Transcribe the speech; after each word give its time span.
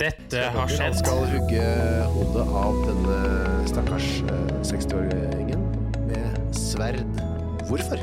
Dette 0.00 0.40
har 0.40 0.54
Han 0.64 0.70
skjedd. 0.72 0.94
skal 0.96 1.26
hugge 1.28 1.64
hodet 2.14 2.44
av 2.56 2.76
denne 2.86 3.16
stakkars 3.68 4.06
eh, 4.32 4.52
60-åringen 4.64 5.60
med 6.08 6.38
sverd. 6.56 7.02
Hvorfor? 7.68 8.00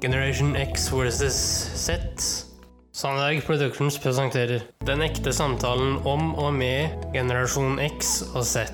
Generation 0.00 0.54
X 0.56 0.86
versus 0.94 1.34
Z. 1.74 2.22
Sandberg 2.94 3.42
Productions 3.48 3.98
presenterer 3.98 4.62
Den 4.86 5.02
ekte 5.02 5.32
samtalen 5.34 5.98
om 6.06 6.30
og 6.38 6.54
med 6.54 6.94
generasjon 7.16 7.82
X 7.82 8.20
og 8.30 8.46
Z. 8.46 8.70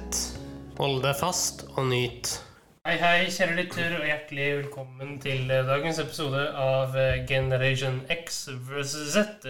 Hold 0.76 1.00
deg 1.06 1.16
fast 1.16 1.64
og 1.78 1.88
nyt. 1.88 2.34
Hei, 2.86 2.98
hei, 3.00 3.24
kjære 3.32 3.56
lytter, 3.56 3.96
og 4.02 4.04
hjertelig 4.04 4.50
velkommen 4.60 5.16
til 5.24 5.48
eh, 5.48 5.64
dagens 5.64 6.04
episode 6.04 6.44
av 6.52 6.92
eh, 6.92 7.24
Generation 7.24 8.02
X 8.12 8.44
versus 8.68 9.16
Z. 9.16 9.48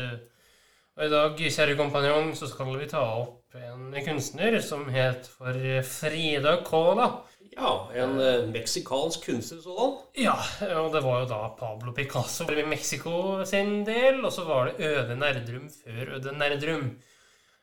Og 0.97 1.05
i 1.05 1.13
dag, 1.13 1.37
kjære 1.37 1.75
kompanjong, 1.77 2.31
så 2.39 2.47
skal 2.49 2.71
vi 2.81 2.87
ta 2.89 3.03
opp 3.19 3.57
en 3.61 3.91
kunstner 4.05 4.55
som 4.65 4.87
het 4.89 5.27
for 5.29 5.57
Frida 5.85 6.55
Cola. 6.65 7.11
Ja, 7.53 7.73
en 7.97 8.15
eh, 8.21 8.47
meksikansk 8.53 9.27
kunstner 9.29 9.61
sådan. 9.65 9.93
Ja, 10.17 10.35
og 10.81 10.89
det 10.95 11.03
var 11.05 11.23
jo 11.23 11.29
da 11.29 11.43
Pablo 11.59 11.93
Picasso 11.97 12.49
i 12.49 12.65
Mexico 12.69 13.45
sin 13.49 13.85
del, 13.85 14.23
og 14.25 14.33
så 14.33 14.45
var 14.49 14.71
det 14.71 14.89
Øde 14.89 15.17
Nerdrum 15.21 15.69
før 15.69 16.17
Øde 16.17 16.33
Nerdrum. 16.37 16.91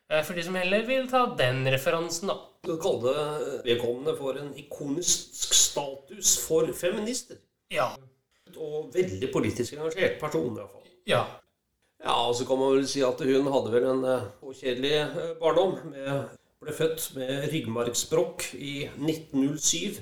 Eh, 0.10 0.22
For 0.22 0.38
de 0.38 0.46
som 0.46 0.58
heller 0.62 0.86
vil 0.86 1.10
ta 1.10 1.26
den 1.38 1.66
referansen, 1.74 2.30
da. 2.30 2.38
Du 2.66 2.78
kalte 2.82 3.14
vedkommende 3.66 4.14
for 4.18 4.38
en 4.40 4.54
ikonisk 4.58 5.54
status 5.58 6.38
for 6.46 6.70
feminister. 6.78 7.42
Ja. 7.74 7.90
Og 8.56 8.92
veldig 8.94 9.34
politisk 9.34 9.74
engasjert 9.74 10.20
person, 10.22 10.54
i 10.54 10.60
hvert 10.62 10.70
fall. 10.70 10.94
Ja. 11.10 11.26
Ja, 12.04 12.16
og 12.28 12.36
så 12.36 12.46
kan 12.48 12.60
man 12.60 12.74
vel 12.76 12.88
si 12.90 13.04
at 13.06 13.22
hun 13.24 13.52
hadde 13.54 13.72
vel 13.72 13.86
en 13.88 14.08
eh, 14.12 14.32
kjedelig 14.60 14.96
eh, 15.06 15.36
barndom. 15.40 15.78
Med, 15.88 16.34
ble 16.64 16.74
født 16.76 17.06
med 17.16 17.46
ryggmargsbrokk 17.54 18.50
i 18.60 18.74
1907. 19.00 20.02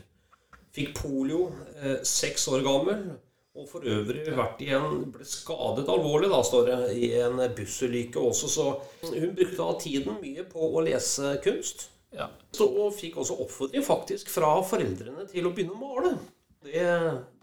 Fikk 0.73 0.95
polio 0.97 1.51
eh, 1.77 1.99
seks 2.07 2.47
år 2.49 2.65
gammel. 2.65 3.03
Og 3.51 3.67
for 3.67 3.83
øvrig 3.83 4.23
vært 4.31 4.61
i 4.63 4.69
en, 4.73 5.03
ble 5.11 5.25
skadet 5.27 5.89
alvorlig, 5.91 6.29
da, 6.31 6.39
står 6.47 6.69
det, 6.69 6.77
i 6.95 7.09
en 7.19 7.41
bussulykke 7.53 8.21
også. 8.23 8.49
Så 8.49 8.67
hun 9.03 9.35
brukte 9.35 9.59
da 9.59 9.73
tiden 9.83 10.17
mye 10.23 10.45
på 10.47 10.71
å 10.71 10.83
lese 10.87 11.35
kunst. 11.43 11.89
ja. 12.15 12.31
Så, 12.55 12.65
og 12.65 12.95
fikk 12.95 13.19
også 13.21 13.37
oppfordring 13.43 13.83
faktisk 13.85 14.31
fra 14.31 14.55
foreldrene 14.67 15.27
til 15.29 15.45
å 15.45 15.53
begynne 15.53 15.75
å 15.75 15.83
male. 15.83 16.15
Det, 16.63 16.87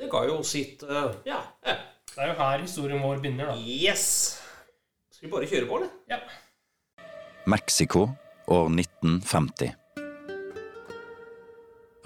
det 0.01 0.11
ga 0.11 0.25
jo 0.29 0.43
sitt 0.47 0.83
uh, 0.87 1.13
Ja. 1.27 1.43
Det 1.63 2.25
er 2.25 2.33
jo 2.33 2.37
her 2.41 2.61
historien 2.65 3.03
vår 3.05 3.21
begynner, 3.23 3.53
da. 3.53 3.57
Yes! 3.63 4.09
Skal 5.19 5.27
vi 5.27 5.33
bare 5.33 5.47
kjøre 5.51 5.67
på, 5.67 5.77
eller? 5.81 5.89
Ja. 6.07 6.17
Mexico 7.51 8.05
år 8.55 8.69
1950. 8.71 9.73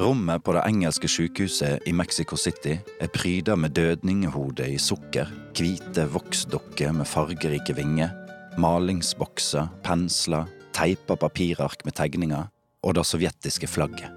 Rommet 0.00 0.40
på 0.40 0.54
det 0.56 0.62
engelske 0.64 1.10
sykehuset 1.12 1.84
i 1.84 1.92
Mexico 1.92 2.40
City 2.40 2.78
er 2.80 3.12
pryda 3.12 3.58
med 3.60 3.76
dødningehode 3.76 4.64
i 4.64 4.80
sukker, 4.80 5.28
hvite 5.52 6.08
voksdokker 6.08 6.96
med 6.96 7.10
fargerike 7.12 7.76
vinger, 7.76 8.16
malingsbokser, 8.56 9.68
pensler, 9.84 10.48
teipa 10.72 11.20
papirark 11.20 11.84
med 11.84 12.00
tegninger 12.00 12.48
og 12.80 12.96
det 12.96 13.04
sovjetiske 13.12 13.68
flagget. 13.68 14.08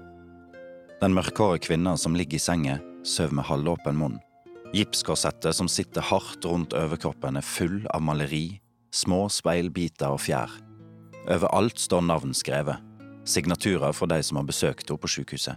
Den 1.04 1.12
mørkhåre 1.12 1.60
kvinna 1.60 1.98
som 2.00 2.16
ligger 2.16 2.40
i 2.40 2.46
senga, 2.48 2.80
sover 3.04 3.42
med 3.42 3.52
halvåpen 3.52 4.00
munn. 4.00 4.20
Gipskorsettet 4.72 5.52
som 5.52 5.68
sitter 5.68 6.00
hardt 6.00 6.48
rundt 6.48 6.72
overkroppen, 6.72 7.36
er 7.36 7.44
full 7.44 7.82
av 7.92 8.00
maleri, 8.00 8.56
små 8.96 9.26
speilbiter 9.32 10.14
og 10.14 10.22
fjær. 10.24 10.50
Overalt 11.26 11.80
står 11.82 12.04
navn 12.06 12.34
skrevet, 12.36 12.80
signaturer 13.26 13.92
fra 13.96 14.08
de 14.10 14.20
som 14.24 14.40
har 14.40 14.48
besøkt 14.48 14.88
henne 14.88 15.02
på 15.02 15.10
sykehuset. 15.10 15.56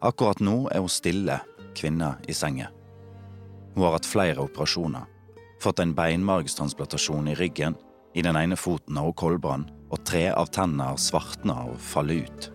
Akkurat 0.00 0.40
nå 0.40 0.64
er 0.72 0.80
hun 0.80 0.90
stille, 0.90 1.36
kvinna 1.76 2.14
i 2.28 2.34
senga. 2.34 2.70
Hun 3.74 3.84
har 3.84 3.98
hatt 3.98 4.08
flere 4.08 4.40
operasjoner, 4.42 5.04
fått 5.60 5.82
en 5.82 5.92
beinmargstransplantasjon 5.94 7.28
i 7.30 7.36
ryggen, 7.38 7.76
i 8.14 8.24
den 8.26 8.36
ene 8.36 8.56
foten 8.58 8.96
har 8.98 9.06
hun 9.06 9.14
koldbrann, 9.14 9.68
og 9.90 10.02
tre 10.08 10.30
av 10.32 10.48
tennene 10.54 10.88
har 10.90 10.98
svartna 10.98 11.60
og 11.70 11.76
faller 11.82 12.24
ut. 12.24 12.48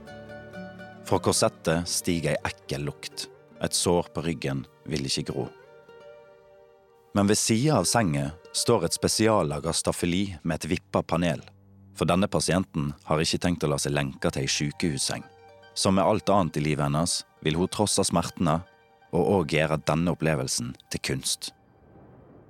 Fra 1.06 1.22
korsettet 1.22 1.88
stiger 1.88 2.34
ei 2.34 2.50
ekkel 2.50 2.88
lukt, 2.90 3.30
et 3.62 3.78
sår 3.78 4.10
på 4.16 4.26
ryggen 4.26 4.66
vil 4.90 5.06
ikke 5.06 5.30
gro. 5.30 5.46
Men 7.16 7.28
ved 7.28 7.38
sida 7.38 7.78
av 7.80 7.86
senga 7.88 8.32
står 8.52 8.86
et 8.86 8.96
spesiallaga 8.98 9.72
staffeli 9.74 10.36
med 10.44 10.58
et 10.60 10.66
vippa 10.68 11.00
panel. 11.04 11.40
For 11.96 12.04
denne 12.10 12.28
pasienten 12.28 12.90
har 13.08 13.22
ikke 13.24 13.40
tenkt 13.46 13.64
å 13.64 13.70
la 13.72 13.78
seg 13.80 13.96
lenke 13.96 14.32
til 14.36 14.44
ei 14.44 14.52
sykehusseng. 14.52 15.24
Som 15.80 15.96
med 15.96 16.04
alt 16.04 16.30
annet 16.30 16.60
i 16.60 16.64
livet 16.66 16.84
hennes 16.84 17.22
vil 17.46 17.56
hun 17.56 17.72
trosse 17.72 18.04
smertene 18.04 18.58
og 19.16 19.32
òg 19.38 19.56
gjøre 19.56 19.80
denne 19.88 20.12
opplevelsen 20.12 20.74
til 20.92 21.04
kunst. 21.08 21.54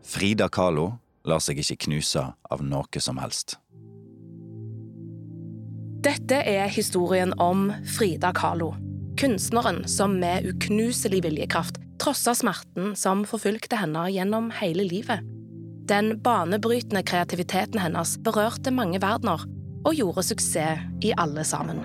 Frida 0.02 0.50
Kahlo 0.50 0.96
lar 1.30 1.46
seg 1.46 1.62
ikke 1.62 1.84
knuse 1.86 2.26
av 2.26 2.66
noe 2.66 3.06
som 3.06 3.22
helst. 3.22 3.59
Dette 6.06 6.42
er 6.42 6.74
historien 6.74 7.38
om 7.42 7.70
Frida 7.97 8.34
Kahlo. 8.34 8.74
Kunstneren 9.18 9.88
som 9.88 10.20
med 10.20 10.46
uknuselig 10.46 11.22
viljekraft 11.24 11.78
trossa 12.03 12.34
smerten 12.36 12.96
som 13.00 13.22
forfulgte 13.24 13.78
henne 13.80 14.09
gjennom 14.12 14.50
hele 14.59 14.84
livet. 14.84 15.24
Den 15.88 16.18
banebrytende 16.20 17.00
kreativiteten 17.08 17.80
hennes 17.80 18.18
berørte 18.20 18.76
mange 18.76 19.00
verdener 19.00 19.48
og 19.86 19.96
gjorde 19.96 20.26
suksess 20.28 20.84
i 21.00 21.14
alle 21.16 21.48
sammen. 21.48 21.80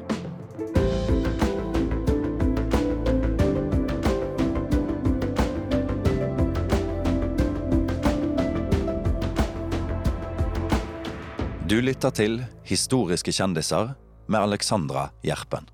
Du 11.70 11.78
lytter 11.78 12.10
til 12.10 12.40
Historiske 12.66 13.30
kjendiser 13.30 13.94
med 14.26 14.42
Alexandra 14.42 15.12
Gjerpen. 15.22 15.70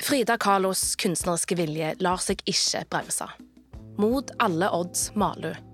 Frida 0.00 0.38
Kahlos 0.40 0.94
kunstneriske 0.96 1.58
vilje 1.58 1.90
lar 2.00 2.20
seg 2.24 2.40
ikke 2.48 2.86
bremse. 2.88 3.26
Mot 4.00 4.30
alle 4.40 4.70
odds 4.72 5.10
maler 5.18 5.58
hun. 5.58 5.66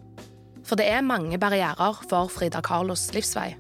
For 0.67 0.75
det 0.75 0.89
er 0.91 1.05
mange 1.07 1.39
barrierer 1.39 2.01
for 2.11 2.27
Frida 2.27 2.59
Kahlos 2.59 3.05
livsvei. 3.15 3.53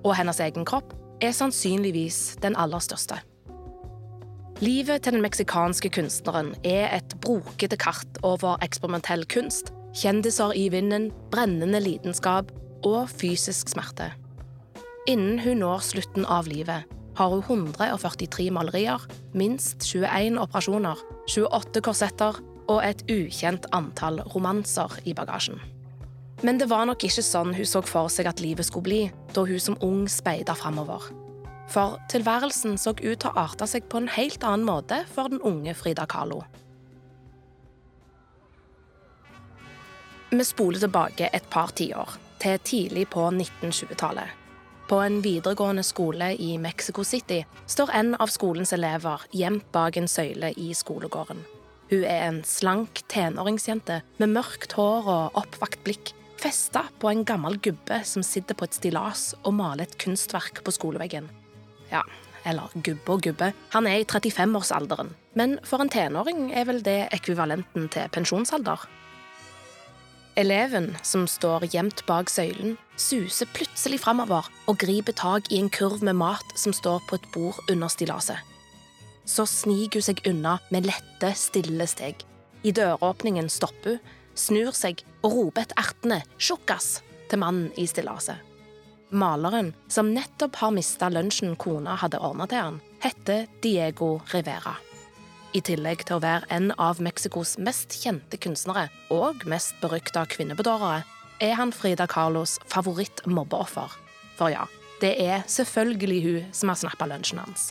Og 0.00 0.14
hennes 0.16 0.40
egen 0.40 0.64
kropp 0.64 0.94
er 1.20 1.34
sannsynligvis 1.36 2.38
den 2.40 2.56
aller 2.56 2.80
største. 2.80 3.18
Livet 4.64 5.04
til 5.04 5.18
den 5.18 5.24
meksikanske 5.26 5.90
kunstneren 5.92 6.54
er 6.64 6.88
et 6.96 7.12
brokete 7.20 7.76
kart 7.76 8.20
over 8.24 8.56
eksperimentell 8.64 9.26
kunst, 9.28 9.74
kjendiser 9.92 10.56
i 10.56 10.70
vinden, 10.72 11.10
brennende 11.34 11.82
lidenskap 11.84 12.48
og 12.80 13.12
fysisk 13.12 13.68
smerte. 13.74 14.08
Innen 15.04 15.42
hun 15.44 15.60
når 15.60 15.84
slutten 15.84 16.24
av 16.24 16.48
livet, 16.48 16.88
har 17.14 17.34
hun 17.34 17.42
143 17.42 18.50
malerier, 18.54 19.02
minst 19.36 19.84
21 19.84 20.38
operasjoner, 20.40 20.98
28 21.28 21.82
korsetter 21.84 22.40
og 22.70 22.80
et 22.86 23.04
ukjent 23.10 23.66
antall 23.76 24.22
romanser 24.34 24.94
i 25.04 25.14
bagasjen. 25.16 25.60
Men 26.42 26.58
det 26.58 26.70
var 26.70 26.86
nok 26.88 27.04
ikke 27.06 27.22
sånn 27.22 27.52
hun 27.54 27.68
så 27.68 27.82
for 27.86 28.10
seg 28.10 28.26
at 28.30 28.40
livet 28.42 28.66
skulle 28.66 28.88
bli 28.88 29.02
da 29.34 29.44
hun 29.46 29.60
som 29.62 29.78
ung 29.84 30.06
speida 30.10 30.56
framover. 30.58 31.04
For 31.70 32.00
tilværelsen 32.10 32.74
så 32.80 32.92
ut 32.96 33.20
til 33.22 33.30
å 33.30 33.36
arte 33.44 33.68
seg 33.70 33.86
på 33.88 34.02
en 34.02 34.10
helt 34.16 34.42
annen 34.44 34.66
måte 34.66 35.04
for 35.14 35.30
den 35.30 35.40
unge 35.46 35.76
Frida 35.78 36.08
Kahlo. 36.10 36.42
Vi 40.32 40.44
spoler 40.48 40.80
tilbake 40.80 41.28
et 41.28 41.48
par 41.52 41.74
tiår, 41.76 42.16
til 42.40 42.60
tidlig 42.64 43.06
på 43.12 43.28
1920-tallet. 43.30 44.41
På 44.88 44.98
en 45.00 45.20
videregående 45.22 45.84
skole 45.86 46.32
i 46.34 46.56
Mexico 46.58 47.04
City 47.04 47.42
står 47.66 47.92
en 47.94 48.14
av 48.20 48.32
skolens 48.32 48.72
elever 48.74 49.22
gjemt 49.32 49.68
bak 49.72 49.96
en 49.96 50.08
søyle 50.10 50.52
i 50.58 50.72
skolegården. 50.74 51.42
Hun 51.92 52.04
er 52.08 52.26
en 52.26 52.40
slank 52.48 53.02
tenåringsjente 53.12 54.00
med 54.18 54.32
mørkt 54.32 54.74
hår 54.78 55.08
og 55.12 55.38
oppvakt 55.42 55.82
blikk, 55.84 56.14
festa 56.40 56.86
på 56.98 57.10
en 57.10 57.22
gammel 57.28 57.58
gubbe 57.62 58.00
som 58.08 58.24
sitter 58.26 58.56
på 58.58 58.66
et 58.66 58.78
stillas 58.78 59.30
og 59.42 59.54
maler 59.58 59.86
et 59.86 59.98
kunstverk 60.02 60.62
på 60.64 60.74
skoleveggen. 60.74 61.28
Ja, 61.92 62.02
eller 62.48 62.72
gubbe 62.74 63.14
og 63.14 63.22
gubbe. 63.22 63.52
Han 63.76 63.86
er 63.86 64.00
i 64.00 64.08
35-årsalderen, 64.08 65.12
men 65.38 65.58
for 65.68 65.84
en 65.84 65.92
tenåring 65.92 66.48
er 66.50 66.66
vel 66.66 66.82
det 66.82 67.12
ekvivalenten 67.14 67.86
til 67.92 68.10
pensjonsalder. 68.16 68.88
Eleven, 70.36 70.94
som 71.04 71.26
står 71.28 71.66
gjemt 71.74 72.06
bak 72.08 72.30
søylen, 72.32 72.78
suser 72.96 73.50
plutselig 73.52 73.98
framover 74.00 74.46
og 74.70 74.78
griper 74.80 75.12
tak 75.12 75.50
i 75.52 75.58
en 75.60 75.68
kurv 75.68 76.00
med 76.00 76.16
mat 76.16 76.54
som 76.56 76.72
står 76.72 77.02
på 77.08 77.18
et 77.18 77.26
bord 77.34 77.58
under 77.68 77.92
stillaset. 77.92 78.40
Så 79.28 79.44
sniker 79.44 80.00
hun 80.00 80.06
seg 80.06 80.22
unna 80.30 80.54
med 80.72 80.88
lette, 80.88 81.34
stille 81.36 81.86
steg. 81.86 82.24
I 82.64 82.72
døråpningen 82.72 83.50
stopper 83.52 83.98
hun, 83.98 84.14
snur 84.32 84.72
seg 84.72 85.02
og 85.20 85.34
roper 85.34 85.66
et 85.66 85.74
ertende 85.76 86.22
'tjukkas' 86.38 87.02
til 87.28 87.38
mannen 87.38 87.68
i 87.76 87.84
stillaset. 87.84 88.40
Maleren, 89.12 89.74
som 89.92 90.14
nettopp 90.14 90.56
har 90.56 90.72
mista 90.72 91.10
lunsjen 91.12 91.52
kona 91.60 91.98
hadde 92.00 92.22
ordna 92.24 92.46
til 92.48 92.64
han, 92.64 92.80
heter 93.04 93.44
Diego 93.60 94.22
Rivera. 94.32 94.78
I 95.52 95.60
tillegg 95.60 96.06
til 96.08 96.16
å 96.16 96.22
være 96.24 96.48
en 96.54 96.70
av 96.80 97.00
Mexicos 97.04 97.58
mest 97.60 97.92
kjente 98.00 98.38
kunstnere 98.40 98.86
og 99.12 99.42
mest 99.44 99.76
berykta 99.82 100.24
kvinnebedårere, 100.32 101.02
er 101.44 101.58
han 101.58 101.74
Frida 101.76 102.06
Carlos 102.08 102.56
favoritt-mobbeoffer. 102.72 103.92
For 104.38 104.48
ja, 104.54 104.64
det 105.02 105.12
er 105.20 105.44
selvfølgelig 105.52 106.20
hun 106.24 106.48
som 106.56 106.72
har 106.72 106.80
snappa 106.80 107.10
lunsjen 107.10 107.42
hans. 107.42 107.68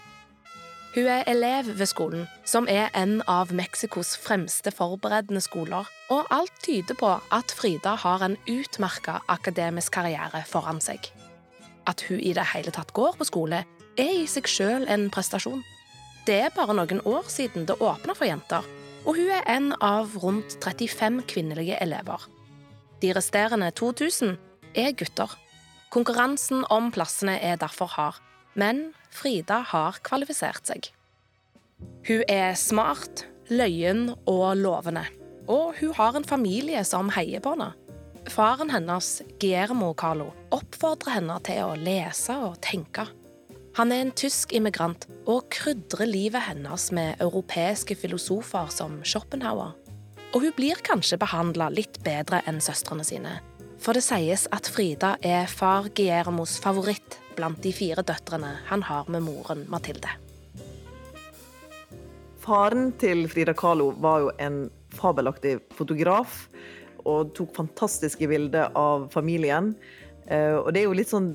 Hun 0.94 1.08
er 1.10 1.26
elev 1.32 1.72
ved 1.80 1.88
skolen, 1.90 2.28
som 2.46 2.70
er 2.70 2.92
en 2.94 3.24
av 3.32 3.50
Mexicos 3.56 4.14
fremste 4.20 4.74
forberedende 4.76 5.42
skoler, 5.42 5.90
og 6.14 6.30
alt 6.30 6.54
tyder 6.62 7.00
på 7.00 7.16
at 7.34 7.58
Frida 7.58 7.96
har 7.96 8.22
en 8.28 8.38
utmerka 8.46 9.22
akademisk 9.32 9.96
karriere 9.98 10.44
foran 10.46 10.84
seg. 10.84 11.10
At 11.90 12.06
hun 12.10 12.20
i 12.20 12.36
det 12.38 12.46
hele 12.54 12.76
tatt 12.76 12.94
går 12.94 13.18
på 13.18 13.32
skole, 13.32 13.66
er 13.98 14.18
i 14.22 14.28
seg 14.30 14.46
sjøl 14.46 14.86
en 14.86 15.10
prestasjon. 15.10 15.64
Det 16.32 16.38
er 16.40 16.54
bare 16.56 16.72
noen 16.72 17.02
år 17.04 17.26
siden 17.28 17.66
det 17.68 17.76
åpna 17.84 18.14
for 18.16 18.24
jenter, 18.24 18.64
og 19.04 19.18
hun 19.18 19.34
er 19.36 19.50
en 19.52 19.74
av 19.84 20.14
rundt 20.24 20.54
35 20.64 21.26
kvinnelige 21.28 21.76
elever. 21.84 22.24
De 23.04 23.10
resterende 23.18 23.68
2000 23.76 24.38
er 24.80 24.96
gutter. 24.96 25.34
Konkurransen 25.92 26.64
om 26.72 26.88
plassene 26.96 27.36
er 27.44 27.60
derfor 27.60 27.92
hard, 27.98 28.24
men 28.56 28.94
Frida 29.12 29.60
har 29.74 30.00
kvalifisert 30.08 30.72
seg. 30.72 30.88
Hun 32.08 32.24
er 32.32 32.56
smart, 32.56 33.26
løyen 33.52 34.14
og 34.24 34.56
lovende. 34.56 35.04
Og 35.52 35.76
hun 35.82 35.92
har 36.00 36.16
en 36.16 36.32
familie 36.32 36.86
som 36.88 37.12
heier 37.12 37.44
på 37.44 37.58
henne. 37.58 37.74
Faren 38.32 38.72
hennes, 38.72 39.18
Guillermo 39.42 39.92
Carlo, 40.00 40.32
oppfordrer 40.56 41.18
henne 41.18 41.42
til 41.44 41.66
å 41.66 41.76
lese 41.76 42.40
og 42.40 42.62
tenke. 42.64 43.10
Han 43.78 43.92
er 43.96 44.02
en 44.04 44.12
tysk 44.12 44.52
immigrant 44.52 45.06
og 45.32 45.46
krydrer 45.54 46.10
livet 46.10 46.44
hennes 46.44 46.90
med 46.92 47.22
europeiske 47.24 47.96
filosofer 47.96 48.68
som 48.68 48.98
Schopenhauer. 49.08 49.78
Og 50.36 50.44
hun 50.44 50.56
blir 50.58 50.80
kanskje 50.84 51.20
behandla 51.22 51.70
litt 51.72 52.02
bedre 52.04 52.42
enn 52.48 52.60
søstrene 52.64 53.06
sine. 53.08 53.38
For 53.80 53.96
det 53.96 54.04
sies 54.04 54.44
at 54.52 54.68
Frida 54.68 55.14
er 55.24 55.48
far 55.48 55.88
Guillermos 55.96 56.58
favoritt 56.60 57.16
blant 57.38 57.62
de 57.64 57.72
fire 57.72 58.04
døtrene 58.04 58.58
han 58.68 58.84
har 58.90 59.08
med 59.08 59.24
moren 59.24 59.64
Mathilde. 59.72 60.12
Faren 62.44 62.92
til 63.00 63.24
Frida 63.32 63.54
Kahlo 63.56 63.94
var 64.04 64.26
jo 64.26 64.34
en 64.42 64.66
fabelaktig 64.98 65.62
fotograf 65.78 66.44
og 67.08 67.32
tok 67.38 67.56
fantastiske 67.56 68.28
bilder 68.28 68.76
av 68.76 69.08
familien. 69.16 69.72
Eh, 70.28 70.60
og 70.60 70.74
det 70.74 70.84
er 70.84 70.90
jo 70.90 71.00
litt 71.00 71.14
sånn 71.14 71.32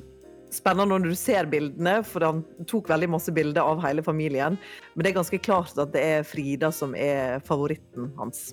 spennende 0.55 0.95
når 0.95 1.11
du 1.11 1.19
ser 1.19 1.49
bildene, 1.51 1.99
for 2.07 2.25
han 2.27 2.45
tok 2.71 2.91
veldig 2.93 3.11
masse 3.17 3.35
bilder 3.35 3.67
av 3.67 3.83
hele 3.85 4.05
familien. 4.07 4.59
Men 4.95 5.05
det 5.05 5.13
er 5.13 5.19
ganske 5.19 5.43
klart 5.43 5.79
at 5.81 5.93
det 5.97 6.05
er 6.05 6.29
Frida 6.29 6.71
som 6.75 6.95
er 6.95 7.43
favoritten 7.47 8.13
hans. 8.21 8.51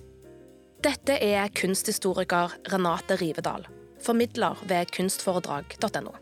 Dette 0.84 1.16
er 1.24 1.48
kunsthistoriker 1.56 2.58
Renate 2.74 3.16
Rivedal, 3.22 3.70
formidler 4.04 4.60
ved 4.68 4.92
kunstforedrag.no 4.96 6.18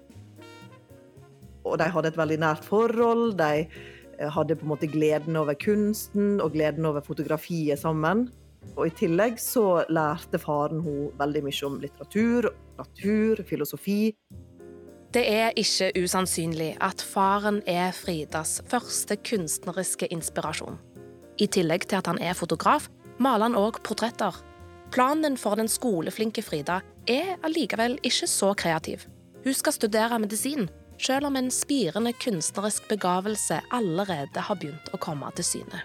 og 1.68 1.80
de 1.80 1.90
hadde 1.94 2.12
et 2.12 2.20
veldig 2.20 2.38
nært 2.42 2.68
forhold. 2.68 3.36
De 3.40 3.66
eh, 3.66 4.30
hadde 4.36 4.58
på 4.58 4.68
en 4.68 4.74
måte 4.74 4.90
gleden 4.92 5.38
over 5.40 5.58
kunsten 5.60 6.40
og 6.42 6.56
gleden 6.56 6.88
over 6.90 7.04
fotografiet 7.06 7.82
sammen. 7.82 8.28
Og 8.76 8.88
I 8.88 8.96
tillegg 8.96 9.40
så 9.42 9.84
lærte 9.90 10.40
faren 10.42 10.84
hun 10.86 11.10
veldig 11.20 11.44
mye 11.48 11.68
om 11.68 11.80
litteratur, 11.82 12.52
natur, 12.78 13.42
filosofi. 13.50 14.14
Det 15.12 15.26
er 15.28 15.50
ikke 15.60 15.90
usannsynlig 16.00 16.70
at 16.80 17.02
faren 17.04 17.58
er 17.68 17.90
Fridas 17.92 18.62
første 18.72 19.18
kunstneriske 19.28 20.08
inspirasjon. 20.08 20.78
I 21.36 21.50
tillegg 21.52 21.90
til 21.92 22.00
at 22.00 22.08
han 22.08 22.22
er 22.24 22.38
fotograf, 22.38 22.88
maler 23.20 23.50
han 23.50 23.58
òg 23.60 23.82
portretter. 23.84 24.38
Planen 24.96 25.36
for 25.36 25.60
den 25.60 25.68
skoleflinke 25.68 26.44
Frida 26.48 26.80
er 27.12 27.36
allikevel 27.44 27.98
ikke 28.08 28.30
så 28.32 28.54
kreativ. 28.56 29.04
Hun 29.44 29.58
skal 29.58 29.76
studere 29.76 30.20
medisin, 30.24 30.70
selv 30.96 31.28
om 31.28 31.36
en 31.36 31.52
spirende 31.52 32.14
kunstnerisk 32.24 32.88
begavelse 32.88 33.60
allerede 33.76 34.48
har 34.48 34.60
begynt 34.64 34.94
å 34.96 35.02
komme 35.02 35.28
til 35.36 35.50
syne. 35.50 35.84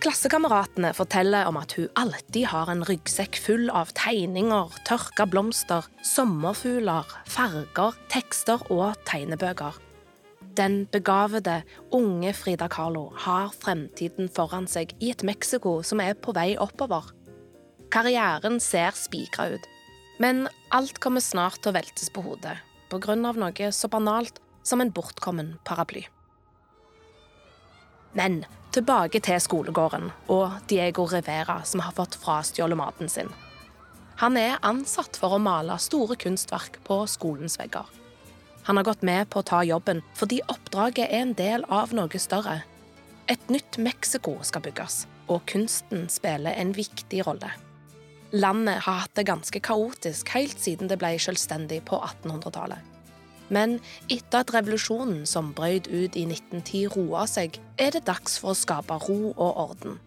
Klassekameratene 0.00 0.94
forteller 0.96 1.44
om 1.44 1.58
at 1.60 1.74
hun 1.76 1.90
alltid 2.00 2.46
har 2.48 2.70
en 2.72 2.80
ryggsekk 2.88 3.36
full 3.36 3.66
av 3.68 3.90
tegninger, 3.98 4.72
tørka 4.88 5.26
blomster, 5.28 5.84
sommerfugler, 6.08 7.04
farger, 7.28 7.98
tekster 8.08 8.62
og 8.72 8.96
tegnebøker. 9.10 9.76
Den 10.56 10.86
begavede, 10.88 11.58
unge 11.92 12.32
Frida 12.32 12.70
Kahlo 12.72 13.10
har 13.26 13.52
fremtiden 13.60 14.30
foran 14.32 14.64
seg 14.72 14.94
i 15.04 15.10
et 15.12 15.24
Mexico 15.26 15.76
som 15.84 16.00
er 16.00 16.16
på 16.16 16.32
vei 16.36 16.54
oppover. 16.56 17.12
Karrieren 17.92 18.56
ser 18.56 18.96
spikra 18.96 19.50
ut, 19.52 19.68
men 20.22 20.46
alt 20.72 20.96
kommer 21.04 21.20
snart 21.20 21.60
til 21.60 21.74
å 21.74 21.76
veltes 21.76 22.08
på 22.08 22.24
hodet 22.24 22.56
pga. 22.90 23.14
noe 23.16 23.68
så 23.72 23.88
banalt 23.88 24.40
som 24.62 24.80
en 24.80 24.90
bortkommen 24.92 25.58
paraply. 25.64 26.06
Men 28.14 28.44
tilbake 28.74 29.20
til 29.24 29.40
skolegården 29.42 30.10
og 30.32 30.58
Diego 30.70 31.06
Rivera, 31.10 31.60
som 31.64 31.82
har 31.84 31.94
fått 31.96 32.18
frastjålet 32.22 32.78
maten 32.78 33.08
sin. 33.08 33.30
Han 34.20 34.36
er 34.36 34.58
ansatt 34.66 35.16
for 35.16 35.36
å 35.36 35.40
male 35.40 35.78
store 35.80 36.16
kunstverk 36.20 36.78
på 36.84 36.98
skolens 37.08 37.56
vegger. 37.60 37.86
Han 38.68 38.76
har 38.76 38.84
gått 38.84 39.06
med 39.06 39.30
på 39.32 39.40
å 39.40 39.46
ta 39.46 39.62
jobben 39.64 40.02
fordi 40.18 40.42
oppdraget 40.52 41.06
er 41.06 41.22
en 41.22 41.32
del 41.38 41.64
av 41.72 41.94
noe 41.96 42.20
større. 42.20 42.60
Et 43.30 43.48
nytt 43.48 43.78
Mexico 43.80 44.36
skal 44.44 44.64
bygges, 44.66 45.06
og 45.30 45.46
kunsten 45.48 46.08
spiller 46.12 46.52
en 46.58 46.74
viktig 46.76 47.24
rolle. 47.26 47.52
Landet 48.30 48.84
har 48.84 49.04
hatt 49.04 49.16
det 49.18 49.26
ganske 49.26 49.62
kaotisk 49.64 50.34
helt 50.36 50.60
siden 50.60 50.90
det 50.90 51.00
ble 51.00 51.16
selvstendig 51.18 51.80
på 51.88 51.98
1800-tallet. 51.98 52.89
Men 53.50 53.80
etter 54.08 54.44
at 54.44 54.52
revolusjonen 54.54 55.24
som 55.26 55.50
brøt 55.56 55.90
ut 55.90 56.16
i 56.16 56.22
1910 56.28 56.86
roa 56.94 57.26
seg, 57.28 57.58
er 57.76 57.90
det 57.96 58.06
dags 58.06 58.38
for 58.38 58.54
å 58.54 58.58
skape 58.58 58.96
ro 59.08 59.34
og 59.34 59.50
orden. 59.66 59.98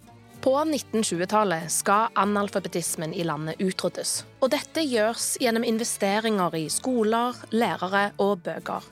På 0.43 0.57
1920-tallet 0.59 1.71
skal 1.71 2.11
analfabetismen 2.19 3.13
i 3.15 3.23
landet 3.23 3.61
utryddes. 3.63 4.25
Og 4.43 4.51
dette 4.51 4.83
gjøres 4.83 5.37
gjennom 5.39 5.63
investeringer 5.63 6.57
i 6.59 6.65
skoler, 6.71 7.37
lærere 7.55 8.09
og 8.19 8.41
bøker. 8.43 8.83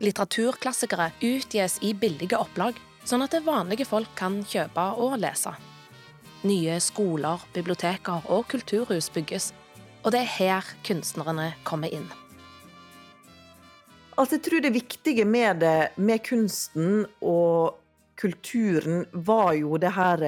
Litteraturklassikere 0.00 1.10
utgis 1.28 1.76
i 1.84 1.92
billige 1.92 2.38
opplag, 2.40 2.78
sånn 3.04 3.24
at 3.24 3.36
det 3.36 3.44
vanlige 3.44 3.84
folk 3.88 4.14
kan 4.16 4.40
kjøpe 4.48 4.86
og 5.00 5.18
lese. 5.20 5.52
Nye 6.48 6.78
skoler, 6.80 7.44
biblioteker 7.52 8.24
og 8.32 8.46
kulturhus 8.48 9.10
bygges. 9.12 9.50
Og 10.06 10.14
det 10.14 10.22
er 10.22 10.34
her 10.38 10.72
kunstnerne 10.88 11.50
kommer 11.68 11.92
inn. 11.92 12.08
Altså, 14.18 14.34
jeg 14.34 14.44
tror 14.48 14.62
det 14.64 14.74
viktige 14.74 15.24
med, 15.24 15.60
det, 15.62 15.92
med 16.02 16.24
kunsten 16.26 17.04
og 17.22 17.78
kulturen 18.18 19.04
var 19.12 19.52
jo 19.54 19.78
det 19.78 19.92
her 19.94 20.24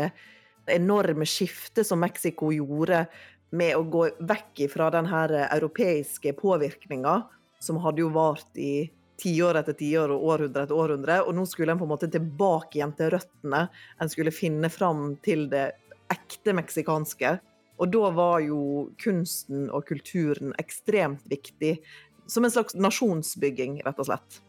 enorme 0.70 1.26
skiftet 1.26 1.88
som 1.88 1.98
Mexico 1.98 2.52
gjorde 2.54 3.02
med 3.50 3.74
å 3.74 3.82
gå 3.90 4.04
vekk 4.30 4.62
fra 4.70 4.92
den 4.94 5.08
her 5.10 5.34
europeiske 5.48 6.36
påvirkninga, 6.38 7.16
som 7.58 7.80
hadde 7.82 8.04
jo 8.04 8.12
vart 8.14 8.54
i 8.54 8.86
tiår 9.20 9.58
etter 9.58 9.74
tiår 9.82 10.14
og 10.14 10.26
århundre 10.36 10.64
etter 10.64 10.78
århundre. 10.78 11.18
Og 11.26 11.34
nå 11.34 11.44
skulle 11.50 11.74
en 11.74 11.82
på 11.82 11.88
en 11.88 11.94
måte 11.96 12.08
tilbake 12.14 12.78
igjen 12.78 12.94
til 12.94 13.10
røttene. 13.16 13.66
En 13.98 14.12
skulle 14.12 14.34
finne 14.34 14.70
fram 14.72 15.16
til 15.24 15.48
det 15.50 15.66
ekte 16.14 16.54
meksikanske. 16.56 17.40
Og 17.80 17.88
da 17.90 18.10
var 18.12 18.40
jo 18.44 18.90
kunsten 19.00 19.68
og 19.72 19.86
kulturen 19.88 20.54
ekstremt 20.60 21.24
viktig. 21.32 21.78
Som 22.26 22.44
en 22.44 22.52
slags 22.52 22.74
nasjonsbygging, 22.74 23.80
rett 23.86 24.00
og 24.00 24.08
slett. 24.10 24.40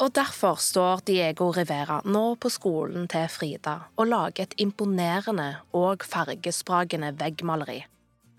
Og 0.00 0.14
derfor 0.16 0.56
står 0.56 1.02
Diego 1.04 1.50
Rivera 1.52 1.98
nå 2.08 2.34
på 2.40 2.48
skolen 2.52 3.04
til 3.12 3.26
Frida 3.28 3.76
og 4.00 4.08
lager 4.08 4.46
et 4.46 4.54
imponerende 4.62 5.50
og 5.76 6.06
fargesprakende 6.08 7.12
veggmaleri. 7.20 7.82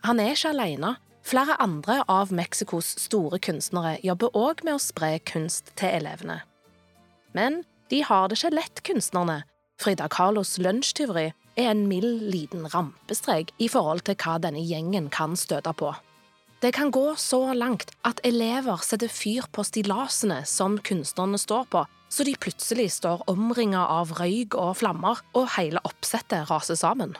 Han 0.07 0.19
er 0.19 0.33
ikke 0.33 0.55
alene. 0.55 0.95
Flere 1.21 1.53
andre 1.61 1.99
av 2.09 2.31
Mexicos 2.33 2.95
store 2.97 3.37
kunstnere 3.37 3.99
jobber 4.01 4.33
òg 4.33 4.63
med 4.65 4.79
å 4.79 4.81
spre 4.81 5.19
kunst 5.21 5.69
til 5.77 5.93
elevene. 5.99 6.39
Men 7.37 7.61
de 7.93 8.01
har 8.07 8.31
det 8.31 8.39
ikke 8.39 8.55
lett, 8.55 8.81
kunstnerne. 8.87 9.43
Frida 9.77 10.07
Carlos 10.09 10.57
lunsjtyveri 10.57 11.27
er 11.59 11.67
en 11.69 11.85
mild 11.89 12.25
liten 12.33 12.65
rampestrek 12.73 13.53
i 13.61 13.69
forhold 13.69 14.01
til 14.07 14.17
hva 14.17 14.39
denne 14.41 14.63
gjengen 14.65 15.11
kan 15.13 15.37
støte 15.37 15.73
på. 15.77 15.93
Det 16.61 16.71
kan 16.71 16.91
gå 16.91 17.15
så 17.17 17.53
langt 17.57 17.89
at 18.05 18.19
elever 18.23 18.83
setter 18.85 19.09
fyr 19.09 19.47
på 19.49 19.63
stillasene 19.65 20.43
som 20.45 20.77
kunstnerne 20.77 21.39
står 21.41 21.63
på, 21.73 21.81
så 22.11 22.25
de 22.27 22.35
plutselig 22.37 22.91
står 22.99 23.23
omringa 23.31 23.81
av 23.89 24.11
røyk 24.19 24.53
og 24.59 24.75
flammer, 24.77 25.23
og 25.33 25.47
hele 25.55 25.81
oppsettet 25.87 26.51
raser 26.51 26.77
sammen. 26.77 27.15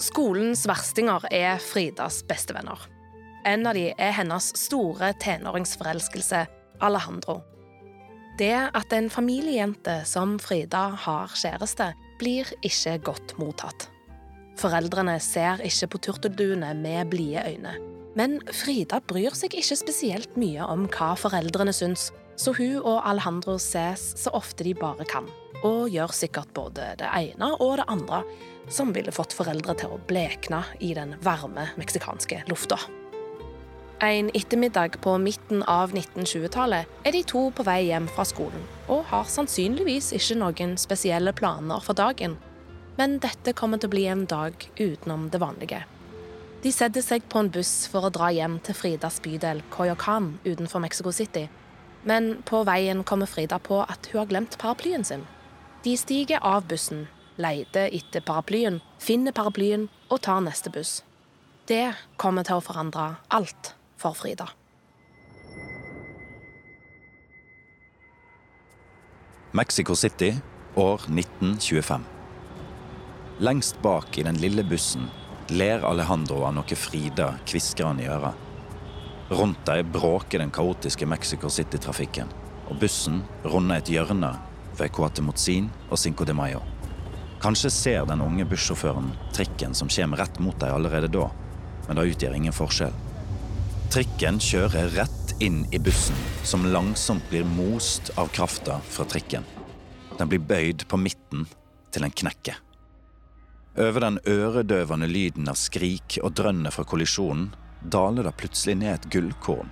Skolens 0.00 0.66
verstinger 0.68 1.24
er 1.32 1.56
Fridas 1.64 2.20
bestevenner. 2.28 2.82
En 3.48 3.64
av 3.64 3.78
de 3.78 3.86
er 3.96 4.12
hennes 4.18 4.50
store 4.60 5.14
tenåringsforelskelse, 5.24 6.42
Alejandro. 6.84 7.38
Det 8.40 8.52
at 8.76 8.92
en 8.96 9.08
familiejente 9.12 10.02
som 10.08 10.36
Frida 10.40 10.90
har 11.06 11.32
kjæreste, 11.32 11.90
blir 12.20 12.48
ikke 12.60 12.98
godt 13.08 13.34
mottatt. 13.40 13.88
Foreldrene 14.60 15.16
ser 15.24 15.62
ikke 15.64 15.94
på 15.94 16.02
turtelduene 16.04 16.74
med 16.76 17.08
blide 17.12 17.46
øyne. 17.48 17.78
Men 18.18 18.40
Frida 18.52 18.98
bryr 19.08 19.32
seg 19.38 19.54
ikke 19.56 19.78
spesielt 19.78 20.36
mye 20.40 20.66
om 20.66 20.84
hva 20.90 21.14
foreldrene 21.16 21.72
syns, 21.72 22.10
så 22.36 22.52
hun 22.56 22.80
og 22.80 23.00
Alejandro 23.08 23.56
ses 23.62 24.10
så 24.20 24.32
ofte 24.36 24.66
de 24.66 24.74
bare 24.76 25.06
kan, 25.08 25.28
og 25.64 25.88
gjør 25.92 26.12
sikkert 26.16 26.52
både 26.56 26.92
det 27.00 27.08
ene 27.08 27.52
og 27.56 27.78
det 27.80 27.86
andre, 27.92 28.22
som 28.70 28.92
ville 28.94 29.14
fått 29.14 29.34
foreldre 29.36 29.76
til 29.80 29.94
å 29.94 30.00
blekne 30.10 30.62
i 30.80 30.92
den 30.96 31.16
varme 31.24 31.70
meksikanske 31.80 32.42
lufta. 32.50 32.78
En 34.00 34.30
ettermiddag 34.32 34.96
på 35.04 35.16
midten 35.20 35.60
av 35.68 35.92
1920-tallet 35.92 36.88
er 37.04 37.12
de 37.12 37.20
to 37.28 37.42
på 37.52 37.64
vei 37.68 37.82
hjem 37.90 38.06
fra 38.08 38.24
skolen, 38.24 38.62
og 38.88 39.04
har 39.10 39.28
sannsynligvis 39.28 40.14
ikke 40.16 40.38
noen 40.40 40.78
spesielle 40.80 41.34
planer 41.36 41.84
for 41.84 41.98
dagen. 41.98 42.38
Men 43.00 43.16
dette 43.24 43.54
kommer 43.56 43.80
til 43.80 43.88
å 43.88 43.94
bli 43.94 44.02
en 44.12 44.26
dag 44.28 44.52
utenom 44.76 45.30
det 45.32 45.40
vanlige. 45.40 45.78
De 46.60 46.68
setter 46.68 47.00
seg 47.00 47.24
på 47.32 47.40
en 47.40 47.48
buss 47.48 47.86
for 47.88 48.04
å 48.04 48.12
dra 48.12 48.28
hjem 48.36 48.58
til 48.66 48.76
Fridas 48.76 49.16
bydel 49.24 49.62
Coyocan 49.72 50.34
utenfor 50.44 50.82
Mexico 50.84 51.12
City. 51.16 51.46
Men 52.04 52.42
på 52.44 52.60
veien 52.68 53.00
kommer 53.08 53.30
Frida 53.30 53.56
på 53.56 53.80
at 53.80 54.10
hun 54.10 54.20
har 54.20 54.28
glemt 54.28 54.58
paraplyen 54.60 55.06
sin. 55.08 55.24
De 55.80 55.96
stiger 55.96 56.44
av 56.44 56.68
bussen, 56.68 57.06
leter 57.40 57.88
etter 57.88 58.20
paraplyen, 58.20 58.82
finner 59.00 59.32
paraplyen 59.32 59.88
og 60.10 60.20
tar 60.28 60.44
neste 60.44 60.68
buss. 60.68 61.00
Det 61.72 61.94
kommer 62.20 62.44
til 62.44 62.60
å 62.60 62.64
forandre 62.68 63.14
alt 63.32 63.74
for 63.96 64.12
Frida. 64.12 64.52
Mexico 69.56 69.96
City, 69.96 70.34
år 70.76 71.08
1925. 71.08 72.19
Lengst 73.40 73.82
bak 73.82 74.18
i 74.18 74.22
den 74.22 74.36
lille 74.36 74.60
bussen 74.64 75.06
ler 75.48 75.80
Alejandro 75.88 76.42
av 76.44 76.52
noe 76.52 76.76
Frida 76.76 77.30
kvisker 77.48 77.86
han 77.88 78.02
i 78.02 78.08
øret. 78.12 78.36
Rundt 79.32 79.62
dem 79.64 79.88
bråker 79.94 80.42
den 80.42 80.52
kaotiske 80.52 81.08
Mexico 81.08 81.48
City-trafikken, 81.48 82.28
og 82.68 82.76
bussen 82.82 83.22
runder 83.48 83.80
et 83.80 83.88
hjørne 83.88 84.34
ved 84.76 84.92
Coatemozin 84.92 85.72
og 85.88 85.96
Cinco 86.04 86.28
de 86.28 86.36
Mayo. 86.36 86.60
Kanskje 87.40 87.72
ser 87.72 88.04
den 88.12 88.20
unge 88.20 88.44
bussjåføren 88.44 89.08
trikken 89.32 89.72
som 89.72 89.88
kommer 89.88 90.20
rett 90.20 90.36
mot 90.44 90.60
dem 90.60 90.76
allerede 90.76 91.08
da, 91.08 91.30
men 91.88 91.96
det 91.96 92.10
utgjør 92.12 92.36
ingen 92.36 92.60
forskjell. 92.60 92.92
Trikken 93.88 94.36
kjører 94.36 94.92
rett 95.00 95.36
inn 95.40 95.62
i 95.72 95.80
bussen, 95.80 96.26
som 96.44 96.68
langsomt 96.76 97.24
blir 97.32 97.48
most 97.56 98.12
av 98.20 98.28
krafta 98.36 98.82
fra 98.84 99.08
trikken. 99.08 99.48
Den 100.18 100.28
blir 100.28 100.44
bøyd 100.44 100.90
på 100.92 101.00
midten 101.00 101.48
til 101.88 102.04
den 102.04 102.12
knekker. 102.12 102.60
Over 103.80 104.00
den 104.00 104.18
øredøvende 104.28 105.06
lyden 105.08 105.48
av 105.48 105.56
skrik 105.56 106.18
og 106.20 106.34
drønnet 106.36 106.74
fra 106.74 106.82
kollisjonen 106.84 107.46
daler 107.80 108.26
det 108.26 108.34
plutselig 108.36 108.74
ned 108.76 108.92
et 108.92 109.06
gullkorn. 109.14 109.70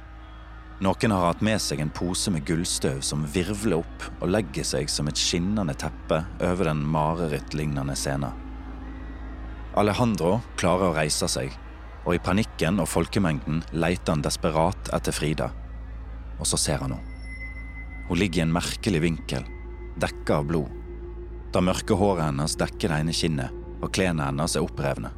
Noen 0.81 1.13
har 1.13 1.27
hatt 1.27 1.43
med 1.45 1.61
seg 1.61 1.83
en 1.83 1.93
pose 1.93 2.33
med 2.33 2.47
gullstøv 2.49 3.03
som 3.05 3.27
virvler 3.35 3.83
opp 3.83 4.07
og 4.23 4.31
legger 4.31 4.65
seg 4.65 4.89
som 4.89 5.11
et 5.11 5.21
skinnende 5.21 5.75
teppe 5.77 6.23
over 6.39 6.71
den 6.71 6.81
marerittlignende 6.89 7.99
scenen. 7.99 8.33
Alejandro 9.77 10.39
klarer 10.57 10.89
å 10.89 10.97
reise 10.97 11.29
seg, 11.29 11.53
og 12.07 12.17
i 12.17 12.23
panikken 12.23 12.81
og 12.81 12.89
folkemengden 12.89 13.61
leter 13.77 14.15
han 14.15 14.25
desperat 14.25 14.89
etter 14.97 15.13
Frida. 15.13 15.51
Og 16.39 16.49
så 16.49 16.57
ser 16.57 16.81
han 16.81 16.97
henne. 16.97 17.15
Hun 18.09 18.23
ligger 18.23 18.41
i 18.41 18.47
en 18.47 18.57
merkelig 18.57 19.05
vinkel, 19.05 19.45
dekka 20.01 20.41
av 20.41 20.49
blod. 20.49 20.73
Det 21.53 21.61
mørke 21.61 21.99
håret 21.99 22.31
hennes 22.31 22.57
dekker 22.57 22.89
det 22.89 23.03
ene 23.03 23.13
kinnet, 23.13 23.58
og 23.83 23.93
klærne 23.95 24.27
hennes 24.29 24.57
er 24.57 24.65
opprevne. 24.67 25.13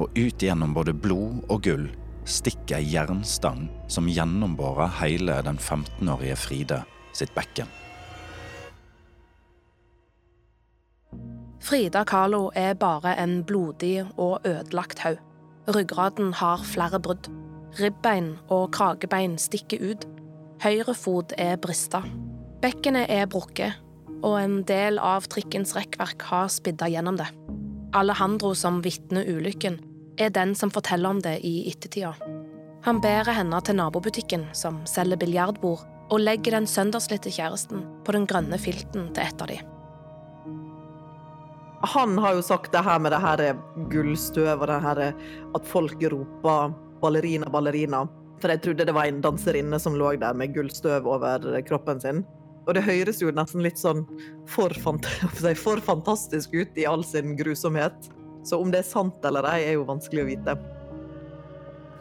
Og 0.00 0.08
ut 0.16 0.40
gjennom 0.40 0.74
både 0.74 0.94
blod 0.96 1.42
og 1.50 1.62
gull 1.66 1.88
stikker 2.30 2.78
ei 2.78 2.92
jernstang 2.94 3.66
som 3.90 4.08
gjennombårer 4.08 4.92
hele 5.00 5.40
den 5.46 5.58
15-årige 5.58 6.38
Fride 6.38 6.82
sitt 7.16 7.32
bekken. 7.34 7.68
Frida 11.60 12.04
Kahlo 12.08 12.48
er 12.56 12.74
bare 12.74 13.16
en 13.20 13.42
blodig 13.44 14.00
og 14.16 14.40
ødelagt 14.48 15.02
haug. 15.04 15.18
Ryggraden 15.68 16.32
har 16.34 16.64
flere 16.64 17.00
brudd. 17.00 17.28
Ribbein 17.78 18.32
og 18.48 18.72
kragebein 18.74 19.36
stikker 19.38 19.82
ut. 19.90 20.06
Høyre 20.64 20.94
fot 20.96 21.34
er 21.38 21.60
brista. 21.60 22.02
Bekkenet 22.60 23.06
er 23.12 23.28
brukket, 23.30 23.76
og 24.24 24.40
en 24.40 24.62
del 24.68 24.98
av 24.98 25.28
trikkens 25.30 25.76
rekkverk 25.76 26.24
har 26.32 26.50
spidda 26.52 26.88
gjennom 26.90 27.20
det. 27.20 27.28
Alejandro 27.92 28.54
som 28.54 28.82
vitner 28.82 29.26
ulykken, 29.26 29.80
er 30.18 30.30
den 30.30 30.54
som 30.54 30.70
forteller 30.70 31.10
om 31.10 31.20
det 31.24 31.40
i 31.46 31.64
ettertida. 31.70 32.12
Han 32.86 33.00
bærer 33.02 33.34
henne 33.34 33.58
til 33.66 33.76
nabobutikken, 33.80 34.44
som 34.54 34.78
selger 34.86 35.18
biljardbord, 35.18 35.82
og 36.10 36.22
legger 36.22 36.54
den 36.54 36.68
søndagslitte 36.70 37.32
kjæresten 37.34 37.82
på 38.06 38.14
den 38.14 38.28
grønne 38.30 38.58
filten 38.62 39.10
til 39.14 39.24
et 39.24 39.42
av 39.42 39.50
de. 39.50 39.58
Han 41.96 42.18
har 42.20 42.36
jo 42.36 42.46
sagt 42.46 42.70
det 42.72 42.84
her 42.86 43.02
med 43.02 43.10
det 43.10 43.22
her 43.24 43.42
gullstøv 43.90 44.60
og 44.60 44.66
det 44.68 44.80
her 44.84 45.04
at 45.56 45.66
folk 45.66 46.02
roper 46.12 46.74
'ballerina, 47.00 47.50
ballerina'. 47.50 48.06
For 48.40 48.48
jeg 48.48 48.62
trodde 48.62 48.86
det 48.86 48.94
var 48.94 49.04
en 49.04 49.20
danserinne 49.20 49.78
som 49.80 49.94
lå 49.94 50.14
der 50.16 50.32
med 50.32 50.54
gullstøv 50.54 51.06
over 51.06 51.60
kroppen 51.66 52.00
sin. 52.00 52.24
Og 52.66 52.76
det 52.76 52.84
høres 52.84 53.22
jo 53.22 53.32
nesten 53.34 53.64
litt 53.64 53.80
sånn 53.80 54.04
for, 54.48 54.74
fant 54.82 55.06
for 55.64 55.80
fantastisk 55.84 56.54
ut 56.54 56.76
i 56.78 56.86
all 56.88 57.04
sin 57.06 57.36
grusomhet. 57.38 58.10
Så 58.44 58.60
om 58.60 58.70
det 58.72 58.82
er 58.82 58.88
sant 58.88 59.24
eller 59.26 59.46
ei, 59.52 59.64
er 59.68 59.78
jo 59.78 59.88
vanskelig 59.88 60.24
å 60.24 60.28
vite. 60.30 60.56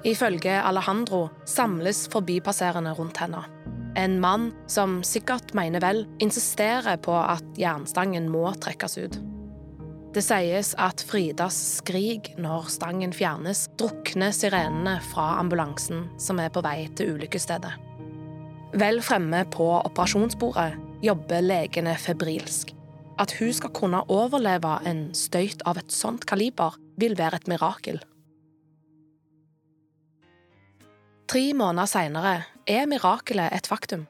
Ifølge 0.08 0.62
Alejandro 0.64 1.26
samles 1.50 2.06
forbipasserende 2.12 2.94
rundt 2.96 3.20
henne. 3.20 3.44
En 4.00 4.20
mann 4.24 4.52
som 4.68 5.02
sikkert 5.04 5.52
mener 5.58 5.84
vel, 5.84 6.06
insisterer 6.24 7.02
på 7.04 7.18
at 7.20 7.44
jernstangen 7.60 8.30
må 8.32 8.46
trekkes 8.64 8.96
ut. 9.02 9.20
Det 10.16 10.24
sies 10.26 10.72
at 10.82 11.04
Fridas 11.06 11.58
skrik 11.80 12.32
når 12.42 12.72
stangen 12.74 13.12
fjernes, 13.14 13.68
drukner 13.78 14.32
sirenene 14.34 14.96
fra 15.12 15.36
ambulansen 15.42 16.08
som 16.22 16.40
er 16.42 16.50
på 16.54 16.64
vei 16.66 16.88
til 16.98 17.18
ulykkesstedet. 17.18 17.89
Vel 18.78 19.00
fremme 19.02 19.46
på 19.50 19.66
operasjonsbordet 19.80 20.76
jobber 21.02 21.42
legene 21.42 21.96
febrilsk. 21.98 22.76
At 23.20 23.34
hun 23.40 23.50
skal 23.54 23.74
kunne 23.74 24.04
overleve 24.14 24.76
en 24.86 25.10
støyt 25.18 25.64
av 25.68 25.80
et 25.82 25.92
sånt 25.92 26.28
kaliber, 26.30 26.78
vil 27.02 27.18
være 27.18 27.40
et 27.40 27.50
mirakel. 27.50 27.98
Tre 31.30 31.44
måneder 31.54 31.90
seinere 31.90 32.36
er 32.70 32.88
mirakelet 32.90 33.54
et 33.58 33.68
faktum. 33.70 34.06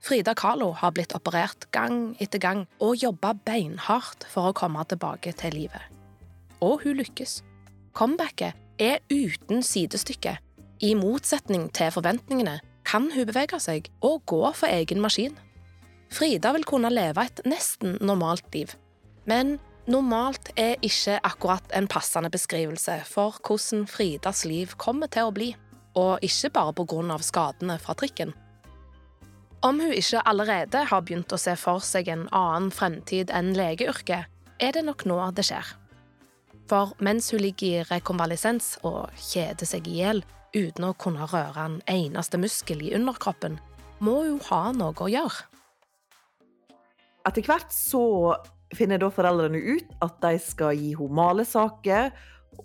Frida 0.00 0.36
Kahlo 0.38 0.70
har 0.72 0.94
blitt 0.94 1.12
operert 1.14 1.66
gang 1.74 2.14
etter 2.22 2.40
gang 2.40 2.64
og 2.78 2.96
jobba 3.02 3.34
beinhardt 3.34 4.24
for 4.30 4.48
å 4.48 4.56
komme 4.56 4.86
tilbake 4.88 5.34
til 5.36 5.54
livet. 5.58 5.82
Og 6.62 6.86
hun 6.86 7.02
lykkes. 7.02 7.40
Comebacket 7.92 8.54
er 8.78 9.02
uten 9.10 9.62
sidestykke. 9.66 10.38
I 10.80 10.94
motsetning 10.96 11.68
til 11.76 11.90
forventningene 11.92 12.60
kan 12.90 13.06
hun 13.14 13.26
bevege 13.28 13.60
seg 13.62 13.86
og 14.02 14.24
gå 14.26 14.42
for 14.56 14.70
egen 14.70 15.02
maskin. 15.02 15.36
Frida 16.10 16.50
vil 16.56 16.66
kunne 16.66 16.90
leve 16.90 17.22
et 17.22 17.42
nesten 17.46 17.96
normalt 18.02 18.48
liv. 18.54 18.72
Men 19.30 19.58
normalt 19.86 20.50
er 20.58 20.80
ikke 20.82 21.20
akkurat 21.26 21.76
en 21.76 21.86
passende 21.90 22.32
beskrivelse 22.34 22.96
for 23.06 23.38
hvordan 23.46 23.86
Fridas 23.86 24.42
liv 24.44 24.74
kommer 24.76 25.10
til 25.12 25.28
å 25.28 25.34
bli, 25.34 25.52
og 25.94 26.24
ikke 26.26 26.50
bare 26.50 26.74
pga. 26.74 27.18
skadene 27.22 27.78
fra 27.78 27.94
trikken. 27.94 28.34
Om 29.62 29.80
hun 29.80 29.92
ikke 29.92 30.22
allerede 30.26 30.84
har 30.90 31.02
begynt 31.02 31.32
å 31.32 31.38
se 31.38 31.54
for 31.56 31.84
seg 31.84 32.08
en 32.08 32.28
annen 32.32 32.70
fremtid 32.70 33.30
enn 33.30 33.54
legeyrket, 33.54 34.26
er 34.58 34.72
det 34.72 34.84
nok 34.84 35.04
nå 35.04 35.30
det 35.30 35.44
skjer. 35.44 35.76
For 36.66 36.94
mens 36.98 37.30
hun 37.30 37.40
ligger 37.40 37.66
i 37.66 37.84
rekonvalesens 37.84 38.78
og 38.82 39.10
kjeder 39.14 39.66
seg 39.66 39.86
i 39.86 40.00
hjel 40.00 40.24
uten 40.54 40.88
å 40.88 40.96
kunne 40.98 41.28
røre 41.30 41.66
en 41.66 41.78
eneste 41.90 42.40
muskel 42.40 42.82
i 42.86 42.94
underkroppen, 42.96 43.58
må 44.00 44.22
hun 44.24 44.40
ha 44.48 44.62
noe 44.76 44.96
å 44.96 45.10
gjøre. 45.10 45.46
Etter 47.28 47.44
hvert 47.44 47.72
så 47.74 48.02
finner 48.74 49.00
da 49.02 49.10
foreldrene 49.12 49.60
ut 49.76 49.96
at 50.04 50.20
de 50.22 50.36
skal 50.40 50.78
gi 50.78 50.92
henne 50.96 51.18
malesaker 51.18 52.12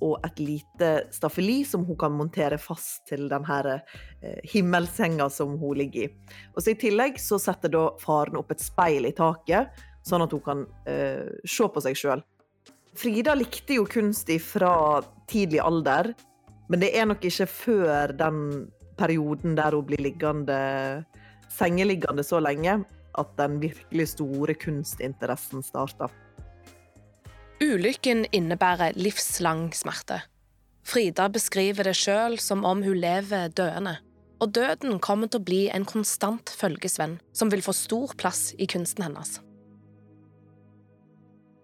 og 0.04 0.20
et 0.26 0.40
lite 0.42 0.90
staffeli 1.14 1.62
som 1.68 1.86
hun 1.88 1.98
kan 2.00 2.14
montere 2.16 2.58
fast 2.60 3.06
til 3.10 3.28
denne 3.32 3.76
eh, 3.76 4.40
himmelsenga 4.52 5.28
som 5.32 5.56
hun 5.62 5.78
ligger 5.80 6.08
i. 6.08 6.14
Og 6.54 6.64
så 6.64 6.74
I 6.74 6.80
tillegg 6.80 7.20
så 7.22 7.40
setter 7.42 7.72
da 7.72 7.86
faren 8.02 8.40
opp 8.40 8.52
et 8.52 8.64
speil 8.64 9.08
i 9.08 9.14
taket, 9.16 9.72
sånn 10.06 10.26
at 10.26 10.34
hun 10.36 10.44
kan 10.44 10.66
eh, 10.90 11.28
se 11.48 11.70
på 11.72 11.84
seg 11.84 12.00
sjøl. 12.00 12.24
Frida 12.96 13.36
likte 13.36 13.80
jo 13.80 13.88
kunst 13.92 14.30
fra 14.44 15.02
tidlig 15.30 15.60
alder, 15.64 16.14
Men 16.70 16.82
det 16.82 16.92
er 16.98 17.06
nok 17.10 17.24
ikke 17.26 17.48
før 17.50 18.14
den 18.18 18.68
perioden 18.98 19.58
der 19.58 19.76
hun 19.76 19.86
blir 19.86 20.02
liggende, 20.02 20.60
sengeliggende 21.52 22.24
så 22.26 22.40
lenge, 22.42 22.80
at 23.16 23.36
den 23.40 23.60
virkelig 23.62 24.08
store 24.16 24.56
kunstinteressen 24.60 25.64
starter. 25.64 26.12
Ulykken 27.64 28.26
innebærer 28.36 28.98
livslang 29.00 29.70
smerte. 29.76 30.20
Frida 30.86 31.30
beskriver 31.32 31.88
det 31.88 31.96
sjøl 31.98 32.36
som 32.44 32.66
om 32.68 32.84
hun 32.84 33.00
lever 33.00 33.48
døende. 33.56 33.98
Og 34.44 34.52
døden 34.54 35.00
kommer 35.00 35.32
til 35.32 35.40
å 35.40 35.48
bli 35.48 35.62
en 35.72 35.88
konstant 35.88 36.52
følgesvenn 36.52 37.18
som 37.34 37.50
vil 37.54 37.64
få 37.66 37.74
stor 37.74 38.12
plass 38.20 38.50
i 38.60 38.68
kunsten 38.70 39.08
hennes. 39.08 39.40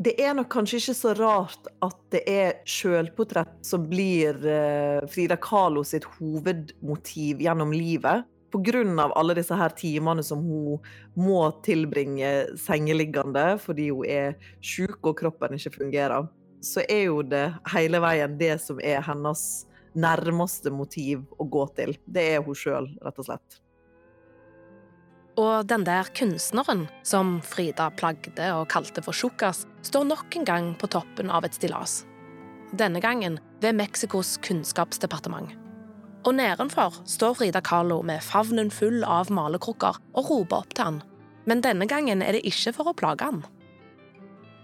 Det 0.02 0.16
er 0.18 0.34
nok 0.34 0.48
kanskje 0.50 0.80
ikke 0.80 0.94
så 0.98 1.12
rart 1.14 1.68
at 1.86 1.98
det 2.14 2.22
er 2.30 2.54
sjølportrett 2.66 3.60
som 3.68 3.84
blir 3.90 4.40
eh, 4.50 5.04
Frida 5.12 5.36
Kahlo 5.38 5.84
sitt 5.86 6.08
hovedmotiv 6.16 7.44
gjennom 7.44 7.74
livet. 7.76 8.26
Av 8.52 9.14
alle 9.16 9.36
disse 9.38 9.56
her 9.56 9.72
timene 9.78 10.24
som 10.26 10.42
hun 10.44 10.82
må 11.16 11.44
tilbringe 11.64 12.32
sengeliggende 12.60 13.46
fordi 13.64 13.92
hun 13.94 14.10
er 14.10 14.34
sjuk 14.60 14.98
og 15.06 15.22
kroppen 15.22 15.56
ikke 15.56 15.76
fungerer, 15.78 16.26
så 16.66 16.84
er 16.90 17.06
jo 17.06 17.22
det 17.22 17.46
hele 17.76 18.02
veien 18.04 18.36
det 18.42 18.58
som 18.64 18.82
er 18.84 19.06
hennes 19.06 19.46
nærmeste 19.94 20.74
motiv 20.74 21.28
å 21.38 21.46
gå 21.46 21.68
til. 21.78 21.94
Det 22.04 22.26
er 22.34 22.44
hun 22.44 22.58
sjøl, 22.58 22.90
rett 23.06 23.22
og 23.22 23.30
slett. 23.30 23.61
Og 25.40 25.68
den 25.68 25.86
der 25.88 26.10
kunstneren, 26.18 26.88
som 27.08 27.40
Frida 27.46 27.90
plagde 27.96 28.50
og 28.56 28.68
kalte 28.72 29.04
for 29.06 29.16
tjukkas, 29.16 29.64
står 29.88 30.10
nok 30.10 30.36
en 30.36 30.48
gang 30.48 30.72
på 30.76 30.90
toppen 30.92 31.32
av 31.32 31.48
et 31.48 31.56
stillas. 31.56 32.02
Denne 32.76 33.00
gangen 33.04 33.40
ved 33.64 33.76
Mexicos 33.80 34.38
kunnskapsdepartement. 34.44 35.56
Og 36.28 36.36
nedenfor 36.38 37.00
står 37.10 37.38
Frida 37.40 37.62
Kahlo 37.64 38.02
med 38.06 38.22
favnen 38.24 38.70
full 38.72 39.06
av 39.08 39.32
malekrukker 39.32 39.98
og 40.14 40.30
roper 40.30 40.62
opp 40.62 40.76
til 40.76 40.88
han. 40.88 41.00
Men 41.48 41.64
denne 41.64 41.88
gangen 41.90 42.22
er 42.22 42.36
det 42.36 42.46
ikke 42.46 42.76
for 42.76 42.92
å 42.92 42.98
plage 42.98 43.26
han. 43.26 43.42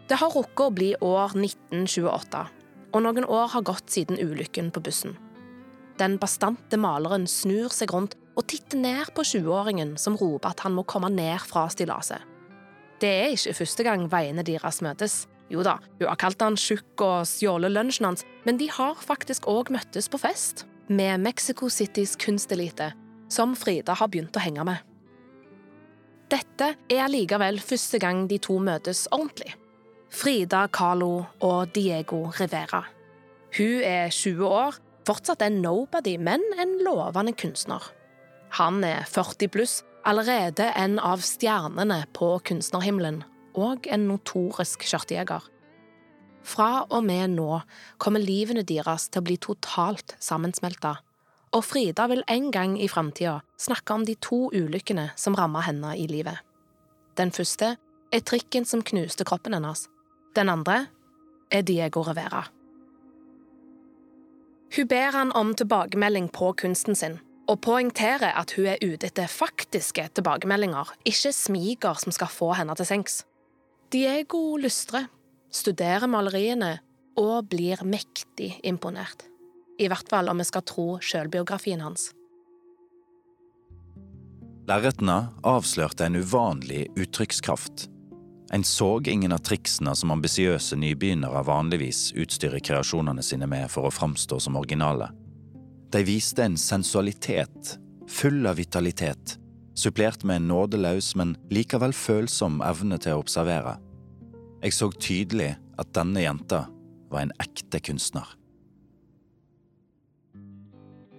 Det 0.07 0.19
har 0.21 0.31
rukket 0.31 0.67
å 0.67 0.75
bli 0.75 0.91
år 1.03 1.33
1928, 1.35 2.43
og 2.93 3.03
noen 3.03 3.25
år 3.25 3.49
har 3.55 3.65
gått 3.67 3.89
siden 3.91 4.19
ulykken 4.19 4.69
på 4.71 4.83
bussen. 4.83 5.17
Den 5.99 6.19
bastante 6.21 6.77
maleren 6.79 7.25
snur 7.27 7.73
seg 7.73 7.91
rundt 7.91 8.15
og 8.37 8.45
titter 8.45 8.79
ned 8.79 9.13
på 9.17 9.25
20-åringen 9.25 9.95
som 9.99 10.17
roper 10.19 10.53
at 10.53 10.61
han 10.65 10.75
må 10.77 10.85
komme 10.87 11.09
ned 11.13 11.41
fra 11.49 11.65
stillaset. 11.73 12.21
Det 13.01 13.09
er 13.09 13.33
ikke 13.33 13.57
første 13.59 13.85
gang 13.85 14.05
veiene 14.09 14.45
deres 14.45 14.81
møtes. 14.85 15.25
Jo 15.53 15.63
da, 15.63 15.77
hun 15.99 16.09
har 16.09 16.19
kalt 16.19 16.41
han 16.43 16.57
tjukk 16.59 17.01
og 17.05 17.27
stjålet 17.29 17.73
lunsjen 17.73 18.09
hans, 18.09 18.25
men 18.45 18.59
de 18.59 18.67
har 18.73 18.97
faktisk 18.99 19.47
òg 19.49 19.71
møttes 19.73 20.09
på 20.11 20.19
fest. 20.21 20.65
Med 20.89 21.21
Mexico 21.21 21.69
Citys 21.69 22.15
kunstelite, 22.19 22.91
som 23.29 23.55
Frida 23.59 23.95
har 23.97 24.09
begynt 24.11 24.35
å 24.37 24.43
henge 24.43 24.65
med. 24.67 24.83
Dette 26.27 26.73
er 26.91 27.05
allikevel 27.05 27.61
første 27.63 27.99
gang 28.03 28.25
de 28.27 28.39
to 28.43 28.57
møtes 28.59 29.05
ordentlig. 29.15 29.53
Frida 30.11 30.65
Kahlo 30.71 31.27
og 31.43 31.73
Diego 31.75 32.25
Rivera. 32.35 32.83
Hun 33.55 33.83
er 33.83 34.11
20 34.11 34.43
år, 34.47 34.79
fortsatt 35.07 35.43
en 35.45 35.61
nobody, 35.63 36.17
men 36.19 36.43
en 36.59 36.77
lovende 36.83 37.35
kunstner. 37.35 37.83
Han 38.55 38.83
er 38.83 39.03
40 39.09 39.51
pluss, 39.51 39.83
allerede 40.07 40.71
en 40.79 40.99
av 41.03 41.19
stjernene 41.25 42.05
på 42.15 42.29
kunstnerhimmelen, 42.47 43.23
og 43.57 43.87
en 43.91 44.07
notorisk 44.07 44.85
skjørtejeger. 44.87 45.43
Fra 46.47 46.85
og 46.87 47.03
med 47.03 47.33
nå 47.35 47.59
kommer 47.99 48.23
livene 48.23 48.63
deres 48.63 49.09
til 49.11 49.19
å 49.19 49.27
bli 49.27 49.35
totalt 49.43 50.15
sammensmelta, 50.23 50.95
og 51.55 51.63
Frida 51.63 52.07
vil 52.11 52.23
en 52.31 52.51
gang 52.51 52.77
i 52.79 52.87
framtida 52.91 53.39
snakke 53.59 53.95
om 53.95 54.05
de 54.07 54.15
to 54.23 54.47
ulykkene 54.55 55.09
som 55.19 55.35
ramma 55.35 55.63
henne 55.65 55.95
i 55.99 56.07
livet. 56.07 56.39
Den 57.19 57.31
første 57.35 57.75
er 58.13 58.23
trikken 58.23 58.67
som 58.67 58.83
knuste 58.85 59.25
kroppen 59.27 59.55
hennes. 59.57 59.87
Den 60.35 60.51
andre 60.53 60.85
er 61.51 61.63
Diego 61.67 62.03
Rivera. 62.07 62.45
Hun 64.75 64.87
ber 64.87 65.15
han 65.15 65.31
om 65.31 65.55
tilbakemelding 65.55 66.27
på 66.35 66.51
kunsten 66.59 66.95
sin, 66.95 67.19
og 67.47 67.61
poengterer 67.63 68.35
at 68.35 68.53
hun 68.57 68.67
er 68.73 68.81
ute 68.83 69.07
etter 69.07 69.31
faktiske 69.31 70.03
tilbakemeldinger, 70.19 70.91
ikke 71.07 71.31
smiger 71.35 71.99
som 72.01 72.15
skal 72.15 72.31
få 72.31 72.51
henne 72.59 72.75
til 72.75 72.89
sengs. 72.89 73.21
Diego 73.91 74.57
lystrer, 74.59 75.07
studerer 75.51 76.09
maleriene 76.11 76.77
og 77.17 77.47
blir 77.49 77.81
mektig 77.87 78.57
imponert. 78.67 79.25
I 79.79 79.87
hvert 79.87 80.09
fall 80.09 80.29
om 80.29 80.41
vi 80.41 80.47
skal 80.47 80.65
tro 80.67 80.87
sjølbiografien 80.99 81.83
hans. 81.85 82.11
Lerretene 84.67 85.29
avslørte 85.47 86.09
en 86.09 86.19
uvanlig 86.19 86.89
uttrykkskraft. 86.99 87.87
En 88.51 88.63
så 88.67 88.89
ingen 89.07 89.31
av 89.35 89.39
triksene 89.47 89.93
som 89.95 90.11
ambisiøse 90.11 90.75
nybegynnere 90.79 91.45
vanligvis 91.47 92.09
utstyrer 92.19 92.63
kreasjonene 92.63 93.23
sine 93.23 93.47
med 93.47 93.71
for 93.71 93.87
å 93.87 93.93
framstå 93.93 94.39
som 94.43 94.59
originale. 94.59 95.07
De 95.91 96.03
viste 96.03 96.43
en 96.43 96.57
sensualitet, 96.59 97.77
full 98.11 98.47
av 98.47 98.57
vitalitet, 98.59 99.37
supplert 99.77 100.25
med 100.27 100.41
en 100.41 100.49
nådeløs, 100.49 101.13
men 101.15 101.35
likevel 101.53 101.93
følsom 101.95 102.59
evne 102.65 102.97
til 102.99 103.15
å 103.15 103.21
observere. 103.21 103.77
Jeg 104.59 104.75
så 104.75 104.89
tydelig 104.91 105.53
at 105.79 105.93
denne 105.95 106.25
jenta 106.25 106.65
var 107.07 107.23
en 107.23 107.31
ekte 107.39 107.79
kunstner. 107.87 108.27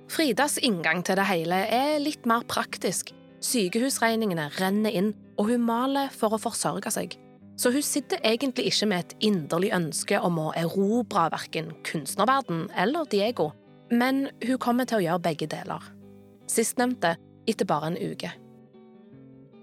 Fridas 0.09 0.59
inngang 0.65 1.01
til 1.05 1.17
det 1.21 1.29
hele 1.29 1.63
er 1.73 1.97
litt 2.03 2.27
mer 2.29 2.45
praktisk. 2.49 3.15
Sykehusregningene 3.45 4.49
renner 4.59 4.93
inn, 4.93 5.13
og 5.39 5.53
hun 5.53 5.65
maler 5.65 6.11
for 6.13 6.35
å 6.35 6.41
forsørge 6.43 6.93
seg. 6.93 7.17
Så 7.59 7.73
hun 7.75 7.85
sitter 7.85 8.21
egentlig 8.27 8.69
ikke 8.71 8.89
med 8.91 9.05
et 9.05 9.17
inderlig 9.31 9.73
ønske 9.77 10.21
om 10.21 10.37
å 10.43 10.53
erobre 10.59 11.25
verken 11.33 11.73
kunstnerverden 11.87 12.67
eller 12.77 13.09
Diego, 13.11 13.51
men 13.91 14.29
hun 14.45 14.59
kommer 14.63 14.89
til 14.89 15.01
å 15.01 15.05
gjøre 15.07 15.25
begge 15.31 15.49
deler. 15.51 15.83
Sistnevnte 16.49 17.17
etter 17.49 17.69
bare 17.69 17.93
en 17.93 17.99
uke. 17.99 18.31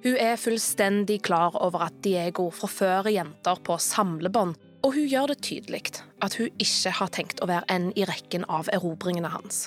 Hun 0.06 0.18
er 0.22 0.38
fullstendig 0.38 1.24
klar 1.26 1.56
over 1.58 1.88
at 1.88 1.96
Diego 2.06 2.52
forfører 2.54 3.10
jenter 3.16 3.62
på 3.66 3.78
samlebånd, 3.82 4.54
og 4.86 4.94
hun 4.94 5.08
gjør 5.10 5.32
det 5.34 5.40
tydelig 5.48 5.82
at 6.22 6.36
hun 6.38 6.52
ikke 6.62 6.92
har 7.00 7.10
tenkt 7.14 7.42
å 7.42 7.50
være 7.50 7.66
en 7.74 7.88
i 7.98 8.06
rekken 8.06 8.46
av 8.46 8.70
erobringene 8.74 9.32
hans. 9.34 9.66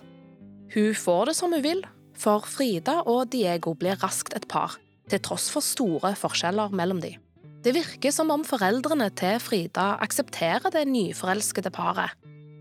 Hun 0.75 0.92
får 0.94 1.31
det 1.31 1.35
som 1.40 1.55
hun 1.55 1.64
vil, 1.64 1.83
for 2.18 2.47
Frida 2.47 3.01
og 3.11 3.33
Diego 3.35 3.75
blir 3.79 3.99
raskt 3.99 4.37
et 4.38 4.47
par, 4.51 4.77
til 5.11 5.23
tross 5.25 5.49
for 5.51 5.64
store 5.64 6.12
forskjeller 6.18 6.75
mellom 6.77 7.03
de. 7.03 7.16
Det 7.64 7.75
virker 7.75 8.14
som 8.14 8.31
om 8.31 8.44
foreldrene 8.47 9.09
til 9.18 9.40
Frida 9.42 9.97
aksepterer 10.05 10.71
det 10.71 10.85
nyforelskede 10.87 11.73
paret, 11.75 12.14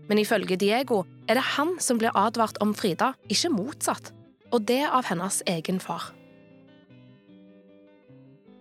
men 0.08 0.20
ifølge 0.22 0.56
Diego 0.60 1.02
er 1.28 1.36
det 1.38 1.44
han 1.54 1.76
som 1.84 2.00
blir 2.00 2.14
advart 2.16 2.58
om 2.64 2.72
Frida, 2.76 3.12
ikke 3.28 3.52
motsatt. 3.52 4.12
Og 4.52 4.64
det 4.64 4.80
av 4.86 5.04
hennes 5.10 5.42
egen 5.50 5.76
far. 5.80 6.14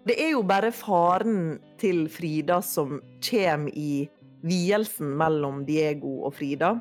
Det 0.08 0.16
er 0.24 0.34
jo 0.36 0.44
bare 0.48 0.74
faren 0.76 1.58
til 1.80 2.06
Frida 2.12 2.60
som 2.64 3.00
kommer 3.24 3.72
i 3.76 4.08
vielsen 4.48 5.16
mellom 5.20 5.64
Diego 5.68 6.22
og 6.28 6.36
Frida. 6.38 6.76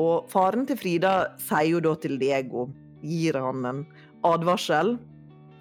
Og 0.00 0.30
faren 0.30 0.66
til 0.66 0.78
Frida 0.78 1.14
sier 1.42 1.74
jo 1.76 1.82
da 1.82 1.94
til 2.02 2.18
Diego, 2.18 2.68
gir 3.02 3.38
han 3.38 3.66
en 3.70 3.82
advarsel. 4.26 4.96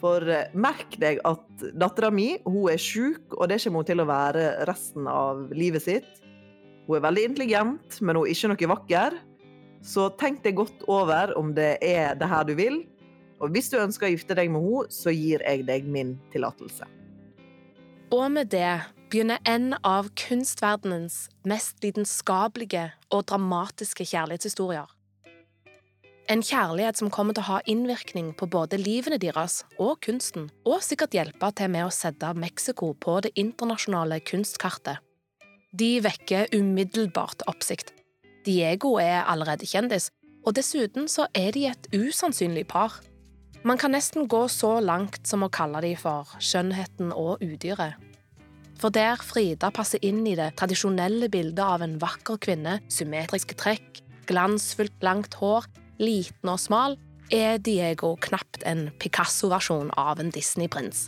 For 0.02 0.26
eh, 0.28 0.50
merk 0.54 0.98
deg 1.00 1.22
at 1.28 1.66
dattera 1.80 2.10
mi 2.12 2.34
hun 2.44 2.72
er 2.74 2.82
sjuk, 2.82 3.38
og 3.38 3.48
det 3.50 3.62
kommer 3.64 3.84
hun 3.84 3.90
til 3.92 4.04
å 4.04 4.10
være 4.10 4.48
resten 4.70 5.08
av 5.10 5.46
livet 5.56 5.86
sitt. 5.86 6.10
Hun 6.88 6.98
er 6.98 7.06
veldig 7.06 7.28
intelligent, 7.30 8.00
men 8.02 8.18
hun 8.18 8.26
er 8.26 8.34
ikke 8.34 8.52
noe 8.52 8.72
vakker. 8.74 9.20
Så 9.84 10.08
tenk 10.20 10.42
deg 10.44 10.58
godt 10.60 10.84
over 10.92 11.36
om 11.40 11.54
det 11.56 11.78
er 11.84 12.16
det 12.20 12.30
her 12.32 12.48
du 12.48 12.56
vil. 12.60 12.82
Og 13.44 13.52
hvis 13.52 13.70
du 13.72 13.80
ønsker 13.82 14.08
å 14.08 14.14
gifte 14.14 14.36
deg 14.40 14.52
med 14.52 14.64
henne, 14.64 14.90
så 14.92 15.12
gir 15.12 15.44
jeg 15.44 15.66
deg 15.68 15.88
min 15.92 16.16
tillatelse. 16.32 16.88
Og 18.14 18.28
med 18.32 18.52
det 18.54 18.80
begynner 19.12 19.42
en 19.50 19.74
av 19.84 20.08
kunstverdenens 20.18 21.28
mest 21.50 21.84
lidenskapelige 21.84 22.92
og 23.12 23.26
dramatiske 23.30 24.06
kjærlighetshistorier. 24.10 24.88
En 26.32 26.40
kjærlighet 26.40 27.02
som 27.02 27.12
kommer 27.12 27.36
til 27.36 27.44
å 27.44 27.50
ha 27.50 27.58
innvirkning 27.68 28.30
på 28.40 28.48
både 28.48 28.80
livene 28.80 29.20
deres 29.20 29.66
og 29.76 29.98
kunsten, 30.06 30.48
og 30.64 30.80
sikkert 30.86 31.18
hjelpe 31.18 31.50
til 31.58 31.74
med 31.74 31.90
å 31.90 31.92
sette 31.92 32.32
Mexico 32.40 32.94
på 32.96 33.18
det 33.26 33.34
internasjonale 33.36 34.22
kunstkartet. 34.24 35.03
De 35.74 35.98
vekker 36.06 36.52
umiddelbart 36.54 37.42
oppsikt. 37.50 37.94
Diego 38.46 39.00
er 39.02 39.24
allerede 39.26 39.66
kjendis, 39.66 40.12
og 40.46 40.54
dessuten 40.54 41.08
så 41.10 41.26
er 41.34 41.50
de 41.56 41.66
et 41.72 41.88
usannsynlig 41.96 42.68
par. 42.70 43.00
Man 43.66 43.80
kan 43.82 43.96
nesten 43.96 44.28
gå 44.30 44.44
så 44.52 44.76
langt 44.84 45.24
som 45.26 45.46
å 45.46 45.50
kalle 45.50 45.82
de 45.82 45.96
for 45.98 46.30
skjønnheten 46.38 47.14
og 47.16 47.42
udyret. 47.42 47.96
For 48.78 48.94
der 48.94 49.22
Frida 49.24 49.72
passer 49.74 50.04
inn 50.06 50.22
i 50.28 50.36
det 50.38 50.52
tradisjonelle 50.60 51.30
bildet 51.32 51.64
av 51.64 51.82
en 51.86 51.96
vakker 52.02 52.38
kvinne, 52.44 52.78
symmetriske 52.92 53.58
trekk, 53.58 54.04
glansfullt 54.30 55.02
langt 55.06 55.40
hår, 55.40 55.66
liten 56.04 56.54
og 56.54 56.60
smal, 56.62 57.00
er 57.34 57.58
Diego 57.64 58.14
knapt 58.22 58.62
en 58.68 58.90
Picasso-versjon 59.02 59.94
av 59.98 60.22
en 60.22 60.30
Disney-prins. 60.36 61.08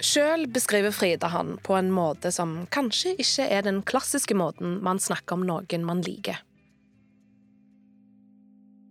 Sjøl 0.00 0.46
beskriver 0.48 0.94
Frida 0.96 1.28
han 1.28 1.58
på 1.62 1.74
en 1.76 1.90
måte 1.92 2.32
som 2.32 2.64
kanskje 2.72 3.12
ikke 3.20 3.48
er 3.52 3.66
den 3.66 3.82
klassiske 3.84 4.36
måten 4.36 4.78
man 4.84 5.00
snakker 5.02 5.36
om 5.36 5.44
noen 5.48 5.84
man 5.84 6.00
liker. 6.06 6.40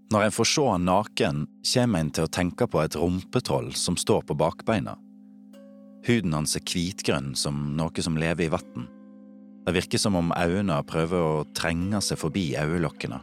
Når 0.10 0.26
en 0.26 0.34
får 0.34 0.48
se 0.50 0.66
han 0.66 0.88
naken, 0.90 1.44
kommer 1.74 2.02
en 2.02 2.14
til 2.14 2.26
å 2.26 2.34
tenke 2.34 2.66
på 2.66 2.82
et 2.82 2.98
rumpetroll 2.98 3.74
som 3.78 3.98
står 3.98 4.24
på 4.30 4.38
bakbeina. 4.38 4.96
Huden 6.08 6.34
hans 6.34 6.56
er 6.58 6.64
hvitgrønn 6.66 7.36
som 7.38 7.76
noe 7.78 8.06
som 8.06 8.18
lever 8.18 8.48
i 8.48 8.54
vann. 8.54 8.88
Det 9.68 9.76
virker 9.76 10.02
som 10.02 10.18
om 10.18 10.32
øynene 10.34 10.80
prøver 10.90 11.22
å 11.22 11.46
trenge 11.58 12.02
seg 12.02 12.18
forbi 12.22 12.56
øyelokkene, 12.58 13.20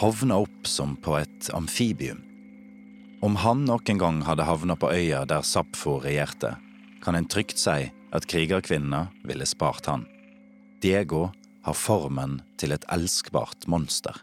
hovne 0.00 0.38
opp 0.46 0.68
som 0.68 0.94
på 0.96 1.18
et 1.20 1.50
amfibium. 1.56 2.22
Om 3.20 3.36
han 3.42 3.66
noen 3.68 4.00
gang 4.00 4.22
hadde 4.24 4.48
havna 4.48 4.78
på 4.80 4.88
øya 4.94 5.26
der 5.28 5.44
Sapfo 5.44 5.98
regjerte, 6.00 6.54
kan 7.04 7.16
en 7.18 7.28
trygt 7.28 7.58
si 7.60 7.90
at 8.10 8.26
krigerkvinnene 8.30 9.06
ville 9.26 9.46
spart 9.46 9.86
han. 9.90 10.06
Diego 10.82 11.28
har 11.64 11.76
formen 11.76 12.40
til 12.60 12.72
et 12.72 12.84
elskbart 12.92 13.68
monster. 13.68 14.16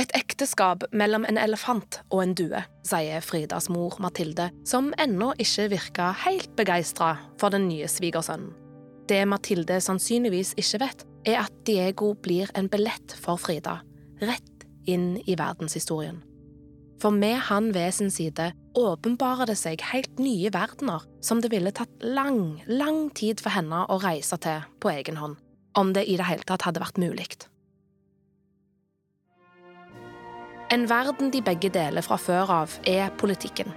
Et 0.00 0.10
ekteskap 0.16 0.82
mellom 0.90 1.22
en 1.28 1.38
elefant 1.38 2.00
og 2.08 2.24
en 2.24 2.34
due, 2.34 2.60
sier 2.82 3.22
Fridas 3.22 3.68
mor 3.70 3.94
Mathilde, 4.02 4.48
som 4.66 4.90
ennå 4.98 5.30
ikke 5.38 5.68
virker 5.70 6.16
helt 6.24 6.50
begeistra 6.58 7.12
for 7.38 7.54
den 7.54 7.68
nye 7.68 7.86
svigersønnen. 7.86 8.50
Det 9.06 9.20
Mathilde 9.28 9.78
sannsynligvis 9.84 10.54
ikke 10.58 10.80
vet, 10.82 11.04
er 11.28 11.44
at 11.44 11.52
Diego 11.68 12.14
blir 12.16 12.50
en 12.56 12.70
billett 12.72 13.14
for 13.20 13.38
Frida, 13.40 13.78
rett 14.24 14.64
inn 14.90 15.14
i 15.28 15.36
verdenshistorien. 15.38 16.22
For 17.04 17.12
med 17.12 17.36
han 17.50 17.74
ved 17.74 17.92
sin 17.92 18.08
side 18.08 18.46
åpenbarer 18.80 19.50
det 19.50 19.58
seg 19.60 19.82
helt 19.90 20.16
nye 20.16 20.48
verdener 20.48 21.02
som 21.20 21.42
det 21.44 21.50
ville 21.52 21.68
tatt 21.76 21.92
lang, 22.00 22.62
lang 22.64 23.10
tid 23.12 23.42
for 23.44 23.52
henne 23.52 23.82
å 23.92 23.98
reise 24.00 24.38
til 24.40 24.64
på 24.80 24.88
egen 24.88 25.20
hånd, 25.20 25.36
om 25.76 25.92
det 25.92 26.06
i 26.08 26.16
det 26.16 26.24
hele 26.24 26.48
tatt 26.48 26.64
hadde 26.64 26.80
vært 26.80 27.02
mulig. 27.02 27.28
En 30.72 30.88
verden 30.88 31.28
de 31.28 31.44
begge 31.44 31.68
deler 31.68 32.00
fra 32.00 32.16
før 32.16 32.56
av, 32.62 32.80
er 32.88 33.12
politikken. 33.20 33.68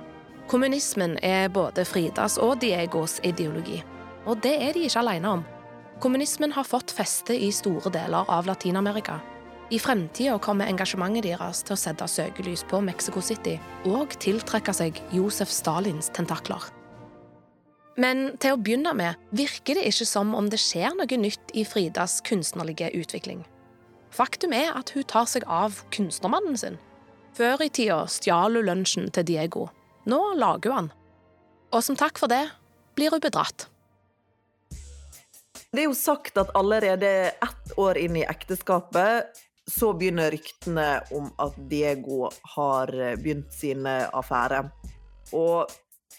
Kommunismen 0.48 1.20
er 1.20 1.52
både 1.52 1.84
Fridas 1.84 2.40
og 2.40 2.62
Diegos 2.64 3.20
ideologi, 3.28 3.84
og 4.24 4.40
det 4.40 4.56
er 4.56 4.72
de 4.72 4.88
ikke 4.88 5.04
alene 5.04 5.36
om. 5.36 5.48
Kommunismen 6.00 6.56
har 6.56 6.64
fått 6.64 6.96
feste 6.96 7.36
i 7.36 7.52
store 7.52 7.92
deler 7.92 8.24
av 8.32 8.48
Latin-Amerika. 8.48 9.20
I 9.68 9.80
fremtida 9.84 10.38
kommer 10.40 10.70
engasjementet 10.72 11.26
deres 11.26 11.60
til 11.68 11.76
å 11.76 11.80
sette 11.80 12.06
søkelys 12.08 12.64
på 12.70 12.80
Mexico 12.80 13.20
City 13.20 13.58
og 13.90 14.14
tiltrekke 14.24 14.72
seg 14.72 15.00
Josef 15.12 15.52
Stalins 15.52 16.08
tentakler. 16.16 16.64
Men 18.00 18.38
til 18.40 18.56
å 18.56 18.60
begynne 18.62 18.94
med 18.96 19.18
virker 19.36 19.76
det 19.76 19.90
ikke 19.90 20.08
som 20.08 20.32
om 20.38 20.48
det 20.48 20.62
skjer 20.62 20.96
noe 20.96 21.20
nytt 21.20 21.52
i 21.58 21.66
Fridas 21.68 22.22
kunstnerlige 22.24 22.94
utvikling. 22.96 23.42
Faktum 24.16 24.54
er 24.56 24.72
at 24.78 24.94
hun 24.96 25.04
tar 25.04 25.28
seg 25.28 25.44
av 25.52 25.82
kunstnermannen 25.92 26.56
sin. 26.56 26.78
Før 27.36 27.66
i 27.66 27.68
tida 27.68 28.06
stjal 28.08 28.56
hun 28.56 28.70
lunsjen 28.70 29.10
til 29.12 29.28
Diego. 29.28 29.66
Nå 30.08 30.22
lager 30.40 30.72
hun 30.72 30.78
han. 30.78 30.94
Og 31.76 31.84
som 31.84 32.00
takk 32.00 32.22
for 32.22 32.32
det 32.32 32.46
blir 32.96 33.12
hun 33.12 33.20
bedratt. 33.20 33.68
Det 35.74 35.84
er 35.84 35.90
jo 35.90 35.98
sagt 35.98 36.40
at 36.40 36.54
allerede 36.56 37.10
ett 37.34 37.76
år 37.76 38.00
inn 38.00 38.16
i 38.16 38.24
ekteskapet 38.24 39.44
så 39.72 39.92
begynner 39.94 40.32
ryktene 40.32 40.88
om 41.16 41.28
at 41.44 41.58
Diego 41.70 42.30
har 42.56 42.92
begynt 43.20 43.52
sine 43.54 44.00
affærer. 44.16 44.70
Og 45.36 45.68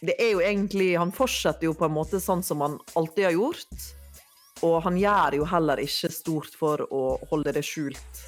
det 0.05 0.15
er 0.21 0.35
jo 0.35 0.43
egentlig 0.45 0.99
Han 0.99 1.13
fortsetter 1.15 1.67
jo 1.67 1.75
på 1.75 1.89
en 1.89 1.97
måte 1.97 2.21
sånn 2.23 2.45
som 2.45 2.61
han 2.63 2.77
alltid 2.99 3.31
har 3.31 3.39
gjort. 3.39 3.89
Og 4.67 4.83
han 4.85 4.99
gjør 4.99 5.39
jo 5.39 5.47
heller 5.49 5.81
ikke 5.81 6.11
stort 6.13 6.55
for 6.59 6.83
å 6.91 7.03
holde 7.31 7.55
det 7.55 7.65
skjult. 7.67 8.21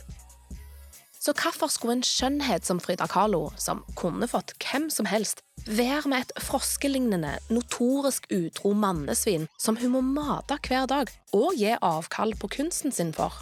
Så 1.21 1.35
hvorfor 1.37 1.69
skulle 1.69 1.99
en 1.99 2.07
skjønnhet 2.07 2.65
som 2.65 2.79
Frida 2.81 3.05
Kahlo, 3.11 3.51
som 3.61 3.83
kunne 3.99 4.29
fått 4.31 4.55
hvem 4.63 4.89
som 4.89 5.09
helst, 5.11 5.43
være 5.69 6.09
med 6.09 6.25
et 6.25 6.33
froskelignende, 6.41 7.35
notorisk 7.53 8.25
utro 8.33 8.73
mannesvin 8.73 9.45
som 9.61 9.77
hun 9.77 9.93
må 9.99 10.01
mate 10.07 10.57
hver 10.65 10.89
dag 10.89 11.13
og 11.37 11.53
gi 11.61 11.75
avkall 11.77 12.33
på 12.41 12.49
kunsten 12.57 12.95
sin 12.95 13.13
for? 13.13 13.37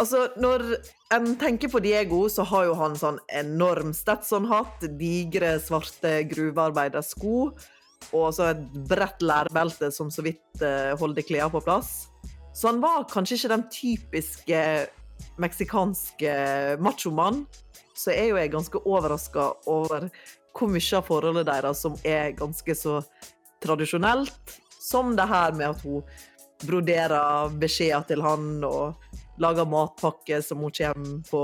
Altså, 0.00 0.30
når 0.40 0.64
en 1.12 1.34
tenker 1.36 1.68
på 1.68 1.82
Diego, 1.84 2.22
så 2.32 2.46
har 2.48 2.70
jo 2.70 2.76
han 2.78 2.94
sånn 2.96 3.18
enorm 3.36 3.92
Stetson-hatt, 3.96 4.86
digre, 4.96 5.58
svarte 5.60 6.22
gruvearbeidersko 6.30 7.34
og 8.16 8.30
så 8.34 8.50
et 8.50 8.62
bredt 8.88 9.20
lærbelte 9.22 9.90
som 9.92 10.08
så 10.12 10.24
vidt 10.24 10.62
uh, 10.64 10.96
holder 11.00 11.26
klærne 11.26 11.52
på 11.52 11.62
plass. 11.64 12.08
Så 12.56 12.70
han 12.70 12.80
var 12.82 13.04
kanskje 13.10 13.36
ikke 13.36 13.52
den 13.52 13.66
typiske 13.72 14.62
meksikanske 15.40 16.32
machomann. 16.82 17.44
Så 17.94 18.14
er 18.14 18.30
jo 18.30 18.40
jeg 18.40 18.54
ganske 18.54 18.80
overraska 18.80 19.50
over 19.70 20.08
hvor 20.56 20.72
mye 20.72 20.96
av 20.96 21.06
forholdet 21.06 21.46
deres 21.46 21.84
som 21.84 21.94
er 22.02 22.32
ganske 22.38 22.74
så 22.74 22.98
tradisjonelt. 23.62 24.56
Som 24.80 25.14
det 25.16 25.28
her 25.30 25.54
med 25.54 25.76
at 25.76 25.84
hun 25.84 26.02
broderer 26.66 27.52
beskjeder 27.60 28.08
til 28.08 28.24
han 28.24 28.64
og 28.66 29.09
lager 29.40 29.68
matpakke 29.68 30.40
som 30.44 30.62
hun 30.64 30.74
kommer 30.76 31.20
på, 31.30 31.42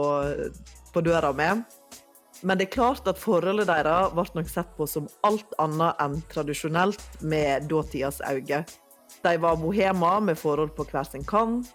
på 0.93 1.05
døra 1.05 1.33
med. 1.37 1.63
Men 2.45 2.59
det 2.59 2.69
er 2.69 2.75
klart 2.75 3.07
at 3.09 3.21
forholdet 3.21 3.69
deres 3.71 4.13
ble 4.13 4.27
nok 4.37 4.51
sett 4.53 4.75
på 4.77 4.89
som 4.91 5.09
alt 5.25 5.57
annet 5.63 6.03
enn 6.05 6.19
tradisjonelt 6.33 7.23
med 7.25 7.71
dåtidas 7.71 8.21
øyne. 8.29 8.65
De 9.25 9.33
var 9.41 9.57
bohemer 9.57 10.21
med 10.21 10.39
forhold 10.39 10.75
på 10.77 10.85
hver 10.91 11.09
sin 11.09 11.25
kant. 11.25 11.71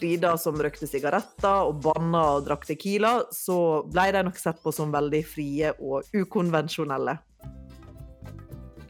Frida 0.00 0.32
som 0.40 0.56
røkte 0.56 0.88
sigaretter 0.88 1.68
og 1.68 1.82
banna 1.84 2.22
og 2.38 2.46
drakk 2.46 2.64
Tequila, 2.70 3.18
så 3.36 3.82
ble 3.84 4.06
de 4.16 4.22
nok 4.24 4.38
sett 4.40 4.62
på 4.64 4.72
som 4.72 4.94
veldig 4.94 5.20
frie 5.28 5.74
og 5.76 6.08
ukonvensjonelle. 6.16 7.18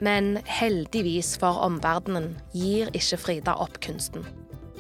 Men 0.00 0.38
heldigvis 0.46 1.34
for 1.42 1.58
omverdenen 1.66 2.36
gir 2.54 2.88
ikke 2.96 3.18
Frida 3.20 3.58
opp 3.60 3.82
kunsten. 3.84 4.24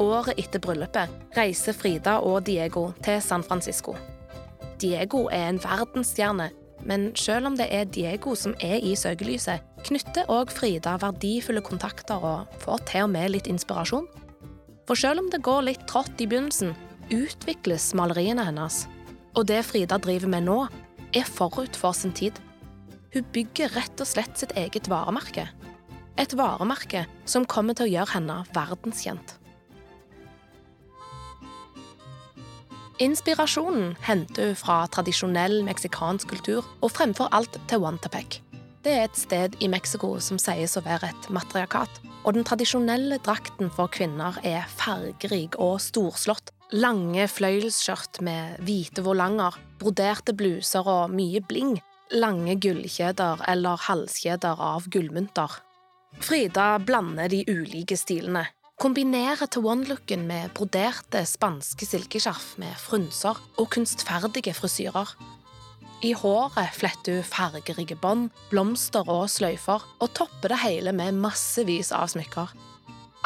Året 0.00 0.38
etter 0.40 0.62
bryllupet 0.64 1.12
reiser 1.36 1.76
Frida 1.76 2.16
og 2.24 2.46
Diego 2.46 2.86
til 3.04 3.20
San 3.20 3.44
Francisco. 3.44 3.92
Diego 4.80 5.26
er 5.28 5.50
en 5.50 5.60
verdensstjerne, 5.60 6.46
men 6.88 7.10
selv 7.16 7.50
om 7.50 7.56
det 7.58 7.66
er 7.68 7.84
Diego 7.84 8.32
som 8.34 8.54
er 8.64 8.80
i 8.80 8.94
søkelyset, 8.96 9.60
knytter 9.84 10.30
òg 10.32 10.52
Frida 10.56 10.94
verdifulle 11.02 11.60
kontakter 11.60 12.24
og 12.24 12.60
får 12.64 12.80
til 12.88 13.04
og 13.04 13.12
med 13.12 13.34
litt 13.34 13.50
inspirasjon. 13.50 14.08
For 14.88 14.96
selv 14.96 15.20
om 15.20 15.28
det 15.32 15.42
går 15.44 15.66
litt 15.68 15.84
trått 15.90 16.16
i 16.16 16.28
begynnelsen, 16.30 16.72
utvikles 17.12 17.90
maleriene 17.98 18.46
hennes. 18.48 18.86
Og 19.36 19.44
det 19.52 19.60
Frida 19.68 20.00
driver 20.00 20.32
med 20.32 20.48
nå, 20.48 20.62
er 21.12 21.28
forut 21.28 21.76
for 21.76 21.92
sin 21.92 22.14
tid. 22.16 22.38
Hun 23.12 23.26
bygger 23.34 23.74
rett 23.76 24.00
og 24.00 24.08
slett 24.08 24.40
sitt 24.40 24.56
eget 24.56 24.88
varemerke. 24.88 25.50
Et 26.16 26.32
varemerke 26.38 27.04
som 27.28 27.44
kommer 27.44 27.76
til 27.76 27.90
å 27.90 27.92
gjøre 27.98 28.14
henne 28.14 28.40
verdenskjent. 28.56 29.39
Inspirasjonen 33.00 33.94
henter 34.04 34.50
hun 34.50 34.58
fra 34.60 34.82
tradisjonell 34.92 35.62
meksikansk 35.64 36.28
kultur 36.34 36.66
og 36.84 36.92
fremfor 36.92 37.30
alt 37.32 37.56
til 37.70 37.80
Wantapec. 37.80 38.40
Det 38.84 38.92
er 38.92 39.06
et 39.08 39.16
sted 39.16 39.56
i 39.60 39.68
Mexico 39.72 40.14
som 40.20 40.40
sies 40.40 40.76
å 40.76 40.84
være 40.84 41.08
et 41.08 41.28
matriarkat, 41.32 42.00
og 42.24 42.36
den 42.36 42.44
tradisjonelle 42.44 43.16
drakten 43.24 43.72
for 43.72 43.88
kvinner 43.92 44.36
er 44.44 44.68
fargerik 44.76 45.56
og 45.60 45.78
storslått. 45.80 46.52
Lange 46.76 47.24
fløyelsskjørt 47.26 48.20
med 48.22 48.60
hvite 48.68 49.02
volanger, 49.02 49.56
broderte 49.80 50.36
bluser 50.36 50.84
og 50.86 51.16
mye 51.16 51.40
bling 51.40 51.78
lange 52.10 52.56
gullkjeder 52.58 53.44
eller 53.48 53.80
halskjeder 53.86 54.60
av 54.60 54.88
gullmynter. 54.90 55.60
Frida 56.20 56.72
blander 56.82 57.30
de 57.30 57.44
ulike 57.48 57.96
stilene, 57.98 58.48
kombinerer 58.80 59.58
one-looken 59.60 60.22
med 60.24 60.54
broderte 60.56 61.20
spanske 61.28 61.84
silkeskjerf 61.84 62.54
med 62.62 62.72
frynser 62.80 63.36
og 63.60 63.66
kunstferdige 63.74 64.54
frisyrer. 64.56 65.10
I 66.00 66.14
håret 66.16 66.72
fletter 66.78 67.18
hun 67.18 67.26
fargerike 67.28 67.98
bånd, 68.00 68.30
blomster 68.48 69.04
og 69.04 69.26
sløyfer, 69.28 69.84
og 70.00 70.14
topper 70.16 70.54
det 70.54 70.62
hele 70.62 70.94
med 70.96 71.18
massevis 71.20 71.92
av 71.92 72.08
smykker. 72.08 72.54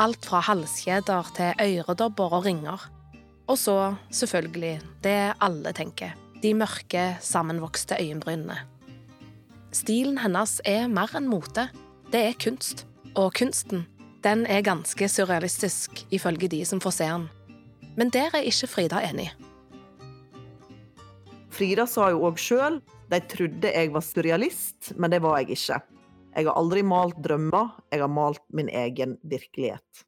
Alt 0.02 0.26
fra 0.26 0.42
halskjeder 0.42 1.30
til 1.38 1.62
øredobber 1.62 2.34
og 2.34 2.48
ringer. 2.48 2.90
Og 3.46 3.60
så, 3.60 3.94
selvfølgelig, 4.10 4.80
det 5.06 5.36
alle 5.38 5.70
tenker, 5.76 6.18
de 6.42 6.50
mørke, 6.58 7.12
sammenvokste 7.22 8.00
øyenbrynene. 8.02 8.58
Stilen 9.70 10.18
hennes 10.18 10.58
er 10.66 10.90
mer 10.90 11.14
enn 11.14 11.30
mote. 11.30 11.68
Det 12.10 12.26
er 12.26 12.38
kunst. 12.42 12.88
Og 13.14 13.30
kunsten, 13.38 13.84
den 14.24 14.46
er 14.48 14.64
ganske 14.64 15.08
surrealistisk, 15.08 16.06
ifølge 16.10 16.48
de 16.48 16.64
som 16.64 16.80
får 16.80 16.96
se 16.96 17.08
den. 17.08 17.28
Men 17.96 18.10
der 18.10 18.32
er 18.34 18.46
ikke 18.48 18.66
Frida 18.66 19.02
enig. 19.04 19.28
Frida 21.54 21.86
sa 21.86 22.08
jo 22.10 22.24
òg 22.26 22.40
sjøl 22.40 22.80
de 23.12 23.20
trodde 23.30 23.70
jeg 23.70 23.92
var 23.94 24.02
surrealist, 24.02 24.94
men 24.96 25.12
det 25.12 25.20
var 25.22 25.38
jeg 25.38 25.54
ikke. 25.54 25.80
Jeg 26.34 26.48
har 26.48 26.56
aldri 26.58 26.82
malt 26.82 27.18
drømmer, 27.22 27.76
jeg 27.92 28.00
har 28.00 28.10
malt 28.10 28.42
min 28.50 28.68
egen 28.72 29.18
virkelighet. 29.22 30.04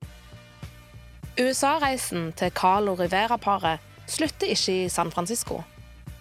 USA-reisen 1.37 2.33
til 2.33 2.51
Carlo 2.57 2.97
Rivera-paret 2.97 3.85
slutter 4.09 4.51
ikke 4.51 4.87
i 4.87 4.89
San 4.89 5.13
Francisco. 5.13 5.61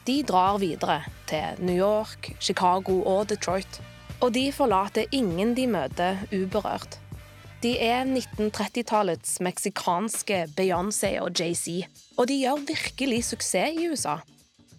De 0.05 0.19
drar 0.27 0.59
videre 0.61 0.99
til 1.25 1.63
New 1.63 1.77
York, 1.77 2.35
Chicago 2.39 2.99
og 3.07 3.29
Detroit. 3.29 3.81
Og 4.21 4.33
de 4.35 4.51
forlater 4.53 5.09
ingen 5.11 5.55
de 5.55 5.65
møter 5.67 6.21
uberørt. 6.35 6.99
De 7.65 7.71
er 7.81 8.03
1930-tallets 8.05 9.39
meksikanske 9.41 10.43
Beyoncé 10.53 11.15
og 11.17 11.39
Jay-Z, 11.39 11.87
og 12.13 12.27
de 12.29 12.35
gjør 12.43 12.59
virkelig 12.67 13.23
suksess 13.31 13.79
i 13.79 13.87
USA. 13.89 14.19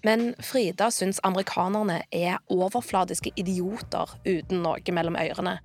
Men 0.07 0.37
Frida 0.39 0.87
syns 0.95 1.19
amerikanerne 1.27 1.97
er 2.15 2.37
overfladiske 2.47 3.33
idioter 3.43 4.13
uten 4.23 4.63
noe 4.63 4.95
mellom 4.95 5.19
ørene. 5.19 5.57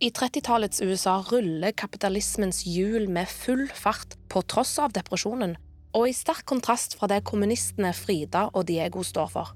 I 0.00 0.08
30-tallets 0.16 0.80
USA 0.80 1.18
ruller 1.28 1.76
kapitalismens 1.76 2.62
hjul 2.64 3.10
med 3.12 3.28
full 3.28 3.66
fart 3.68 4.16
på 4.32 4.40
tross 4.48 4.78
av 4.80 4.96
depresjonen, 4.96 5.58
og 5.92 6.08
i 6.08 6.16
sterk 6.16 6.46
kontrast 6.48 6.96
fra 6.96 7.10
det 7.12 7.20
kommunistene 7.28 7.92
Frida 7.92 8.46
og 8.54 8.64
Diego 8.72 9.04
står 9.04 9.28
for. 9.36 9.52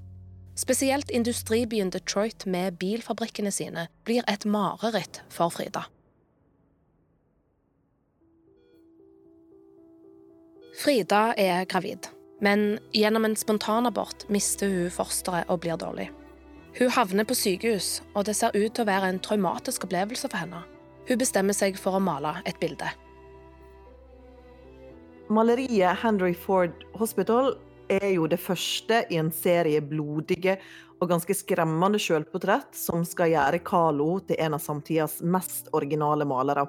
Spesielt 0.53 1.09
industribyen 1.09 1.89
Detroit 1.89 2.45
med 2.45 2.77
bilfabrikkene 2.77 3.49
sine 3.51 3.89
blir 4.05 4.21
et 4.29 4.45
mareritt 4.45 5.23
for 5.33 5.49
Frida. 5.49 5.87
Frida 10.75 11.29
er 11.39 11.65
gravid, 11.71 12.09
men 12.43 12.79
gjennom 12.91 13.25
en 13.25 13.35
spontanabort 13.39 14.25
mister 14.27 14.67
hun 14.67 14.91
fosteret 14.91 15.47
og 15.47 15.61
blir 15.63 15.79
dårlig. 15.79 16.09
Hun 16.75 16.91
havner 16.91 17.23
på 17.23 17.37
sykehus, 17.39 18.01
og 18.11 18.25
det 18.27 18.35
ser 18.35 18.51
ut 18.51 18.73
til 18.75 18.83
å 18.83 18.89
være 18.89 19.07
en 19.13 19.21
traumatisk 19.23 19.85
opplevelse 19.87 20.27
for 20.27 20.43
henne. 20.43 20.65
Hun 21.07 21.21
bestemmer 21.21 21.55
seg 21.55 21.79
for 21.79 21.95
å 21.95 22.03
male 22.03 22.33
et 22.43 22.59
bilde. 22.59 22.89
Maleriet 25.31 26.03
Henry 26.03 26.35
Ford 26.37 26.83
Hospital 26.99 27.55
er 27.89 28.11
jo 28.11 28.27
det 28.27 28.41
første 28.41 29.05
i 29.13 29.21
en 29.21 29.31
serie 29.33 29.79
blodige 29.81 30.57
og 30.99 31.09
ganske 31.09 31.33
skremmende 31.37 32.01
selvportrett 32.01 32.75
som 32.77 33.05
skal 33.07 33.31
gjøre 33.31 33.63
Carlo 33.65 34.17
til 34.27 34.41
en 34.43 34.57
av 34.57 34.63
samtidas 34.63 35.21
mest 35.23 35.71
originale 35.71 36.27
malere. 36.27 36.67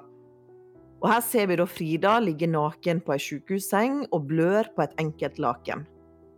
Og 1.01 1.11
Her 1.11 1.21
ser 1.21 1.49
vi 1.49 1.57
da 1.59 1.67
Frida 1.69 2.15
ligge 2.23 2.49
naken 2.49 3.03
på 3.05 3.13
ei 3.13 3.21
sykehusseng 3.21 4.07
og 4.09 4.25
blør 4.31 4.69
på 4.75 4.85
et 4.85 4.95
enkelt 5.01 5.37
laken. 5.41 5.85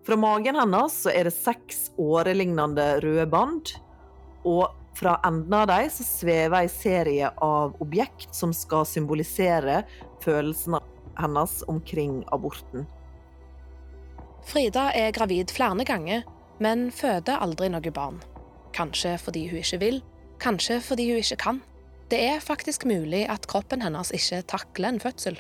Fra 0.04 0.18
magen 0.20 0.58
hennes 0.60 0.96
så 1.06 1.14
er 1.14 1.28
det 1.28 1.36
seks 1.36 1.90
årelignende 2.00 2.98
røde 3.04 3.28
bånd, 3.30 3.72
og 4.48 4.72
fra 5.00 5.16
enden 5.28 5.54
av 5.56 5.68
dem 5.70 5.90
svever 5.94 6.66
en 6.66 6.72
serie 6.72 7.30
av 7.44 7.76
objekt 7.84 8.34
som 8.36 8.52
skal 8.56 8.88
symbolisere 8.88 9.84
følelsene 10.24 10.82
hennes 11.20 11.60
omkring 11.72 12.24
aborten. 12.36 12.88
Frida 14.50 14.90
er 14.96 15.14
gravid 15.16 15.52
flere 15.54 15.86
ganger, 15.88 16.24
men 16.60 16.90
føder 16.92 17.40
aldri 17.44 17.70
noe 17.72 17.92
barn. 17.96 18.20
Kanskje 18.76 19.16
fordi 19.22 19.48
hun 19.52 19.62
ikke 19.62 19.80
vil, 19.84 20.02
kanskje 20.42 20.80
fordi 20.84 21.10
hun 21.12 21.24
ikke 21.24 21.40
kan. 21.44 21.62
Det 22.10 22.20
er 22.26 22.40
faktisk 22.42 22.88
mulig 22.90 23.28
at 23.30 23.46
kroppen 23.48 23.84
hennes 23.86 24.10
ikke 24.16 24.42
takler 24.50 24.90
en 24.90 25.02
fødsel. 25.02 25.38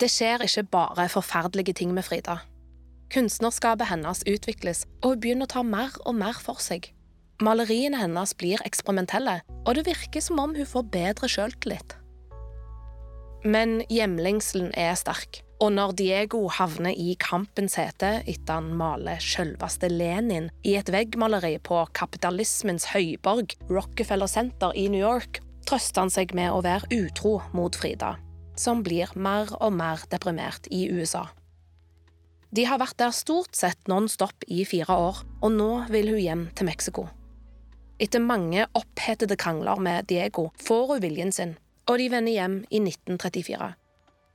Det 0.00 0.10
skjer 0.12 0.44
ikke 0.44 0.66
bare 0.68 1.08
forferdelige 1.08 1.72
ting 1.72 1.94
med 1.96 2.04
Frida. 2.04 2.42
Kunstnerskapet 3.14 3.88
hennes 3.88 4.20
utvikles, 4.28 4.84
og 5.00 5.14
hun 5.14 5.20
begynner 5.22 5.48
å 5.48 5.54
ta 5.54 5.62
mer 5.64 5.94
og 6.04 6.18
mer 6.18 6.36
for 6.42 6.60
seg. 6.60 6.90
Maleriene 7.40 8.02
hennes 8.02 8.34
blir 8.36 8.60
eksperimentelle, 8.68 9.38
og 9.64 9.78
det 9.78 9.86
virker 9.88 10.20
som 10.20 10.40
om 10.42 10.52
hun 10.56 10.68
får 10.68 10.88
bedre 10.92 11.30
sjøltillit. 11.32 11.96
Men 13.44 13.80
hjemlengselen 13.92 14.72
er 14.76 14.96
sterk, 14.98 15.40
og 15.62 15.72
når 15.72 15.94
Diego 15.96 16.42
havner 16.52 16.92
i 16.92 17.14
kampens 17.20 17.78
hete 17.80 18.18
etter 18.28 18.58
han 18.58 18.74
maler 18.76 19.20
selveste 19.22 19.88
Lenin 19.88 20.50
i 20.66 20.74
et 20.76 20.90
veggmaleri 20.92 21.56
på 21.64 21.80
kapitalismens 21.96 22.90
høyborg, 22.92 23.54
Rockefeller 23.70 24.28
Center 24.28 24.76
i 24.76 24.86
New 24.92 25.00
York, 25.00 25.40
trøster 25.66 26.04
han 26.04 26.12
seg 26.12 26.34
med 26.36 26.52
å 26.52 26.60
være 26.64 26.90
utro 26.98 27.38
mot 27.56 27.76
Frida, 27.76 28.16
som 28.60 28.84
blir 28.84 29.10
mer 29.16 29.48
og 29.56 29.72
mer 29.78 30.04
deprimert 30.12 30.68
i 30.70 30.86
USA. 30.92 31.24
De 32.52 32.64
har 32.68 32.80
vært 32.80 32.98
der 33.00 33.16
stort 33.16 33.56
sett 33.56 33.88
non 33.90 34.06
stop 34.08 34.44
i 34.46 34.62
fire 34.68 34.92
år, 34.92 35.24
og 35.42 35.56
nå 35.56 35.70
vil 35.92 36.12
hun 36.12 36.22
hjem 36.22 36.44
til 36.56 36.68
Mexico. 36.68 37.08
Etter 37.96 38.20
mange 38.20 38.68
opphetede 38.76 39.38
krangler 39.40 39.80
med 39.80 40.06
Diego 40.12 40.50
får 40.60 40.92
hun 40.92 41.02
viljen 41.02 41.32
sin, 41.32 41.56
og 41.88 41.98
de 41.98 42.12
vender 42.12 42.36
hjem 42.36 42.60
i 42.68 42.84
1934. 42.84 43.72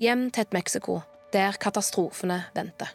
Hjem 0.01 0.29
til 0.33 0.47
et 0.47 0.53
Mexico 0.57 0.99
der 1.33 1.57
katastrofene 1.61 2.43
venter. 2.55 2.91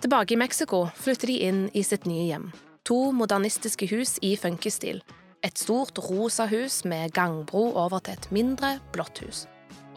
Tilbake 0.00 0.34
i 0.34 0.36
Mexico 0.38 0.86
flytter 0.94 1.26
de 1.26 1.38
inn 1.48 1.62
i 1.74 1.82
sitt 1.82 2.06
nye 2.06 2.28
hjem. 2.28 2.50
To 2.86 3.10
modernistiske 3.12 3.88
hus 3.90 4.16
i 4.22 4.36
funkisstil. 4.38 5.02
Et 5.42 5.58
stort 5.58 5.98
rosa 5.98 6.46
hus 6.50 6.84
med 6.86 7.12
gangbro 7.14 7.72
over 7.74 8.02
til 8.02 8.14
et 8.14 8.28
mindre, 8.34 8.76
blått 8.94 9.18
hus. 9.24 9.46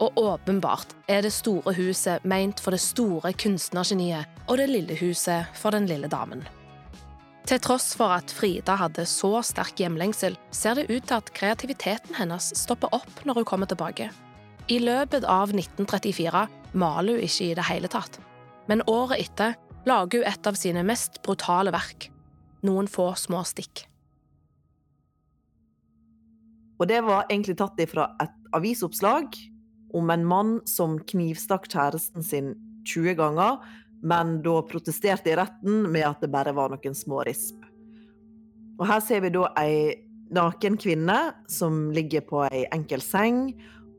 Og 0.02 0.18
åpenbart 0.18 0.96
er 1.08 1.22
det 1.22 1.30
store 1.34 1.74
huset 1.76 2.24
meint 2.26 2.58
for 2.60 2.74
det 2.74 2.82
store 2.82 3.30
kunstnergeniet, 3.38 4.26
og 4.48 4.58
det 4.58 4.68
lille 4.72 4.98
huset 4.98 5.46
for 5.54 5.74
den 5.74 5.86
lille 5.86 6.10
damen. 6.10 6.42
Til 7.46 7.58
tross 7.62 7.92
for 7.98 8.14
at 8.14 8.30
Frida 8.30 8.76
hadde 8.78 9.06
så 9.06 9.40
sterk 9.46 9.78
hjemlengsel, 9.82 10.36
ser 10.54 10.78
det 10.78 10.90
ut 10.90 11.06
til 11.06 11.18
at 11.18 11.32
kreativiteten 11.34 12.18
hennes 12.18 12.52
stopper 12.58 12.90
opp 12.94 13.24
når 13.26 13.40
hun 13.40 13.48
kommer 13.48 13.70
tilbake. 13.70 14.10
I 14.70 14.78
løpet 14.78 15.24
av 15.26 15.50
1934 15.50 16.42
maler 16.78 17.16
hun 17.18 17.26
ikke 17.26 17.46
i 17.48 17.54
det 17.58 17.66
hele 17.66 17.88
tatt. 17.90 18.18
Men 18.70 18.84
året 18.86 19.24
etter 19.24 19.56
lager 19.88 20.22
hun 20.22 20.28
et 20.30 20.46
av 20.46 20.58
sine 20.58 20.84
mest 20.86 21.18
brutale 21.26 21.72
verk. 21.74 22.06
Noen 22.62 22.86
få 22.90 23.10
små 23.18 23.42
stikk. 23.48 23.88
Og 26.78 26.86
det 26.90 27.00
var 27.06 27.26
egentlig 27.28 27.56
tatt 27.58 27.78
ifra 27.82 28.08
et 28.22 28.38
avisoppslag 28.54 29.34
om 29.94 30.10
en 30.14 30.24
mann 30.26 30.54
som 30.66 30.96
knivstakk 31.10 31.68
kjæresten 31.70 32.24
sin 32.26 32.54
20 32.88 33.18
ganger, 33.18 33.58
men 34.02 34.38
da 34.42 34.56
protesterte 34.66 35.30
i 35.30 35.36
retten 35.38 35.84
med 35.90 36.06
at 36.06 36.22
det 36.22 36.30
bare 36.32 36.54
var 36.54 36.72
noen 36.72 36.96
små 36.96 37.22
risp. 37.26 37.58
Og 38.80 38.86
her 38.88 39.02
ser 39.04 39.22
vi 39.22 39.30
da 39.34 39.46
ei 39.60 39.76
naken 40.32 40.78
kvinne 40.80 41.18
som 41.50 41.90
ligger 41.94 42.24
på 42.26 42.40
ei 42.48 42.64
enkel 42.72 43.02
seng, 43.04 43.50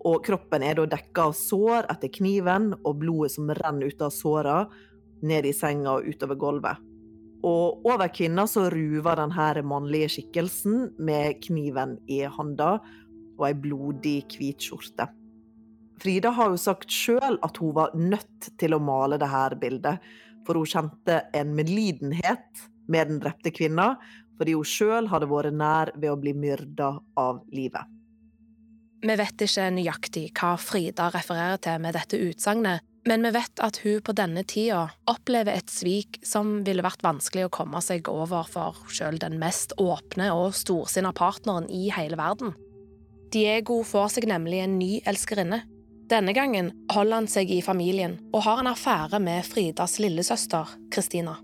og 0.03 0.23
kroppen 0.25 0.63
er 0.65 0.77
da 0.77 0.87
dekka 0.95 1.29
av 1.29 1.35
sår 1.37 1.87
etter 1.91 2.11
kniven, 2.11 2.73
og 2.83 2.99
blodet 3.01 3.33
som 3.37 3.51
renner 3.55 3.91
ut 3.91 4.01
av 4.03 4.11
såra, 4.13 4.57
ned 5.23 5.47
i 5.47 5.53
senga 5.55 5.97
og 5.97 6.09
utover 6.09 6.39
gulvet. 6.39 6.81
Og 7.43 7.87
over 7.87 8.11
kvinna 8.15 8.45
så 8.47 8.69
ruver 8.71 9.19
denne 9.19 9.63
mannlige 9.67 10.11
skikkelsen 10.17 10.93
med 10.99 11.41
kniven 11.43 11.97
i 12.11 12.21
handa 12.23 12.77
og 13.37 13.47
ei 13.47 13.55
blodig, 13.57 14.21
hvit 14.37 14.63
skjorte. 14.63 15.09
Frida 15.99 16.33
har 16.35 16.51
jo 16.51 16.59
sagt 16.59 16.91
sjøl 16.91 17.37
at 17.45 17.57
hun 17.61 17.73
var 17.75 17.95
nødt 17.95 18.51
til 18.59 18.75
å 18.75 18.81
male 18.83 19.19
dette 19.21 19.59
bildet, 19.61 20.03
for 20.43 20.59
hun 20.59 20.67
kjente 20.67 21.21
en 21.35 21.53
medlidenhet 21.55 22.63
med 22.91 23.11
den 23.11 23.21
drepte 23.23 23.53
kvinna, 23.55 23.93
fordi 24.37 24.55
hun 24.57 24.67
sjøl 24.67 25.07
hadde 25.11 25.29
vært 25.31 25.55
nær 25.55 25.93
ved 25.95 26.11
å 26.11 26.19
bli 26.19 26.33
myrda 26.35 26.95
av 27.19 27.43
livet. 27.55 27.87
Vi 29.03 29.15
vet 29.19 29.41
ikke 29.43 29.67
nøyaktig 29.75 30.29
hva 30.37 30.53
Frida 30.55 31.09
refererer 31.11 31.59
til 31.59 31.81
med 31.83 31.97
dette 31.97 32.19
utsagnet, 32.23 32.85
men 33.03 33.25
vi 33.25 33.33
vet 33.35 33.59
at 33.59 33.81
hun 33.83 33.99
på 33.99 34.15
denne 34.15 34.45
tida 34.47 34.85
opplever 35.11 35.57
et 35.57 35.71
svik 35.71 36.21
som 36.23 36.61
ville 36.63 36.85
vært 36.85 37.03
vanskelig 37.03 37.49
å 37.49 37.51
komme 37.51 37.81
seg 37.83 38.07
over 38.07 38.47
for 38.47 38.79
sjøl 38.87 39.19
den 39.19 39.35
mest 39.41 39.75
åpne 39.75 40.29
og 40.31 40.55
storsinna 40.55 41.11
partneren 41.11 41.67
i 41.67 41.89
hele 41.91 42.15
verden. 42.19 42.55
Diego 43.33 43.81
får 43.83 44.15
seg 44.15 44.29
nemlig 44.31 44.63
en 44.63 44.79
ny 44.79 44.91
elskerinne. 45.09 45.65
Denne 46.07 46.31
gangen 46.37 46.71
holder 46.93 47.19
han 47.19 47.31
seg 47.31 47.51
i 47.51 47.59
familien 47.65 48.19
og 48.31 48.45
har 48.47 48.63
en 48.63 48.71
affære 48.71 49.19
med 49.19 49.43
Fridas 49.47 49.97
lillesøster, 49.99 50.77
Christina. 50.93 51.35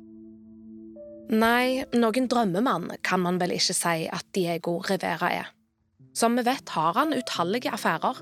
Nei, 1.29 1.83
noen 1.91 2.31
drømmemann 2.31 2.93
kan 3.03 3.19
man 3.25 3.35
vel 3.41 3.57
ikke 3.59 3.75
si 3.75 4.07
at 4.07 4.31
Diego 4.33 4.79
Rivera 4.87 5.35
er. 5.43 5.55
Som 6.19 6.35
vi 6.35 6.43
vet, 6.43 6.69
har 6.75 6.97
han 6.97 7.13
utallige 7.15 7.71
affærer. 7.71 8.17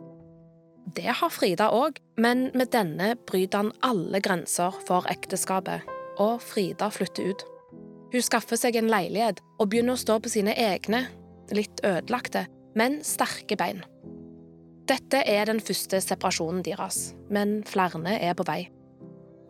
Det 0.96 1.10
har 1.20 1.32
Frida 1.34 1.72
òg, 1.74 1.98
men 2.22 2.52
med 2.54 2.70
denne 2.72 3.16
bryter 3.28 3.64
han 3.64 3.72
alle 3.82 4.22
grenser 4.22 4.76
for 4.86 5.08
ekteskapet, 5.10 5.88
og 6.22 6.38
Frida 6.46 6.92
flytter 6.94 7.32
ut. 7.32 7.46
Hun 8.14 8.24
skaffer 8.24 8.60
seg 8.60 8.78
en 8.78 8.92
leilighet 8.92 9.42
og 9.58 9.72
begynner 9.72 9.98
å 9.98 10.02
stå 10.04 10.20
på 10.22 10.32
sine 10.32 10.54
egne, 10.54 11.08
litt 11.52 11.82
ødelagte, 11.84 12.46
men 12.78 13.02
sterke 13.04 13.58
bein. 13.60 13.82
Dette 14.88 15.24
er 15.28 15.50
den 15.50 15.60
første 15.60 16.00
separasjonen 16.04 16.62
deres, 16.64 17.16
men 17.34 17.64
flere 17.68 18.14
er 18.16 18.38
på 18.38 18.46
vei. 18.48 18.62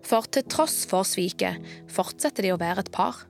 For 0.08 0.26
til 0.32 0.48
tross 0.48 0.86
for 0.90 1.06
sviket 1.06 1.60
fortsetter 1.92 2.48
de 2.48 2.56
å 2.56 2.62
være 2.62 2.86
et 2.86 2.96
par. 2.96 3.26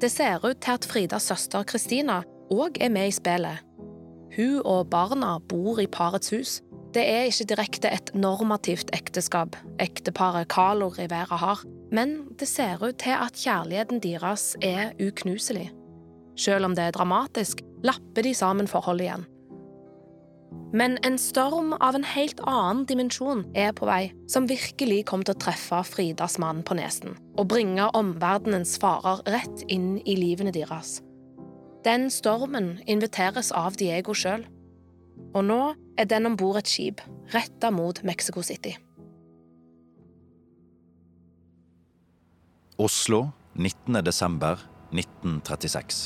Det 0.00 0.10
ser 0.10 0.40
ut 0.42 0.58
til 0.64 0.80
at 0.80 0.88
Fridas 0.88 1.28
søster 1.28 1.66
Kristina 1.68 2.22
òg 2.50 2.80
er 2.80 2.90
med 2.94 3.12
i 3.12 3.14
spillet. 3.14 3.65
Hun 4.36 4.60
og 4.64 4.90
barna 4.92 5.38
bor 5.48 5.80
i 5.80 5.88
parets 5.88 6.30
hus. 6.34 6.58
Det 6.94 7.04
er 7.04 7.28
ikke 7.28 7.48
direkte 7.50 7.92
et 7.92 8.10
normativt 8.16 8.90
ekteskap 8.96 9.56
ekteparet 9.82 10.48
Carlo 10.52 10.88
Rivera 10.92 11.36
har, 11.40 11.62
men 11.92 12.18
det 12.40 12.48
ser 12.48 12.80
ut 12.84 12.98
til 13.00 13.16
at 13.16 13.36
kjærligheten 13.36 14.00
deres 14.04 14.54
er 14.64 14.92
uknuselig. 15.00 15.70
Selv 16.36 16.68
om 16.68 16.76
det 16.76 16.84
er 16.84 16.96
dramatisk, 16.96 17.62
lapper 17.84 18.22
de 18.22 18.34
sammen 18.34 18.68
forholdet 18.68 19.08
igjen. 19.08 19.26
Men 20.76 20.98
en 21.06 21.16
storm 21.20 21.72
av 21.80 21.96
en 21.96 22.04
helt 22.04 22.40
annen 22.44 22.84
dimensjon 22.88 23.44
er 23.56 23.72
på 23.76 23.86
vei, 23.88 24.10
som 24.28 24.48
virkelig 24.50 25.04
kommer 25.08 25.28
til 25.28 25.36
å 25.36 25.42
treffe 25.46 25.80
Fridas 25.88 26.36
mann 26.42 26.64
på 26.66 26.76
nesen 26.76 27.16
og 27.36 27.48
bringe 27.52 27.88
omverdenens 27.96 28.76
farer 28.82 29.22
rett 29.30 29.64
inn 29.72 29.96
i 30.04 30.16
livene 30.18 30.52
deres. 30.52 30.98
Den 31.86 32.08
stormen 32.10 32.80
inviteres 32.90 33.52
av 33.54 33.76
Diego 33.78 34.10
sjøl, 34.10 34.42
og 35.38 35.44
nå 35.46 35.58
er 35.94 36.08
den 36.10 36.24
om 36.26 36.34
bord 36.34 36.56
et 36.58 36.66
skip 36.66 37.02
retta 37.30 37.68
mot 37.70 38.00
Mexico 38.02 38.42
City. 38.42 38.72
Oslo 42.82 43.28
19. 43.54 44.00
desember 44.02 44.64
1936. 44.90 46.00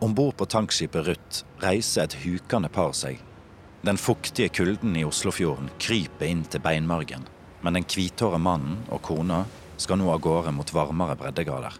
Om 0.00 0.14
bord 0.16 0.38
på 0.40 0.46
tankskipet 0.48 1.04
Ruth 1.10 1.42
reiser 1.60 2.06
et 2.06 2.16
hukende 2.22 2.70
par 2.72 2.94
seg. 2.96 3.20
Den 3.84 4.00
fuktige 4.00 4.48
kulden 4.48 4.96
i 4.96 5.04
Oslofjorden 5.04 5.68
kryper 5.76 6.24
inn 6.24 6.46
til 6.48 6.64
beinmargen, 6.64 7.28
men 7.60 7.76
den 7.76 7.84
hvithåra 7.84 8.40
mannen 8.40 8.80
og 8.88 9.04
kona 9.10 9.42
skal 9.76 10.00
nå 10.00 10.08
av 10.14 10.24
gårde 10.24 10.56
mot 10.56 10.72
varmere 10.72 11.18
breddegrader. 11.20 11.76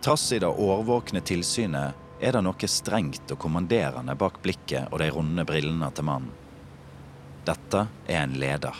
Trass 0.00 0.32
i 0.32 0.38
det 0.38 0.46
årvåkne 0.46 1.20
tilsynet 1.20 2.22
er 2.22 2.34
det 2.34 2.42
noe 2.46 2.68
strengt 2.70 3.32
og 3.34 3.40
kommanderende 3.42 4.14
bak 4.18 4.38
blikket 4.42 4.92
og 4.92 5.00
de 5.02 5.10
runde 5.14 5.44
brillene 5.46 5.90
til 5.94 6.06
mannen. 6.06 6.30
Dette 7.48 7.86
er 8.06 8.22
en 8.22 8.36
leder, 8.38 8.76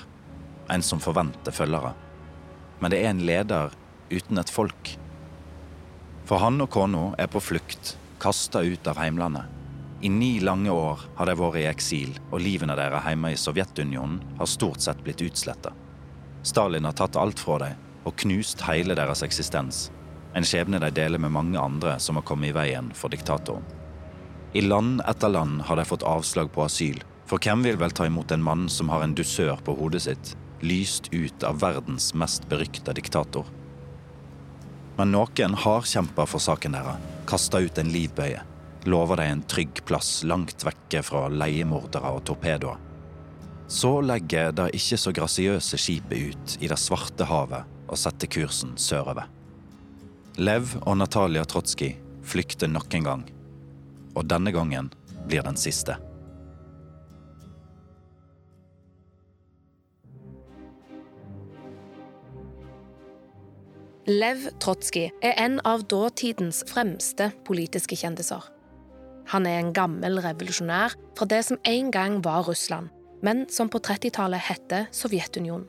en 0.70 0.84
som 0.84 1.00
forventer 1.02 1.54
følgere. 1.54 1.94
Men 2.78 2.92
det 2.92 3.02
er 3.02 3.10
en 3.10 3.24
leder 3.26 3.74
uten 4.12 4.38
et 4.38 4.52
folk. 4.52 4.92
For 6.28 6.38
han 6.42 6.60
og 6.62 6.70
kona 6.70 7.04
er 7.18 7.30
på 7.32 7.42
flukt, 7.42 7.96
kasta 8.22 8.62
ut 8.62 8.86
av 8.86 9.00
heimlandet. 9.00 9.46
I 10.00 10.08
ni 10.14 10.38
lange 10.38 10.70
år 10.70 11.02
har 11.18 11.26
de 11.26 11.34
vært 11.40 11.58
i 11.58 11.66
eksil, 11.66 12.14
og 12.30 12.44
livene 12.44 12.76
deres 12.78 13.06
hjemme 13.08 13.32
i 13.34 13.40
Sovjetunionen 13.40 14.20
har 14.38 14.50
stort 14.50 14.84
sett 14.84 15.02
blitt 15.02 15.24
utsletta. 15.26 15.72
Stalin 16.46 16.86
har 16.86 16.94
tatt 16.94 17.18
alt 17.18 17.42
fra 17.42 17.58
dem 17.64 17.86
og 18.06 18.14
knust 18.22 18.62
hele 18.68 18.94
deres 18.94 19.24
eksistens. 19.26 19.88
En 20.36 20.44
skjebne 20.44 20.80
de 20.82 20.90
deler 20.94 21.20
med 21.22 21.32
mange 21.32 21.60
andre 21.60 21.96
som 22.02 22.18
har 22.18 22.26
kommet 22.28 22.50
i 22.52 22.56
veien 22.56 22.90
for 22.94 23.12
diktatoren. 23.12 23.64
I 24.52 24.64
land 24.64 25.02
etter 25.08 25.28
land 25.28 25.62
har 25.68 25.76
de 25.76 25.84
fått 25.84 26.06
avslag 26.08 26.50
på 26.52 26.64
asyl, 26.64 27.00
for 27.28 27.40
hvem 27.44 27.62
vil 27.66 27.76
vel 27.80 27.92
ta 27.92 28.06
imot 28.08 28.32
en 28.32 28.44
mann 28.44 28.68
som 28.72 28.88
har 28.88 29.04
en 29.04 29.14
dusør 29.14 29.60
på 29.64 29.74
hodet 29.76 30.06
sitt, 30.06 30.34
lyst 30.64 31.10
ut 31.12 31.44
av 31.44 31.60
verdens 31.60 32.14
mest 32.16 32.48
berykta 32.48 32.94
diktator? 32.96 33.44
Men 34.96 35.12
noen 35.14 35.54
har 35.54 35.86
kjempa 35.86 36.24
for 36.26 36.42
saken 36.42 36.74
deres, 36.74 37.04
kasta 37.28 37.60
ut 37.60 37.78
en 37.78 37.92
livbøye, 37.92 38.40
lova 38.88 39.20
dem 39.20 39.36
en 39.36 39.46
trygg 39.46 39.84
plass 39.86 40.22
langt 40.24 40.64
vekke 40.64 41.04
fra 41.04 41.28
leiemordere 41.28 42.16
og 42.16 42.24
torpedoer. 42.26 42.80
Så 43.68 43.98
legger 44.00 44.54
det 44.56 44.70
ikke 44.78 44.96
så 44.96 45.12
grasiøse 45.12 45.76
skipet 45.76 46.32
ut 46.32 46.54
i 46.64 46.70
det 46.72 46.80
svarte 46.80 47.28
havet 47.28 47.68
og 47.84 48.00
setter 48.00 48.30
kursen 48.32 48.72
sørover. 48.80 49.28
Lev 50.38 50.76
og 50.86 50.94
Natalia 51.00 51.42
Trotskij 51.42 51.96
flykter 52.22 52.68
nok 52.70 52.92
en 52.94 53.06
gang, 53.06 53.22
og 54.14 54.28
denne 54.30 54.52
gangen 54.54 54.86
blir 55.26 55.42
den 55.42 55.56
siste. 55.58 55.96
Lev 64.06 64.46
Trotskij 64.62 65.08
er 65.26 65.34
en 65.42 65.58
av 65.66 65.82
dåtidens 65.90 66.62
fremste 66.70 67.32
politiske 67.48 67.98
kjendiser. 67.98 68.44
Han 69.34 69.48
er 69.48 69.58
en 69.58 69.72
gammel 69.74 70.20
revolusjonær 70.22 70.94
fra 71.18 71.26
det 71.26 71.40
som 71.48 71.58
en 71.66 71.90
gang 71.90 72.20
var 72.22 72.46
Russland, 72.46 72.92
men 73.26 73.48
som 73.50 73.66
på 73.66 73.82
30-tallet 73.82 74.46
hette 74.52 74.84
Sovjetunionen. 74.94 75.66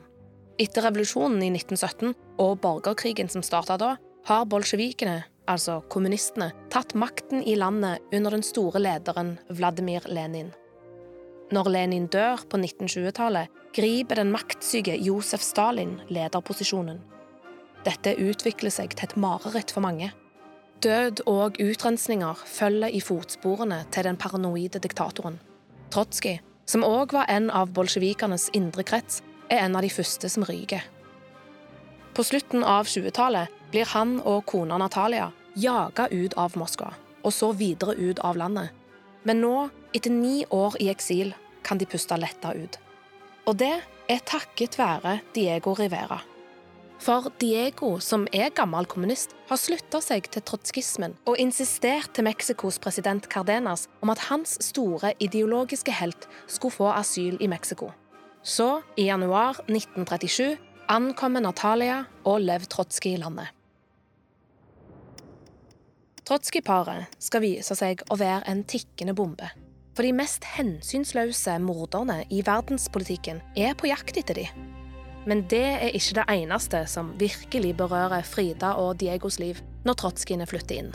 Etter 0.62 0.86
revolusjonen 0.86 1.42
i 1.42 1.50
1917 1.56 2.14
og 2.38 2.62
borgerkrigen 2.62 3.32
som 3.32 3.42
starta 3.42 3.74
da, 3.80 3.96
har 4.30 4.46
bolsjevikene, 4.46 5.24
altså 5.50 5.80
kommunistene, 5.90 6.52
tatt 6.70 6.94
makten 6.94 7.42
i 7.42 7.56
landet 7.58 8.04
under 8.14 8.36
den 8.36 8.44
store 8.46 8.78
lederen 8.82 9.34
Vladimir 9.50 10.06
Lenin. 10.06 10.52
Når 11.50 11.70
Lenin 11.74 12.06
dør 12.06 12.44
på 12.46 12.60
1920-tallet, 12.60 13.50
griper 13.74 14.20
den 14.20 14.30
maktsyke 14.30 14.94
Josef 15.02 15.42
Stalin 15.42 15.96
lederposisjonen. 16.14 17.00
Dette 17.82 18.14
utvikler 18.22 18.70
seg 18.70 18.94
til 18.94 19.08
et 19.08 19.16
mareritt 19.18 19.74
for 19.74 19.82
mange. 19.82 20.12
Død 20.84 21.24
og 21.26 21.58
utrensninger 21.60 22.46
følger 22.46 22.94
i 22.94 23.02
fotsporene 23.02 23.82
til 23.90 24.06
den 24.06 24.18
paranoide 24.20 24.78
diktatoren. 24.78 25.40
Trotskij, 25.90 26.38
som 26.70 26.86
òg 26.86 27.16
var 27.16 27.26
en 27.32 27.50
av 27.50 27.74
bolsjevikenes 27.74 28.52
indre 28.54 28.86
krets, 28.86 29.24
er 29.50 29.64
en 29.64 29.74
av 29.74 29.82
de 29.82 29.90
første 29.90 30.30
som 30.30 30.46
ryker. 30.46 30.84
På 32.14 32.22
slutten 32.26 32.62
av 32.62 32.86
20-tallet 32.86 33.59
blir 33.70 33.88
han 33.94 34.18
og 34.26 34.44
kona 34.50 34.78
Natalia 34.78 35.30
jaga 35.54 36.08
ut 36.10 36.34
av 36.38 36.56
Moskva, 36.58 36.92
og 37.22 37.34
så 37.34 37.52
videre 37.52 37.96
ut 37.98 38.20
av 38.24 38.38
landet. 38.38 38.70
Men 39.22 39.42
nå, 39.42 39.68
etter 39.94 40.12
ni 40.14 40.44
år 40.50 40.78
i 40.80 40.88
eksil, 40.92 41.34
kan 41.62 41.78
de 41.78 41.86
puste 41.86 42.16
letta 42.16 42.54
ut. 42.56 42.78
Og 43.48 43.56
det 43.60 43.76
er 44.10 44.26
takket 44.26 44.78
være 44.78 45.20
Diego 45.34 45.74
Rivera. 45.76 46.20
For 47.00 47.30
Diego, 47.40 47.94
som 48.04 48.26
er 48.32 48.52
gammel 48.52 48.84
kommunist, 48.84 49.32
har 49.48 49.56
slutta 49.56 50.02
seg 50.04 50.26
til 50.28 50.44
trotskismen 50.44 51.14
og 51.24 51.38
insistert 51.40 52.12
til 52.16 52.26
Mexicos 52.26 52.76
president 52.82 53.24
Cardenas 53.32 53.86
om 54.04 54.12
at 54.12 54.26
hans 54.28 54.58
store 54.66 55.14
ideologiske 55.16 55.94
helt 55.96 56.28
skulle 56.46 56.76
få 56.76 56.90
asyl 56.92 57.40
i 57.40 57.48
Mexico. 57.48 57.94
Så, 58.42 58.82
i 59.00 59.08
januar 59.08 59.62
1937, 59.68 60.58
ankommer 60.92 61.40
Natalia 61.40 62.04
og 62.24 62.44
Lev 62.44 62.68
Trotskij 62.68 63.16
landet. 63.20 63.48
Trotskij-paret 66.30 67.10
skal 67.18 67.42
vise 67.42 67.74
seg 67.74 68.04
å 68.06 68.14
være 68.14 68.44
en 68.52 68.60
tikkende 68.62 69.16
bombe. 69.18 69.48
For 69.98 70.06
de 70.06 70.12
mest 70.14 70.44
hensynsløse 70.46 71.56
morderne 71.58 72.20
i 72.30 72.38
verdenspolitikken 72.46 73.40
er 73.58 73.72
på 73.74 73.88
jakt 73.90 74.20
etter 74.20 74.38
dem. 74.38 74.68
Men 75.26 75.42
det 75.50 75.64
er 75.72 75.88
ikke 75.90 76.20
det 76.20 76.26
eneste 76.36 76.84
som 76.92 77.08
virkelig 77.18 77.72
berører 77.80 78.22
Frida 78.22 78.76
og 78.78 79.00
Diegos 79.00 79.40
liv 79.42 79.58
når 79.82 79.98
trotskijene 80.04 80.46
flytter 80.46 80.84
inn. 80.84 80.92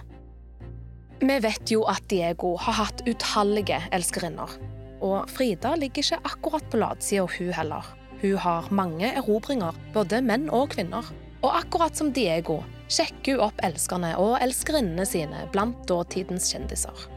Vi 1.19 1.37
vet 1.43 1.73
jo 1.73 1.83
at 1.91 2.07
Diego 2.07 2.53
har 2.55 2.79
hatt 2.79 3.03
utallige 3.03 3.81
elskerinner. 3.91 4.55
Og 5.03 5.27
Frida 5.35 5.73
ligger 5.75 5.99
ikke 5.99 6.21
akkurat 6.31 6.71
på 6.71 6.79
latsida, 6.79 7.27
hun 7.27 7.51
heller. 7.59 7.91
Hun 8.23 8.39
har 8.39 8.71
mange 8.71 9.11
erobringer, 9.11 9.75
både 9.91 10.23
menn 10.23 10.47
og 10.47 10.71
kvinner. 10.77 11.11
Og 11.43 11.51
akkurat 11.59 11.99
som 11.99 12.15
Diego 12.15 12.61
sjekker 12.91 13.35
hun 13.35 13.47
opp 13.47 13.61
elskerne 13.65 14.13
og 14.21 14.37
elskerinnene 14.43 15.05
sine 15.07 15.45
blant 15.53 15.85
dåtidens 15.89 16.51
kjendiser. 16.53 17.07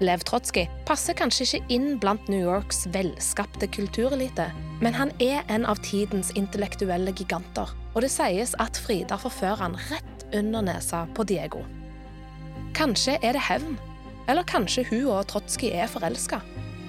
Lev 0.00 0.22
Trotskij 0.24 0.64
passer 0.88 1.16
kanskje 1.16 1.44
ikke 1.44 1.74
inn 1.76 1.98
blant 2.00 2.28
New 2.32 2.40
Yorks 2.40 2.86
velskapte 2.94 3.68
kulturelite, 3.68 4.46
men 4.80 4.96
han 4.96 5.12
er 5.20 5.44
en 5.52 5.66
av 5.68 5.82
tidens 5.84 6.30
intellektuelle 6.40 7.12
giganter, 7.12 7.68
og 7.92 8.00
det 8.00 8.08
sies 8.14 8.54
at 8.64 8.80
Frida 8.80 9.20
forfører 9.20 9.60
han 9.60 9.76
rett 9.90 10.24
under 10.32 10.64
nesa 10.64 11.04
på 11.12 11.26
Diego. 11.28 11.66
Kanskje 12.72 13.18
er 13.20 13.36
det 13.36 13.44
hevn, 13.44 13.76
eller 14.30 14.48
kanskje 14.48 14.86
hun 14.88 15.10
og 15.10 15.26
Trotskij 15.28 15.74
er 15.82 15.90
forelska. 15.90 16.40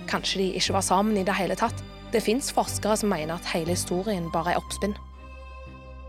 Kanskje 0.08 0.46
de 0.46 0.50
ikke 0.62 0.78
var 0.78 0.88
sammen 0.88 1.20
i 1.20 1.28
det 1.28 1.36
hele 1.36 1.60
tatt. 1.60 1.84
Det 2.12 2.24
fins 2.24 2.52
forskere 2.56 2.96
som 3.00 3.12
mener 3.12 3.36
at 3.36 3.52
hele 3.52 3.76
historien 3.76 4.32
bare 4.32 4.54
er 4.54 4.64
oppspinn. 4.64 4.96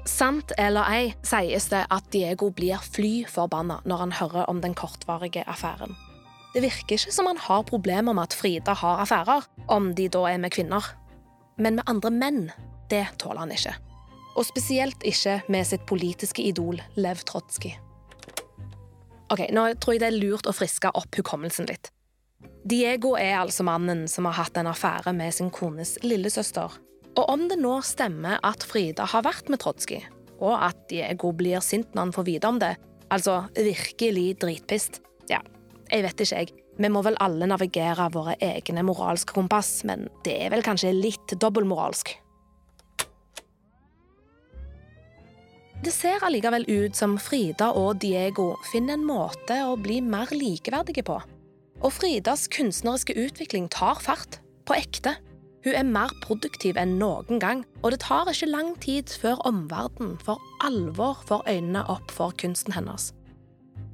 Sant 0.08 0.52
eller 0.58 0.88
ei 0.90 1.12
sies 1.22 1.68
det 1.70 1.84
at 1.94 2.08
Diego 2.14 2.50
blir 2.50 2.82
fly 2.82 3.22
forbanna 3.30 3.78
når 3.86 4.02
han 4.02 4.16
hører 4.18 4.48
om 4.50 4.62
den 4.62 4.74
kortvarige 4.74 5.44
affæren. 5.46 5.94
Det 6.52 6.62
virker 6.64 6.98
ikke 6.98 7.14
som 7.14 7.30
han 7.30 7.38
har 7.40 7.62
problemer 7.64 8.12
med 8.12 8.28
at 8.28 8.36
Frida 8.36 8.74
har 8.76 9.00
affærer, 9.04 9.46
om 9.68 9.94
de 9.94 10.08
da 10.12 10.26
er 10.28 10.42
med 10.42 10.52
kvinner. 10.52 10.84
Men 11.56 11.78
med 11.78 11.88
andre 11.88 12.10
menn, 12.10 12.42
det 12.90 13.06
tåler 13.18 13.46
han 13.46 13.54
ikke. 13.54 13.72
Og 14.36 14.44
spesielt 14.48 15.02
ikke 15.06 15.40
med 15.48 15.66
sitt 15.68 15.86
politiske 15.88 16.42
idol 16.42 16.82
Lev 16.96 17.24
Trotskij. 17.28 17.78
Ok, 19.32 19.46
Nå 19.48 19.64
tror 19.80 19.94
jeg 19.94 20.02
det 20.02 20.10
er 20.10 20.18
lurt 20.18 20.48
å 20.48 20.52
friske 20.52 20.90
opp 20.92 21.16
hukommelsen 21.16 21.68
litt. 21.70 21.88
Diego 22.68 23.14
er 23.16 23.38
altså 23.38 23.64
mannen 23.64 24.04
som 24.08 24.26
har 24.28 24.36
hatt 24.42 24.58
en 24.60 24.68
affære 24.68 25.14
med 25.16 25.32
sin 25.34 25.48
kones 25.50 25.96
lillesøster. 26.04 26.74
Og 27.12 27.28
om 27.28 27.44
det 27.50 27.58
nå 27.60 27.74
stemmer 27.84 28.40
at 28.46 28.64
Frida 28.64 29.04
har 29.12 29.24
vært 29.26 29.50
med 29.52 29.60
Trotskij, 29.60 30.06
og 30.40 30.56
at 30.56 30.78
Diego 30.90 31.32
blir 31.36 31.60
sint 31.64 31.92
når 31.92 32.06
han 32.06 32.14
får 32.16 32.28
vite 32.28 32.48
om 32.48 32.60
det, 32.62 32.72
altså 33.12 33.42
virkelig 33.56 34.38
dritpist, 34.40 35.02
ja, 35.30 35.42
jeg 35.92 36.06
vet 36.06 36.24
ikke, 36.24 36.40
jeg. 36.40 36.58
Vi 36.80 36.88
må 36.88 37.02
vel 37.04 37.18
alle 37.20 37.44
navigere 37.44 38.08
våre 38.14 38.32
egne 38.40 38.80
moralske 38.86 39.34
kompass, 39.36 39.82
men 39.84 40.06
det 40.24 40.38
er 40.46 40.52
vel 40.54 40.64
kanskje 40.64 40.94
litt 40.96 41.34
dobbeltmoralsk. 41.36 42.14
Det 45.82 45.90
ser 45.92 46.22
allikevel 46.22 46.64
ut 46.70 46.96
som 46.96 47.18
Frida 47.20 47.72
og 47.76 47.98
Diego 48.00 48.52
finner 48.70 48.94
en 48.94 49.04
måte 49.04 49.56
å 49.66 49.74
bli 49.76 49.98
mer 50.00 50.30
likeverdige 50.30 51.04
på. 51.04 51.18
Og 51.82 51.90
Fridas 51.92 52.46
kunstneriske 52.54 53.16
utvikling 53.18 53.66
tar 53.68 53.98
fart. 54.00 54.38
På 54.62 54.76
ekte. 54.78 55.16
Hun 55.62 55.76
er 55.78 55.86
mer 55.86 56.10
produktiv 56.24 56.78
enn 56.80 56.96
noen 56.98 57.38
gang, 57.42 57.62
og 57.82 57.94
det 57.94 58.02
tar 58.02 58.30
ikke 58.30 58.50
lang 58.50 58.72
tid 58.82 59.12
før 59.22 59.38
omverdenen 59.46 60.16
for 60.22 60.42
alvor 60.64 61.22
får 61.28 61.46
øynene 61.46 61.84
opp 61.92 62.10
for 62.10 62.34
kunsten 62.34 62.74
hennes. 62.74 63.12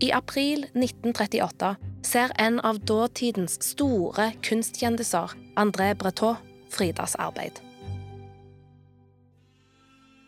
I 0.00 0.12
april 0.14 0.64
1938 0.78 1.74
ser 2.06 2.32
en 2.40 2.60
av 2.64 2.78
dåtidens 2.86 3.58
store 3.64 4.30
kunstkjendiser, 4.46 5.34
André 5.58 5.92
Breton, 5.98 6.38
Fridas 6.70 7.16
arbeid. 7.18 7.58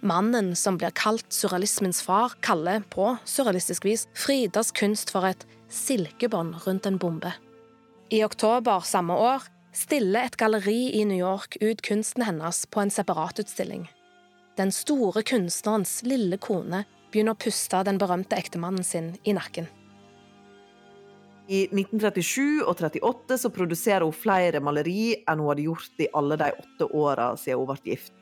Mannen 0.00 0.54
som 0.56 0.78
blir 0.80 0.92
kalt 0.96 1.28
surrealismens 1.32 2.00
far, 2.02 2.34
kaller 2.40 2.80
på 2.92 3.14
surrealistisk 3.28 3.84
vis 3.84 4.06
Fridas 4.16 4.72
kunst 4.72 5.12
for 5.12 5.28
et 5.28 5.44
silkebånd 5.68 6.56
rundt 6.66 6.88
en 6.88 6.98
bombe. 6.98 7.32
I 8.10 8.24
oktober 8.24 8.80
samme 8.84 9.14
år 9.14 9.44
stiller 9.72 10.26
et 10.26 10.36
galleri 10.36 10.90
i 11.00 11.04
New 11.04 11.18
York 11.18 11.56
ut 11.60 11.82
kunsten 11.82 12.24
hennes 12.26 12.66
på 12.66 12.80
en 12.80 12.90
separatutstilling. 12.90 13.88
Den 14.56 14.72
store 14.72 15.22
kunstnerens 15.22 16.00
lille 16.02 16.38
kone 16.42 16.84
begynner 17.12 17.36
å 17.36 17.42
puste 17.42 17.82
den 17.86 17.98
berømte 17.98 18.38
ektemannen 18.38 18.84
sin 18.84 19.14
i 19.24 19.34
nakken. 19.36 19.68
I 21.50 21.64
1937 21.66 22.62
og 22.62 22.76
1938 22.76 23.38
så 23.42 23.50
produserer 23.50 24.06
hun 24.06 24.14
flere 24.14 24.60
maleri 24.62 25.16
enn 25.26 25.40
hun 25.42 25.50
hadde 25.50 25.66
gjort 25.66 26.02
i 26.02 26.06
alle 26.14 26.38
de 26.38 26.52
åtte 26.54 26.86
åra 26.94 27.32
siden 27.40 27.64
hun 27.64 27.72
ble 27.72 27.94
gift. 27.94 28.14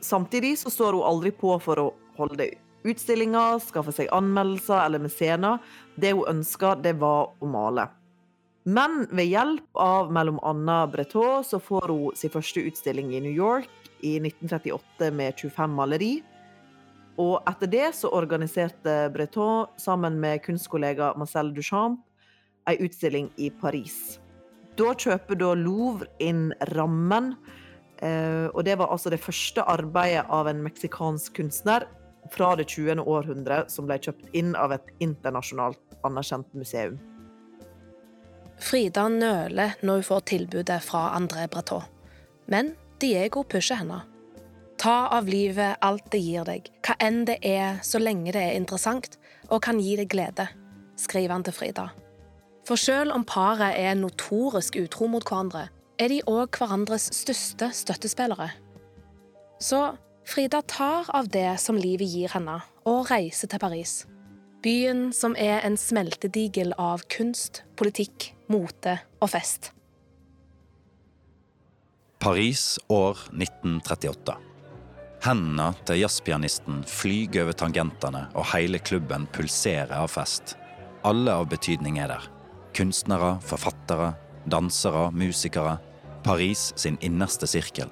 Samtidig 0.00 0.54
så 0.60 0.70
står 0.70 0.94
hun 0.94 1.08
aldri 1.08 1.32
på 1.34 1.56
for 1.62 1.82
å 1.82 1.88
holde 2.18 2.52
utstillinger, 2.86 3.58
skaffe 3.62 3.94
seg 3.94 4.12
anmeldelser 4.14 4.84
eller 4.84 5.02
mesener. 5.02 5.58
Det 5.98 6.14
hun 6.14 6.30
ønska, 6.36 6.76
det 6.78 6.94
var 7.02 7.32
å 7.42 7.50
male. 7.50 7.88
Men 8.64 9.06
ved 9.10 9.30
hjelp 9.30 9.78
av 9.80 10.10
bl.a. 10.12 10.78
Breton 10.92 11.44
så 11.44 11.60
får 11.62 11.88
hun 11.88 12.16
sin 12.18 12.32
første 12.32 12.64
utstilling 12.68 13.14
i 13.14 13.22
New 13.24 13.32
York 13.32 13.70
i 14.00 14.18
1938 14.20 15.12
med 15.14 15.38
25 15.38 15.76
maleri. 15.78 16.12
Og 17.18 17.38
etter 17.50 17.70
det 17.70 17.86
så 17.98 18.10
organiserte 18.14 19.08
Breton 19.14 19.66
sammen 19.80 20.20
med 20.20 20.42
kunstkollega 20.44 21.14
Marcel 21.18 21.54
Duchamp 21.54 22.04
ei 22.68 22.76
utstilling 22.84 23.30
i 23.40 23.48
Paris. 23.50 24.18
Da 24.76 24.92
kjøper 24.92 25.38
da 25.40 25.54
Louvre 25.56 26.10
inn 26.22 26.52
rammen 26.74 27.32
Eh, 27.98 28.46
og 28.54 28.64
det 28.64 28.76
var 28.78 28.92
altså 28.94 29.10
det 29.10 29.18
første 29.18 29.64
arbeidet 29.66 30.26
av 30.30 30.46
en 30.46 30.62
meksikansk 30.62 31.34
kunstner 31.40 31.88
fra 32.30 32.52
det 32.58 32.68
20. 32.70 33.02
århundre 33.02 33.64
som 33.72 33.88
ble 33.88 33.98
kjøpt 34.04 34.28
inn 34.38 34.54
av 34.58 34.76
et 34.76 34.92
internasjonalt 35.02 35.98
anerkjent 36.06 36.52
museum. 36.54 36.98
Frida 38.60 39.06
nøler 39.08 39.76
når 39.82 40.00
hun 40.00 40.06
får 40.08 40.24
tilbudet 40.32 40.80
fra 40.82 41.12
André 41.16 41.46
Breton. 41.50 41.86
Men 42.46 42.74
Diego 43.00 43.44
pusher 43.46 43.78
henne. 43.82 44.02
Ta 44.78 45.08
av 45.14 45.26
livet 45.26 45.78
alt 45.82 46.06
det 46.12 46.20
gir 46.22 46.46
deg, 46.46 46.68
hva 46.86 46.94
enn 47.02 47.24
det 47.26 47.40
er, 47.46 47.80
så 47.82 47.98
lenge 47.98 48.32
det 48.34 48.42
er 48.42 48.58
interessant 48.58 49.16
og 49.48 49.62
kan 49.64 49.80
gi 49.82 49.96
deg 49.98 50.10
glede, 50.12 50.46
skriver 50.98 51.34
han 51.34 51.46
til 51.46 51.56
Frida. 51.56 51.88
For 52.68 52.78
selv 52.78 53.14
om 53.16 53.24
paret 53.26 53.78
er 53.80 53.96
notorisk 53.98 54.76
utro 54.78 55.08
mot 55.10 55.24
hverandre, 55.24 55.66
er 55.98 56.12
de 56.12 56.20
òg 56.30 56.54
hverandres 56.54 57.08
største 57.16 57.72
støttespillere. 57.74 58.52
Så 59.58 59.80
Frida 60.28 60.60
tar 60.62 61.08
av 61.16 61.30
det 61.34 61.56
som 61.58 61.78
livet 61.80 62.12
gir 62.12 62.30
henne, 62.34 62.60
og 62.86 63.08
reiser 63.10 63.50
til 63.50 63.62
Paris. 63.62 64.02
Byen 64.62 65.08
som 65.16 65.34
er 65.38 65.62
en 65.66 65.78
smeltedigel 65.80 66.74
av 66.78 67.02
kunst, 67.10 67.62
politikk, 67.80 68.32
mote 68.52 68.98
og 69.20 69.30
fest. 69.32 69.72
Paris 72.18 72.78
år 72.90 73.20
1938. 73.30 74.34
Hendene 75.22 75.72
til 75.86 76.00
jazzpianisten 76.00 76.80
flyger 76.86 77.46
over 77.46 77.56
tangentene, 77.58 78.24
og 78.38 78.46
hele 78.52 78.80
klubben 78.82 79.26
pulserer 79.34 79.94
av 79.98 80.10
fest. 80.10 80.56
Alle 81.06 81.34
av 81.34 81.48
betydning 81.50 81.98
er 82.02 82.10
der. 82.12 82.26
Kunstnere, 82.74 83.36
forfattere, 83.42 84.12
dansere, 84.50 85.08
musikere, 85.14 85.78
Paris 86.26 86.72
sin 86.76 86.98
innerste 87.00 87.46
sirkel. 87.46 87.90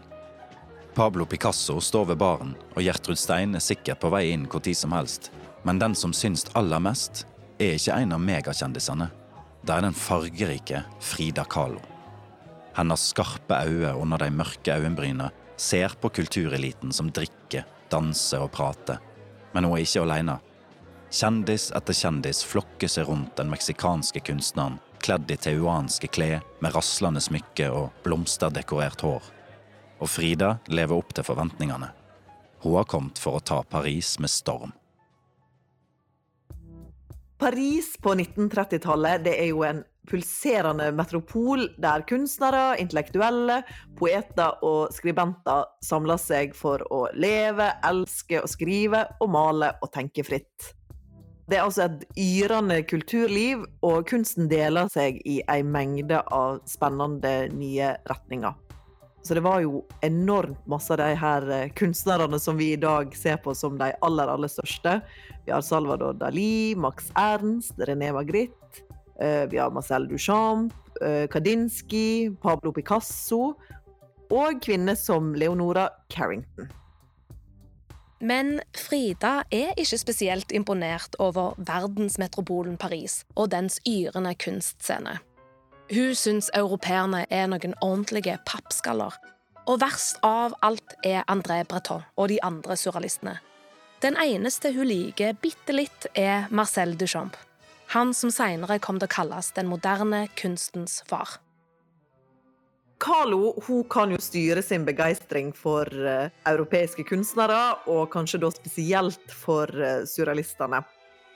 Pablo 0.95 1.27
Picasso 1.27 1.81
står 1.81 2.13
ved 2.13 2.19
baren, 2.23 2.55
og 2.75 2.83
Gjertrud 2.83 3.19
Stein 3.21 3.55
er 3.55 3.63
sikkert 3.63 4.01
på 4.01 4.11
vei 4.15 4.31
inn 4.33 4.47
hvor 4.51 4.63
tid 4.65 4.79
som 4.79 4.95
helst. 4.97 5.31
Men 5.67 5.83
den 5.83 5.95
som 5.99 6.15
syns 6.15 6.47
aller 6.57 6.81
mest, 6.83 7.27
er 7.61 7.77
ikke 7.77 7.99
en 8.01 8.15
av 8.17 8.23
megakjendisene. 8.23 9.11
Det 9.67 9.75
er 9.75 9.83
den 9.83 9.97
fargerike 9.99 10.85
Frida 11.03 11.43
Kahlo. 11.51 11.81
Hennes 12.77 13.09
skarpe 13.11 13.57
øyne 13.67 13.97
under 13.99 14.21
de 14.23 14.29
mørke 14.31 14.77
øyenbrynene 14.79 15.33
ser 15.59 15.97
på 16.01 16.09
kultureliten 16.15 16.93
som 16.95 17.11
drikker, 17.11 17.65
danser 17.91 18.45
og 18.45 18.53
prater. 18.55 19.01
Men 19.55 19.65
hun 19.65 19.75
er 19.75 19.83
ikke 19.83 20.05
alene. 20.05 20.37
Kjendis 21.11 21.73
etter 21.75 21.99
kjendis 21.99 22.45
flokker 22.47 22.93
seg 22.93 23.09
rundt 23.09 23.35
den 23.41 23.51
meksikanske 23.51 24.23
kunstneren 24.29 24.79
kledd 25.03 25.31
i 25.35 25.39
teuanske 25.41 26.13
klær 26.15 26.47
med 26.63 26.75
raslende 26.75 27.23
smykke 27.23 27.67
og 27.75 27.91
blomsterdekorert 28.07 29.03
hår. 29.03 29.23
Og 29.99 30.11
Frida 30.13 30.57
lever 30.71 30.95
opp 30.95 31.11
til 31.17 31.27
forventningene. 31.27 31.91
Hun 32.63 32.79
har 32.79 32.87
kommet 32.91 33.19
for 33.19 33.39
å 33.39 33.43
ta 33.43 33.65
Paris 33.67 34.15
med 34.23 34.31
storm. 34.31 34.75
Paris 37.39 37.97
på 38.01 38.15
1930-tallet 38.15 39.27
det 39.27 39.35
er 39.37 39.51
jo 39.51 39.61
en 39.67 39.83
pulserende 40.09 40.87
metropol 40.97 41.67
der 41.83 42.05
kunstnere, 42.09 42.79
intellektuelle, 42.81 43.59
poeter 43.99 44.57
og 44.65 44.95
skribenter 44.95 45.67
samler 45.85 46.21
seg 46.23 46.55
for 46.57 46.81
å 46.95 47.03
leve, 47.13 47.69
elske 47.85 48.41
og 48.41 48.49
skrive 48.49 49.05
og 49.21 49.33
male 49.35 49.75
og 49.83 49.93
tenke 49.93 50.25
fritt. 50.25 50.73
Det 51.47 51.59
er 51.59 51.67
altså 51.67 51.85
et 51.85 52.07
yrende 52.19 52.81
kulturliv, 52.89 53.67
og 53.87 54.09
kunsten 54.09 54.49
deler 54.51 54.89
seg 54.91 55.21
i 55.29 55.39
ei 55.47 55.61
mengde 55.63 56.19
av 56.35 56.63
spennende 56.67 57.37
nye 57.55 57.93
retninger. 58.11 58.57
Så 59.27 59.35
det 59.35 59.43
var 59.43 59.59
jo 59.65 59.81
enormt 60.07 60.67
masse 60.71 60.93
av 60.95 61.01
de 61.01 61.09
her 61.19 61.49
eh, 61.51 61.73
kunstnerne 61.75 62.39
som 62.39 62.55
vi 62.59 62.69
i 62.73 62.79
dag 62.79 63.11
ser 63.19 63.41
på 63.43 63.55
som 63.59 63.75
de 63.81 63.91
aller, 64.07 64.31
aller 64.31 64.53
største. 64.53 65.01
Vi 65.47 65.51
har 65.51 65.65
Salvador 65.67 66.15
Dali, 66.21 66.77
Max 66.79 67.11
Ernst, 67.19 67.75
René 67.89 68.13
Magritte. 68.15 68.87
Eh, 69.19 69.49
vi 69.51 69.59
har 69.59 69.75
Marcel 69.75 70.07
Duchamp, 70.09 70.75
Kadinski, 71.31 72.31
Pablo 72.43 72.73
Picasso. 72.73 73.57
Og 74.31 74.63
kvinner 74.63 74.95
som 74.95 75.35
Leonora 75.35 75.91
Carrington. 76.09 76.71
Men 78.21 78.61
Frida 78.73 79.43
er 79.53 79.75
ikke 79.77 79.99
spesielt 80.01 80.53
imponert 80.57 81.19
over 81.21 81.59
verdensmetropolen 81.61 82.79
Paris 82.81 83.25
og 83.35 83.51
dens 83.53 83.77
yrende 83.85 84.33
kunstscene. 84.41 85.19
Hun 85.87 86.17
syns 86.19 86.49
europeerne 86.51 87.21
er 87.31 87.47
noen 87.47 87.77
ordentlige 87.79 88.35
pappskaller. 88.49 89.15
Og 89.71 89.79
verst 89.79 90.19
av 90.27 90.57
alt 90.67 90.97
er 91.07 91.23
André 91.31 91.61
Breton 91.67 92.03
og 92.19 92.31
de 92.33 92.41
andre 92.43 92.75
surrealistene. 92.79 93.37
Den 94.03 94.19
eneste 94.19 94.73
hun 94.75 94.89
liker 94.91 95.39
bitte 95.39 95.75
litt, 95.75 96.09
er 96.15 96.51
Marcel 96.51 96.97
Duchamp. 96.99 97.39
Han 97.95 98.11
som 98.19 98.33
seinere 98.35 98.81
kom 98.83 98.99
til 98.99 99.07
å 99.07 99.15
kalles 99.15 99.53
den 99.55 99.71
moderne 99.71 100.27
kunstens 100.35 101.05
far. 101.07 101.39
Carlo 102.99 103.55
hun 103.69 103.85
kan 103.93 104.11
jo 104.11 104.19
styre 104.19 104.63
sin 104.67 104.87
begeistring 104.89 105.53
for 105.55 105.87
uh, 105.87 106.33
europeiske 106.51 107.07
kunstnere, 107.07 107.77
og 107.87 108.09
kanskje 108.11 108.43
da 108.43 108.51
spesielt 108.51 109.31
for 109.31 109.71
uh, 109.71 110.03
surrealistene. 110.09 110.83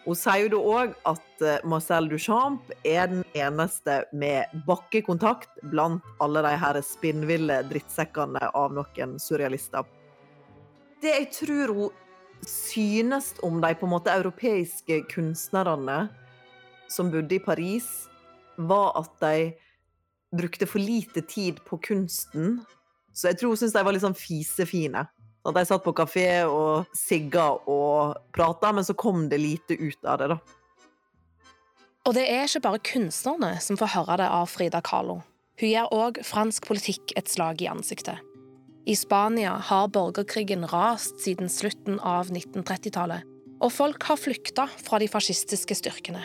Hun 0.06 0.16
sier 0.16 0.46
jo 0.46 0.50
da 0.54 0.60
òg 0.80 0.92
at 1.10 1.42
uh, 1.44 1.56
Marcel 1.68 2.08
Duchamp 2.08 2.70
er 2.88 3.10
den 3.10 3.24
eneste 3.36 4.00
med 4.16 4.48
bakkekontakt 4.66 5.60
blant 5.72 6.04
alle 6.24 6.40
de 6.46 6.54
her 6.62 6.78
spinnville 6.84 7.60
drittsekkene 7.68 8.48
av 8.56 8.72
noen 8.76 9.18
surrealister. 9.20 9.84
Det 11.00 11.12
jeg 11.12 11.28
tror 11.36 11.74
hun 11.76 11.98
synes 12.48 13.34
om 13.44 13.60
de 13.60 13.74
på 13.76 13.84
en 13.84 13.92
måte 13.92 14.12
europeiske 14.16 15.02
kunstnerne 15.12 16.06
som 16.90 17.12
bodde 17.12 17.36
i 17.36 17.44
Paris, 17.44 17.86
var 18.56 18.96
at 18.98 19.12
de 19.20 19.52
brukte 20.36 20.66
for 20.66 20.80
lite 20.80 21.22
tid 21.28 21.60
på 21.66 21.78
kunsten. 21.84 22.60
Så 23.12 23.30
jeg 23.30 23.40
tror 23.40 23.52
hun 23.52 23.60
syns 23.60 23.76
de 23.76 23.84
var 23.84 23.94
litt 23.94 24.04
sånn 24.04 24.16
fisefine. 24.16 25.04
At 25.46 25.56
de 25.56 25.64
satt 25.64 25.84
på 25.84 25.94
kafé 25.96 26.28
og 26.44 26.90
sigga 26.96 27.46
og 27.70 28.18
prata, 28.36 28.72
men 28.76 28.84
så 28.84 28.96
kom 28.98 29.28
det 29.30 29.40
lite 29.40 29.78
ut 29.80 30.04
av 30.04 30.20
det, 30.20 30.32
da. 30.34 30.40
Og 32.08 32.16
det 32.16 32.24
er 32.32 32.46
ikke 32.48 32.64
bare 32.64 32.80
kunstnerne 32.84 33.54
som 33.60 33.76
får 33.80 33.94
høre 33.94 34.20
det 34.22 34.28
av 34.32 34.48
Frida 34.48 34.80
Kahlo. 34.84 35.20
Hun 35.60 35.68
gir 35.68 35.92
òg 35.92 36.22
fransk 36.24 36.68
politikk 36.68 37.12
et 37.20 37.28
slag 37.28 37.60
i 37.60 37.68
ansiktet. 37.68 38.20
I 38.88 38.96
Spania 38.96 39.58
har 39.68 39.90
borgerkrigen 39.92 40.64
rast 40.72 41.20
siden 41.20 41.52
slutten 41.52 42.00
av 42.00 42.32
1930-tallet, 42.32 43.26
og 43.60 43.72
folk 43.72 44.06
har 44.08 44.16
flykta 44.16 44.64
fra 44.80 45.00
de 45.02 45.08
fascistiske 45.12 45.76
styrkene. 45.82 46.24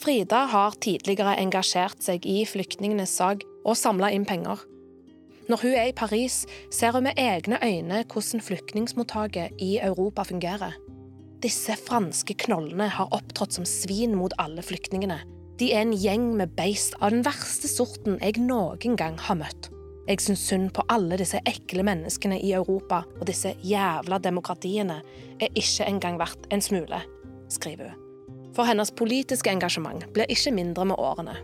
Frida 0.00 0.44
har 0.48 0.78
tidligere 0.80 1.34
engasjert 1.42 1.98
seg 2.00 2.24
i 2.24 2.44
flyktningenes 2.48 3.12
sak 3.18 3.42
og 3.66 3.76
samla 3.76 4.12
inn 4.14 4.24
penger. 4.24 4.62
Når 5.50 5.58
hun 5.64 5.72
er 5.74 5.88
i 5.90 5.96
Paris, 5.96 6.44
ser 6.70 6.92
hun 6.94 7.08
med 7.08 7.18
egne 7.18 7.58
øyne 7.64 8.04
hvordan 8.12 8.40
flyktningmottaket 8.40 9.56
i 9.58 9.78
Europa 9.82 10.22
fungerer. 10.22 10.76
Disse 11.42 11.74
franske 11.88 12.36
knollene 12.38 12.86
har 12.86 13.10
opptrådt 13.10 13.56
som 13.56 13.66
svin 13.66 14.14
mot 14.14 14.34
alle 14.38 14.62
flyktningene. 14.62 15.16
De 15.58 15.72
er 15.74 15.82
en 15.82 15.96
gjeng 15.96 16.28
med 16.38 16.54
beist 16.54 16.94
av 17.00 17.10
den 17.10 17.24
verste 17.26 17.66
sorten 17.68 18.20
jeg 18.20 18.38
noen 18.38 18.94
gang 19.00 19.16
har 19.18 19.40
møtt. 19.40 19.72
Jeg 20.06 20.22
syns 20.22 20.44
synd 20.46 20.70
på 20.76 20.84
alle 20.88 21.18
disse 21.18 21.40
ekle 21.46 21.82
menneskene 21.88 22.38
i 22.38 22.52
Europa, 22.54 23.02
og 23.18 23.26
disse 23.26 23.56
jævla 23.66 24.20
demokratiene 24.22 25.00
er 25.40 25.58
ikke 25.58 25.88
engang 25.90 26.20
verdt 26.22 26.46
en 26.54 26.62
smule, 26.62 27.02
skriver 27.50 27.90
hun. 27.90 28.06
For 28.54 28.70
hennes 28.70 28.94
politiske 28.94 29.50
engasjement 29.50 30.06
blir 30.14 30.30
ikke 30.30 30.54
mindre 30.54 30.86
med 30.92 30.98
årene. 30.98 31.36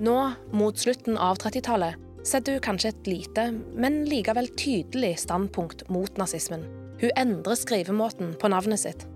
Nå, 0.00 0.20
mot 0.52 0.78
slutten 0.80 1.16
av 1.20 1.40
30-tallet, 1.40 2.09
setter 2.26 2.56
hun 2.56 2.64
kanskje 2.64 2.92
et 2.92 3.08
lite, 3.08 3.46
men 3.74 4.02
likevel 4.08 4.50
tydelig 4.58 5.16
standpunkt 5.24 5.86
mot 5.92 6.20
nazismen. 6.20 6.66
Hun 7.00 7.14
endrer 7.16 7.56
skrivemåten 7.56 8.34
på 8.40 8.50
navnet 8.52 8.82
sitt. 8.82 9.06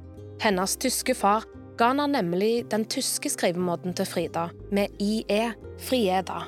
Hennes 0.43 0.77
tyske 0.81 1.15
far 1.17 1.45
ga 1.79 1.91
henne 1.93 2.07
nemlig 2.13 2.67
den 2.73 2.87
tyske 2.91 3.31
skrivemåten 3.33 3.97
til 3.97 4.09
Frida, 4.09 4.49
med 4.73 4.95
IE, 5.03 5.53
Frieda. 5.85 6.45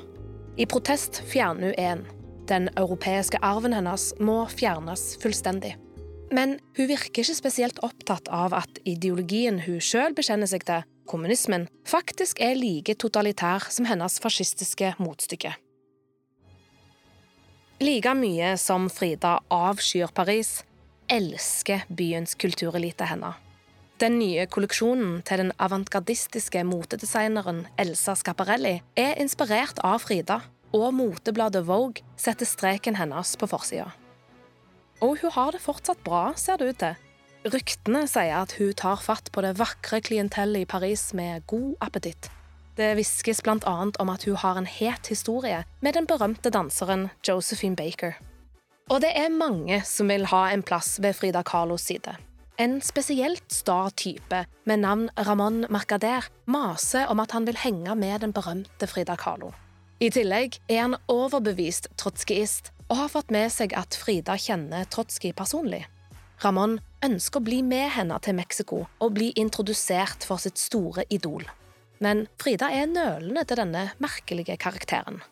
I 0.56 0.66
protest 0.70 1.20
fjerner 1.28 1.72
hun 1.72 1.80
en. 1.80 2.06
Den 2.48 2.68
europeiske 2.78 3.40
arven 3.42 3.74
hennes 3.74 4.12
må 4.22 4.44
fjernes 4.48 5.16
fullstendig. 5.22 5.74
Men 6.32 6.56
hun 6.78 6.88
virker 6.88 7.22
ikke 7.22 7.38
spesielt 7.38 7.78
opptatt 7.86 8.30
av 8.34 8.54
at 8.56 8.80
ideologien 8.86 9.60
hun 9.66 9.82
sjøl 9.82 10.14
bekjenner 10.16 10.50
seg 10.50 10.64
til, 10.66 10.86
kommunismen, 11.06 11.68
faktisk 11.86 12.40
er 12.42 12.58
like 12.58 12.96
totalitær 12.98 13.68
som 13.70 13.86
hennes 13.86 14.18
fascistiske 14.22 14.96
motstykke. 14.98 15.54
Like 17.76 18.14
mye 18.16 18.54
som 18.56 18.86
Frida 18.88 19.34
avskyr 19.52 20.08
Paris, 20.16 20.62
elsker 21.12 21.82
byens 21.92 22.32
kulturelite 22.40 23.04
henne. 23.04 23.34
Den 24.00 24.16
nye 24.16 24.46
kolleksjonen 24.48 25.18
til 25.28 25.42
den 25.42 25.50
avantgardistiske 25.60 26.62
motedesigneren 26.64 27.66
Elsa 27.76 28.14
Scaparelli 28.16 28.78
er 28.96 29.20
inspirert 29.20 29.82
av 29.84 30.00
Frida, 30.06 30.38
og 30.72 30.94
motebladet 30.96 31.66
Vogue 31.68 32.00
setter 32.16 32.48
streken 32.48 32.96
hennes 32.96 33.34
på 33.36 33.48
forsida. 33.52 33.90
Og 35.04 35.20
hun 35.20 35.36
har 35.36 35.52
det 35.52 35.60
fortsatt 35.60 36.00
bra, 36.04 36.30
ser 36.32 36.56
det 36.56 36.70
ut 36.70 36.80
til. 36.80 36.96
Ryktene 37.52 38.06
sier 38.08 38.40
at 38.40 38.56
hun 38.56 38.72
tar 38.72 39.04
fatt 39.04 39.28
på 39.36 39.44
det 39.44 39.52
vakre 39.60 40.00
klientellet 40.00 40.64
i 40.64 40.70
Paris 40.72 41.10
med 41.12 41.44
god 41.52 41.76
appetitt. 41.84 42.32
Det 42.76 42.92
hviskes 42.98 43.40
bl.a. 43.40 43.74
om 43.98 44.10
at 44.12 44.24
hun 44.28 44.36
har 44.36 44.58
en 44.60 44.68
het 44.68 45.08
historie 45.08 45.62
med 45.80 45.96
den 45.96 46.06
berømte 46.06 46.50
danseren 46.52 47.08
Josephine 47.24 47.76
Baker. 47.76 48.18
Og 48.92 49.00
det 49.00 49.14
er 49.16 49.32
mange 49.32 49.80
som 49.88 50.12
vil 50.12 50.28
ha 50.30 50.50
en 50.52 50.62
plass 50.62 51.00
ved 51.02 51.16
Frida 51.16 51.42
Carlos 51.42 51.88
side. 51.88 52.14
En 52.58 52.78
spesielt 52.80 53.52
sta 53.52 53.90
type 53.96 54.44
med 54.64 54.80
navn 54.80 55.08
Ramón 55.16 55.66
Mercader 55.72 56.28
maser 56.46 57.08
om 57.12 57.20
at 57.20 57.32
han 57.32 57.46
vil 57.48 57.58
henge 57.60 57.96
med 57.96 58.20
den 58.20 58.32
berømte 58.32 58.86
Frida 58.86 59.16
Kahlo. 59.16 59.50
I 60.00 60.08
tillegg 60.12 60.60
er 60.68 60.82
han 60.82 60.96
overbevist 61.08 61.88
Trotskiist 61.96 62.72
og 62.88 62.96
har 63.00 63.12
fått 63.12 63.32
med 63.32 63.50
seg 63.52 63.72
at 63.76 63.96
Frida 63.96 64.36
kjenner 64.36 64.84
Trotskij 64.84 65.32
personlig. 65.36 65.86
Ramón 66.44 66.78
ønsker 67.04 67.40
å 67.40 67.44
bli 67.44 67.62
med 67.64 67.90
henne 67.96 68.16
til 68.20 68.36
Mexico 68.36 68.84
og 69.00 69.14
bli 69.16 69.32
introdusert 69.40 70.24
for 70.28 70.40
sitt 70.40 70.60
store 70.60 71.04
idol. 71.08 71.44
Men 72.02 72.26
Frida 72.40 72.68
er 72.72 72.90
nølende 72.90 73.44
til 73.48 73.60
denne 73.62 73.88
merkelige 74.02 74.58
karakteren. 74.60 75.22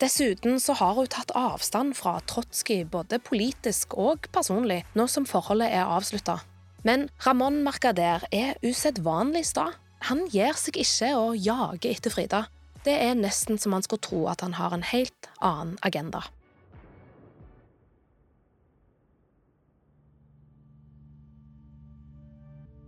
Dessuten 0.00 0.60
så 0.60 0.74
har 0.76 0.92
hun 0.98 1.08
tatt 1.08 1.32
avstand 1.38 1.94
fra 1.96 2.18
Trotskij 2.28 2.84
både 2.92 3.18
politisk 3.24 3.96
og 3.96 4.28
personlig, 4.34 4.82
nå 4.94 5.06
som 5.08 5.24
forholdet 5.28 5.72
er 5.72 5.88
avslutta. 5.88 6.42
Men 6.84 7.08
Ramón 7.24 7.62
Mercader 7.64 8.26
er 8.30 8.58
usedvanlig 8.62 9.46
sta. 9.48 9.70
Han 10.10 10.26
gir 10.30 10.52
seg 10.60 10.76
ikke 10.84 11.14
og 11.16 11.40
jager 11.40 11.90
etter 11.94 12.12
Frida. 12.12 12.44
Det 12.84 12.92
er 12.92 13.16
nesten 13.18 13.58
som 13.58 13.72
man 13.74 13.82
skulle 13.82 14.04
tro 14.04 14.26
at 14.30 14.44
han 14.44 14.54
har 14.60 14.76
en 14.76 14.84
helt 14.86 15.30
annen 15.40 15.74
agenda. 15.82 16.22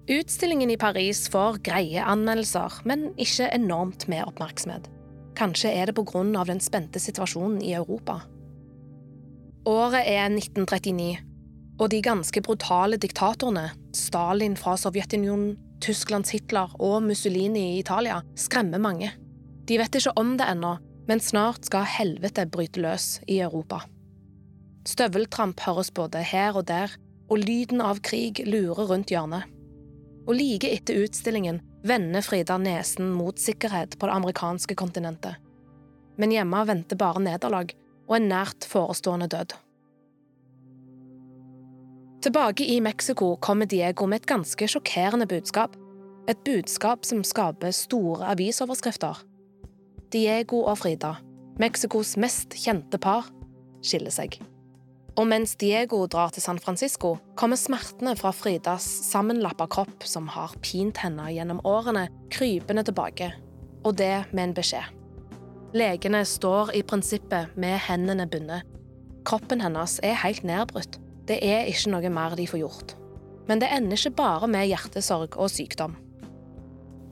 Utstillingen 0.09 0.71
i 0.71 0.77
Paris 0.81 1.27
får 1.29 1.59
greie 1.69 2.01
anmeldelser, 2.01 2.79
men 2.89 3.11
ikke 3.21 3.51
enormt 3.53 4.07
med 4.09 4.25
oppmerksomhet. 4.25 4.87
Kanskje 5.37 5.69
er 5.69 5.91
det 5.91 5.95
pga. 5.99 6.45
den 6.49 6.61
spente 6.65 6.99
situasjonen 6.99 7.61
i 7.61 7.75
Europa. 7.77 8.23
Året 9.69 10.09
er 10.09 10.31
1939, 10.33 11.19
og 11.79 11.91
de 11.91 12.01
ganske 12.01 12.41
brutale 12.41 12.97
diktatorene, 12.97 13.67
Stalin 13.93 14.57
fra 14.57 14.79
Sovjetunionen, 14.81 15.59
Tysklands 15.85 16.33
Hitler 16.33 16.73
og 16.81 17.03
Mussolini 17.03 17.75
i 17.75 17.79
Italia, 17.81 18.23
skremmer 18.35 18.81
mange. 18.81 19.13
De 19.69 19.77
vet 19.77 19.95
ikke 19.95 20.17
om 20.17 20.39
det 20.39 20.49
ennå, 20.49 20.79
men 21.07 21.21
snart 21.21 21.69
skal 21.69 21.85
helvete 21.85 22.47
bryte 22.49 22.81
løs 22.81 23.21
i 23.29 23.43
Europa. 23.45 23.83
Støveltramp 24.89 25.61
høres 25.61 25.93
både 25.93 26.25
her 26.25 26.57
og 26.57 26.65
der, 26.73 26.97
og 27.29 27.45
lyden 27.45 27.85
av 27.85 28.01
krig 28.01 28.41
lurer 28.49 28.89
rundt 28.89 29.13
hjørnet 29.13 29.45
og 30.29 30.37
like 30.37 30.69
etter 30.69 31.01
utstillingen 31.07 31.63
vender 31.89 32.25
Frida 32.25 32.59
nesen 32.61 33.15
mot 33.17 33.39
sikkerhet 33.41 33.97
på 33.99 34.09
det 34.09 34.17
amerikanske 34.19 34.77
kontinentet. 34.77 35.39
Men 36.21 36.35
hjemme 36.35 36.61
venter 36.69 36.99
bare 37.01 37.23
nederlag 37.25 37.73
og 38.09 38.17
en 38.19 38.29
nært 38.29 38.67
forestående 38.69 39.29
død. 39.33 39.55
Tilbake 42.25 42.67
i 42.67 42.81
Mexico 42.83 43.37
kommer 43.41 43.67
Diego 43.71 44.09
med 44.11 44.23
et 44.23 44.29
ganske 44.29 44.69
sjokkerende 44.69 45.29
budskap. 45.31 45.77
Et 46.29 46.41
budskap 46.45 47.07
som 47.07 47.23
skaper 47.25 47.73
store 47.73 48.27
avisoverskrifter. 48.35 49.23
Diego 50.13 50.65
og 50.67 50.81
Frida, 50.83 51.15
Mexicos 51.61 52.17
mest 52.21 52.57
kjente 52.59 52.99
par, 53.01 53.31
skiller 53.85 54.13
seg. 54.13 54.41
Og 55.17 55.27
mens 55.27 55.57
Diego 55.59 56.05
drar 56.07 56.31
til 56.35 56.45
San 56.45 56.61
Francisco, 56.63 57.17
kommer 57.39 57.59
smertene 57.59 58.15
fra 58.19 58.31
Fridas 58.35 58.87
sammenlappa 59.09 59.67
kropp, 59.71 60.05
som 60.07 60.29
har 60.35 60.55
pint 60.63 61.01
henne 61.03 61.31
gjennom 61.33 61.63
årene, 61.67 62.07
krypende 62.35 62.85
tilbake. 62.87 63.33
Og 63.87 63.97
det 63.99 64.29
med 64.33 64.51
en 64.51 64.57
beskjed. 64.59 64.95
Legene 65.77 66.23
står 66.25 66.73
i 66.79 66.85
prinsippet 66.87 67.57
med 67.61 67.77
hendene 67.89 68.29
bundet. 68.31 68.65
Kroppen 69.29 69.61
hennes 69.61 69.99
er 70.07 70.17
helt 70.23 70.47
nedbrutt. 70.47 70.97
Det 71.29 71.37
er 71.45 71.69
ikke 71.69 71.93
noe 71.93 72.13
mer 72.13 72.37
de 72.39 72.47
får 72.49 72.63
gjort. 72.63 72.95
Men 73.49 73.61
det 73.61 73.69
ender 73.73 73.99
ikke 73.99 74.17
bare 74.17 74.49
med 74.49 74.69
hjertesorg 74.71 75.37
og 75.37 75.51
sykdom. 75.53 75.97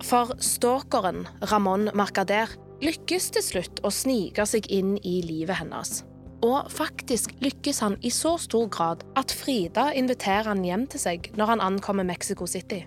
For 0.04 0.32
stalkeren 0.40 1.24
Ramón 1.50 1.90
Mercader 1.96 2.52
lykkes 2.84 3.30
til 3.36 3.44
slutt 3.44 3.80
å 3.84 3.92
snike 3.92 4.44
seg 4.48 4.68
inn 4.72 4.96
i 5.00 5.20
livet 5.24 5.60
hennes. 5.60 6.02
Og 6.44 6.70
faktisk 6.70 7.32
lykkes 7.40 7.80
han 7.80 7.96
i 8.04 8.10
så 8.12 8.36
stor 8.38 8.68
grad 8.68 9.04
at 9.16 9.32
Frida 9.32 9.88
inviterer 9.96 10.50
han 10.50 10.64
hjem 10.64 10.86
til 10.92 11.00
seg 11.00 11.30
når 11.36 11.54
han 11.54 11.64
ankommer 11.64 12.04
Mexico 12.04 12.46
City. 12.46 12.82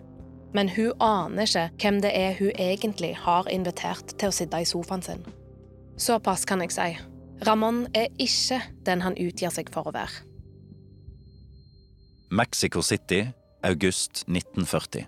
Men 0.53 0.69
hun 0.73 0.93
aner 1.01 1.45
ikke 1.45 1.69
hvem 1.81 1.99
det 2.01 2.11
er 2.15 2.37
hun 2.39 2.51
egentlig 2.57 3.13
har 3.25 3.49
invitert 3.49 4.15
til 4.17 4.29
å 4.29 4.35
sitte 4.35 4.61
i 4.61 4.69
sofaen 4.69 5.05
sin. 5.05 5.21
Såpass 5.99 6.45
kan 6.45 6.61
jeg 6.63 6.73
si. 6.73 6.89
Ramón 7.45 7.85
er 7.95 8.09
ikke 8.19 8.61
den 8.85 9.01
han 9.01 9.17
utgir 9.17 9.53
seg 9.53 9.69
for 9.73 9.89
å 9.89 9.93
være. 9.95 10.25
Mexico 12.29 12.81
City, 12.81 13.23
august 13.63 14.23
1940. 14.27 15.07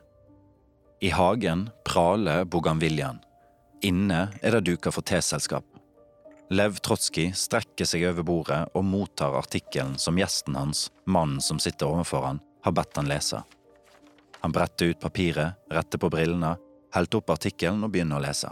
I 1.01 1.09
hagen 1.13 1.69
praler 1.85 2.45
bougainvilliaen. 2.45 3.21
Inne 3.81 4.29
er 4.41 4.57
det 4.57 4.65
duka 4.69 4.93
for 4.93 5.05
teselskap. 5.05 5.65
Lev 6.51 6.81
Trotskij 6.83 7.29
strekker 7.31 7.87
seg 7.87 8.01
over 8.09 8.25
bordet 8.27 8.57
og 8.75 8.83
mottar 8.83 9.37
artikkelen 9.39 9.93
som 9.95 10.17
gjesten 10.19 10.57
hans, 10.59 10.89
mannen 11.07 11.39
som 11.39 11.61
sitter 11.63 11.87
overfor 11.87 12.25
han, 12.27 12.41
har 12.65 12.73
bedt 12.75 12.97
han 12.99 13.07
lese. 13.07 13.39
Han 14.41 14.51
bretter 14.51 14.91
ut 14.91 14.99
papiret, 14.99 15.55
retter 15.71 16.01
på 16.01 16.09
brillene, 16.11 16.57
helter 16.91 17.21
opp 17.21 17.31
artikkelen 17.37 17.85
og 17.87 17.93
begynner 17.93 18.19
å 18.19 18.25
lese. 18.25 18.51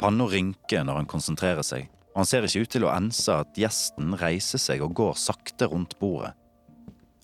Panna 0.00 0.30
rynker 0.32 0.86
når 0.88 1.02
han 1.02 1.10
konsentrerer 1.12 1.66
seg, 1.66 1.90
og 2.14 2.22
han 2.22 2.30
ser 2.30 2.48
ikke 2.48 2.64
ut 2.64 2.72
til 2.72 2.88
å 2.88 2.94
ense 2.94 3.36
at 3.44 3.60
gjesten 3.66 4.16
reiser 4.22 4.64
seg 4.64 4.80
og 4.86 4.96
går 5.02 5.20
sakte 5.20 5.68
rundt 5.68 5.98
bordet. 6.00 6.32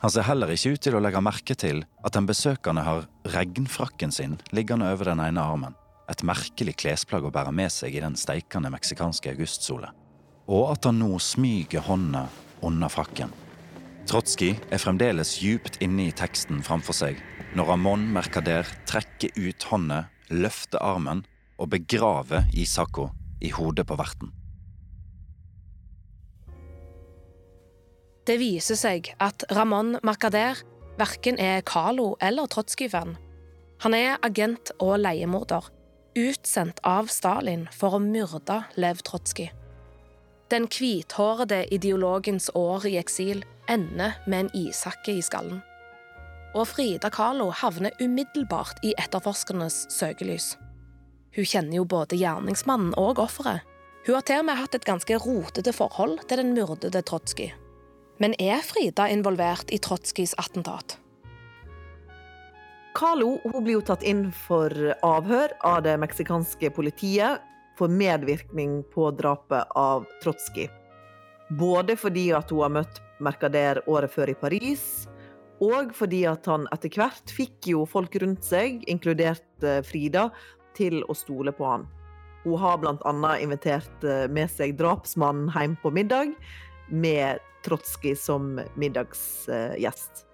Han 0.05 0.13
ser 0.13 0.29
heller 0.29 0.53
ikke 0.53 0.75
ut 0.77 0.85
til 0.85 0.99
å 0.99 1.01
legge 1.01 1.25
merke 1.25 1.57
til 1.57 1.87
at 2.05 2.13
den 2.13 2.29
besøkende 2.29 2.85
har 2.85 3.09
regnfrakken 3.33 4.13
sin 4.13 4.37
liggende 4.53 4.93
over 4.93 5.09
den 5.15 5.25
ene 5.25 5.41
armen, 5.41 5.81
et 6.11 6.23
merkelig 6.27 6.77
klesplagg 6.83 7.27
å 7.27 7.33
bære 7.35 7.53
med 7.55 7.73
seg 7.73 7.97
i 7.97 8.03
den 8.03 8.17
steikende 8.19 8.71
meksikanske 8.73 9.33
augustsola, 9.35 9.93
og 10.47 10.73
at 10.75 10.89
han 10.89 11.01
nå 11.03 11.19
smyger 11.23 11.85
hånda 11.87 12.27
under 12.67 12.93
frakken. 12.93 13.33
Trotskij 14.07 14.55
er 14.71 14.79
fremdeles 14.79 15.35
djupt 15.43 15.81
inne 15.83 16.07
i 16.07 16.15
teksten 16.15 16.61
framfor 16.63 16.95
seg 16.95 17.19
når 17.59 17.73
Ramón 17.73 18.05
Mercader 18.15 18.69
trekker 18.87 19.35
ut 19.35 19.67
hånda, 19.71 20.05
løfter 20.31 20.83
armen 20.83 21.25
og 21.59 21.71
begraver 21.73 22.47
Isako 22.55 23.09
i 23.43 23.51
hodet 23.55 23.87
på 23.89 23.97
verten. 23.99 24.31
Det 28.27 28.41
viser 28.43 28.79
seg 28.79 29.13
at 29.23 29.45
Ramón 29.55 29.97
Mercader 30.07 30.59
verken 30.99 31.39
er 31.39 31.63
Carlo 31.67 32.17
eller 32.21 32.49
Trotskij-fan. 32.51 33.15
Han 33.85 33.95
er 33.95 34.17
agent 34.25 34.73
og 34.83 34.97
leiemorder, 34.99 35.69
utsendt 36.17 36.81
av 36.83 37.11
Stalin 37.13 37.67
for 37.77 37.97
å 37.97 38.03
myrde 38.03 38.63
Lev 38.81 39.03
Trotskij. 39.05 39.53
Den 40.51 40.69
hvithårede 40.71 41.65
ideologens 41.75 42.49
år 42.55 42.87
i 42.89 42.97
eksil 43.01 43.43
ender 43.69 44.15
med 44.27 44.47
en 44.47 44.51
ishakke 44.55 45.17
i 45.19 45.23
skallen. 45.25 45.61
Og 46.57 46.69
Frida 46.71 47.11
Kahlo 47.13 47.51
havner 47.53 47.93
umiddelbart 48.01 48.81
i 48.87 48.95
etterforskernes 48.97 49.85
søkelys. 49.93 50.55
Hun 51.37 51.45
kjenner 51.45 51.83
jo 51.83 51.85
både 51.85 52.17
gjerningsmannen 52.17 52.95
og 52.97 53.21
offeret. 53.21 53.67
Hun 54.07 54.15
har 54.17 54.25
til 54.25 54.41
og 54.41 54.47
med 54.49 54.61
hatt 54.61 54.79
et 54.79 54.87
ganske 54.87 55.19
rotete 55.21 55.75
forhold 55.75 56.23
til 56.31 56.41
den 56.41 56.55
myrdede 56.57 57.03
Trotskij. 57.03 57.53
Men 58.23 58.33
er 58.41 58.63
Frida 58.65 59.11
involvert 59.13 59.69
i 59.75 59.83
Trotskijs 59.83 60.33
attentat? 60.41 60.97
Carlo 62.97 63.41
blir 63.61 63.75
jo 63.75 63.83
tatt 63.85 64.05
inn 64.09 64.31
for 64.33 64.73
avhør 65.05 65.53
av 65.69 65.83
det 65.85 65.99
meksikanske 66.01 66.71
politiet 66.73 67.43
for 67.77 67.93
medvirkning 67.93 68.79
på 68.95 69.11
drapet 69.19 69.69
av 69.77 70.07
Trotskij. 70.23 70.71
Både 71.61 71.99
fordi 72.01 72.31
at 72.33 72.49
hun 72.51 72.63
har 72.65 72.73
møtt 72.79 73.03
Mercader 73.21 73.83
året 73.85 74.15
før 74.15 74.33
i 74.33 74.39
Paris, 74.41 75.05
og 75.61 75.93
fordi 75.97 76.23
at 76.29 76.49
han 76.49 76.65
etter 76.73 76.97
hvert 76.97 77.33
fikk 77.37 77.69
jo 77.75 77.85
folk 77.89 78.17
rundt 78.23 78.49
seg, 78.49 78.81
inkludert 78.89 79.65
eh, 79.65 79.83
Frida, 79.85 80.31
til 80.77 81.03
å 81.05 81.17
stole 81.17 81.53
på 81.57 81.69
han. 81.69 81.85
Hun 82.45 82.61
har 82.61 82.81
bl.a. 82.81 83.33
invitert 83.45 84.09
eh, 84.09 84.25
med 84.33 84.53
seg 84.53 84.77
drapsmannen 84.81 85.53
hjem 85.53 85.77
på 85.85 85.93
middag, 85.93 86.33
med 86.89 87.45
Trotskij 87.67 88.17
som 88.21 88.55
middagsgjest. 88.81 90.26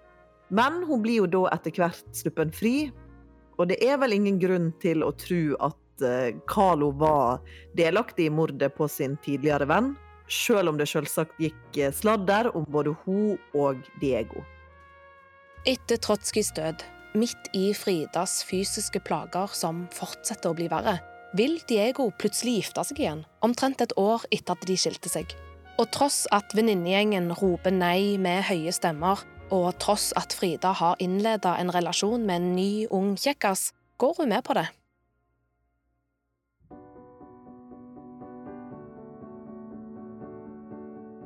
Men 0.49 0.83
hun 0.87 1.01
blir 1.03 1.23
jo 1.23 1.29
da 1.29 1.43
etter 1.55 1.75
hvert 1.77 2.15
sluppet 2.15 2.55
fri, 2.55 2.75
og 3.57 3.69
det 3.69 3.77
er 3.85 3.99
vel 4.01 4.15
ingen 4.15 4.39
grunn 4.41 4.71
til 4.81 5.05
å 5.05 5.11
tro 5.17 5.53
at 5.63 6.05
eh, 6.05 6.33
Carlo 6.49 6.89
var 6.97 7.43
delaktig 7.77 8.27
i 8.27 8.33
mordet 8.33 8.73
på 8.75 8.87
sin 8.89 9.15
tidligere 9.23 9.69
venn, 9.69 9.93
selv 10.27 10.71
om 10.71 10.79
det 10.79 10.89
selvsagt 10.89 11.37
gikk 11.41 11.79
sladder 11.93 12.49
om 12.57 12.65
både 12.69 12.95
hun 13.03 13.37
og 13.53 13.83
Diego. 14.01 14.41
Etter 15.69 15.99
Trotskijs 16.01 16.51
død, 16.57 16.81
midt 17.15 17.49
i 17.55 17.69
Fridas 17.77 18.41
fysiske 18.47 18.99
plager 19.05 19.51
som 19.55 19.85
fortsetter 19.95 20.51
å 20.51 20.57
bli 20.57 20.67
verre, 20.71 20.97
vil 21.37 21.55
Diego 21.69 22.09
plutselig 22.19 22.59
gifte 22.59 22.83
seg 22.89 22.99
igjen, 23.01 23.23
omtrent 23.45 23.81
et 23.81 23.93
år 23.97 24.25
etter 24.33 24.57
at 24.57 24.67
de 24.67 24.77
skilte 24.77 25.09
seg. 25.09 25.33
Og 25.81 25.87
tross 25.95 26.23
at 26.35 26.53
venninnegjengen 26.53 27.31
roper 27.39 27.73
nei 27.73 28.19
med 28.21 28.43
høye 28.45 28.73
stemmer, 28.75 29.23
og 29.53 29.73
tross 29.81 30.11
at 30.17 30.33
Frida 30.33 30.73
har 30.79 31.01
innleda 31.03 31.57
en 31.61 31.71
relasjon 31.73 32.25
med 32.25 32.41
en 32.41 32.55
ny, 32.57 32.71
ung 32.89 33.13
kjekkas, 33.19 33.71
går 34.01 34.17
hun 34.17 34.33
med 34.33 34.43
på 34.47 34.57
det. 34.57 34.67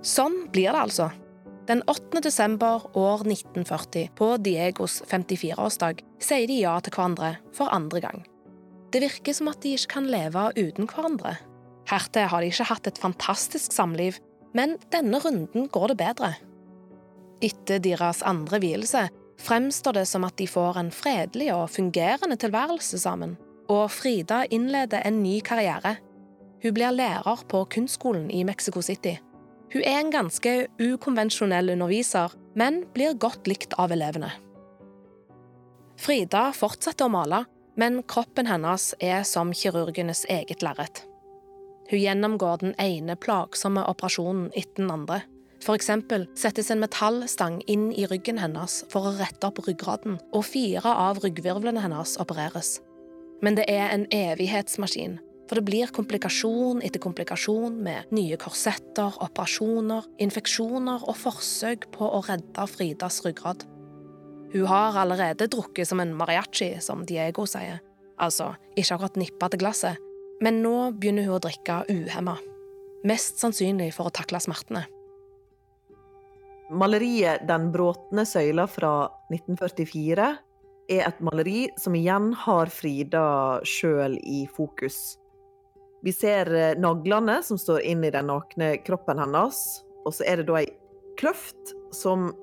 Sånn 0.08 0.46
blir 0.54 0.72
det 0.72 0.84
altså. 0.86 1.10
Den 1.68 1.82
8. 1.92 2.22
desember 2.24 2.86
år 2.96 3.26
1940, 3.26 4.14
på 4.16 4.30
Diegos 4.40 5.02
54-årsdag, 5.10 6.00
sier 6.24 6.48
de 6.48 6.62
ja 6.62 6.78
til 6.80 6.96
hverandre 6.96 7.34
for 7.56 7.74
andre 7.76 8.00
gang. 8.06 8.22
Det 8.94 9.02
virker 9.04 9.36
som 9.36 9.50
at 9.52 9.60
de 9.66 9.74
ikke 9.76 9.98
kan 9.98 10.08
leve 10.08 10.46
uten 10.56 10.88
hverandre. 10.88 11.36
Hertil 11.92 12.30
har 12.32 12.44
de 12.44 12.54
ikke 12.54 12.70
hatt 12.70 12.88
et 12.88 13.02
fantastisk 13.04 13.76
samliv, 13.76 14.22
men 14.56 14.78
denne 14.96 15.20
runden 15.24 15.68
går 15.74 15.92
det 15.92 16.00
bedre. 16.00 16.32
Etter 17.44 17.82
deres 17.84 18.24
andre 18.26 18.60
vielse 18.64 19.08
fremstår 19.42 20.00
det 20.00 20.06
som 20.10 20.26
at 20.26 20.38
de 20.40 20.48
får 20.50 20.80
en 20.80 20.90
fredelig 20.94 21.52
og 21.54 21.70
fungerende 21.70 22.38
tilværelse 22.42 23.00
sammen, 23.02 23.36
og 23.70 23.92
Frida 23.94 24.44
innleder 24.50 25.06
en 25.06 25.22
ny 25.24 25.40
karriere. 25.46 25.98
Hun 26.64 26.74
blir 26.74 26.96
lærer 26.96 27.44
på 27.50 27.64
kunstskolen 27.70 28.32
i 28.34 28.44
Mexico 28.48 28.82
City. 28.82 29.18
Hun 29.74 29.84
er 29.84 30.00
en 30.00 30.12
ganske 30.12 30.54
ukonvensjonell 30.82 31.70
underviser, 31.76 32.34
men 32.56 32.86
blir 32.96 33.18
godt 33.20 33.48
likt 33.48 33.76
av 33.78 33.92
elevene. 33.94 34.32
Frida 35.98 36.50
fortsetter 36.54 37.06
å 37.06 37.14
male, 37.14 37.44
men 37.78 38.02
kroppen 38.10 38.50
hennes 38.50 38.94
er 39.04 39.22
som 39.28 39.54
kirurgenes 39.54 40.26
eget 40.34 40.64
lerret. 40.66 41.04
Hun 41.92 42.02
gjennomgår 42.02 42.64
den 42.64 42.74
ene 42.82 43.16
plagsomme 43.16 43.84
operasjonen 43.86 44.50
etter 44.56 44.82
den 44.82 44.94
andre. 44.94 45.22
For 45.64 45.76
eksempel 45.78 46.28
settes 46.38 46.70
en 46.72 46.82
metallstang 46.84 47.62
inn 47.72 47.90
i 47.92 48.06
ryggen 48.10 48.40
hennes 48.42 48.84
for 48.92 49.10
å 49.10 49.16
rette 49.18 49.50
opp 49.50 49.64
ryggraden, 49.66 50.20
og 50.32 50.46
fire 50.46 50.94
av 51.08 51.22
ryggvirvlene 51.24 51.82
hennes 51.82 52.18
opereres. 52.22 52.78
Men 53.42 53.58
det 53.58 53.68
er 53.70 53.90
en 53.94 54.06
evighetsmaskin, 54.14 55.18
for 55.48 55.60
det 55.60 55.66
blir 55.68 55.94
komplikasjon 55.94 56.82
etter 56.86 57.02
komplikasjon 57.02 57.78
med 57.84 58.12
nye 58.16 58.38
korsetter, 58.42 59.18
operasjoner, 59.24 60.08
infeksjoner 60.24 61.06
og 61.08 61.18
forsøk 61.22 61.88
på 61.94 62.10
å 62.18 62.22
redde 62.28 62.68
Fridas 62.70 63.22
ryggrad. 63.26 63.66
Hun 64.54 64.68
har 64.70 64.98
allerede 65.02 65.50
drukket 65.52 65.90
som 65.90 66.00
en 66.00 66.14
mariachi, 66.18 66.78
som 66.82 67.06
Diego 67.06 67.46
sier. 67.50 67.82
Altså 68.18 68.54
ikke 68.76 68.96
akkurat 68.96 69.18
nippa 69.20 69.50
til 69.52 69.62
glasset, 69.62 70.04
men 70.42 70.62
nå 70.64 70.92
begynner 70.98 71.28
hun 71.28 71.38
å 71.38 71.42
drikke 71.44 71.84
uhemma. 71.92 72.38
Mest 73.08 73.42
sannsynlig 73.42 73.92
for 73.96 74.10
å 74.10 74.14
takle 74.14 74.42
smertene. 74.42 74.88
Maleriet 76.70 77.48
'Den 77.48 77.72
bråtne 77.72 78.26
søyla' 78.28 78.68
fra 78.68 79.08
1944 79.32 80.26
er 80.92 81.06
et 81.08 81.22
maleri 81.24 81.70
som 81.80 81.96
igjen 81.96 82.34
har 82.36 82.68
Frida 82.68 83.60
sjøl 83.64 84.18
i 84.20 84.42
fokus. 84.52 85.18
Vi 86.04 86.12
ser 86.12 86.52
eh, 86.52 86.76
naglene 86.76 87.40
som 87.44 87.60
står 87.60 87.86
inn 87.88 88.04
i 88.04 88.12
den 88.12 88.28
nakne 88.28 88.76
kroppen 88.84 89.20
hennes, 89.20 89.62
og 90.04 90.12
så 90.14 90.28
er 90.28 90.42
det 90.42 90.50
da 90.50 90.60
ei 90.60 90.68
kløft 91.20 91.74
som 91.96 92.34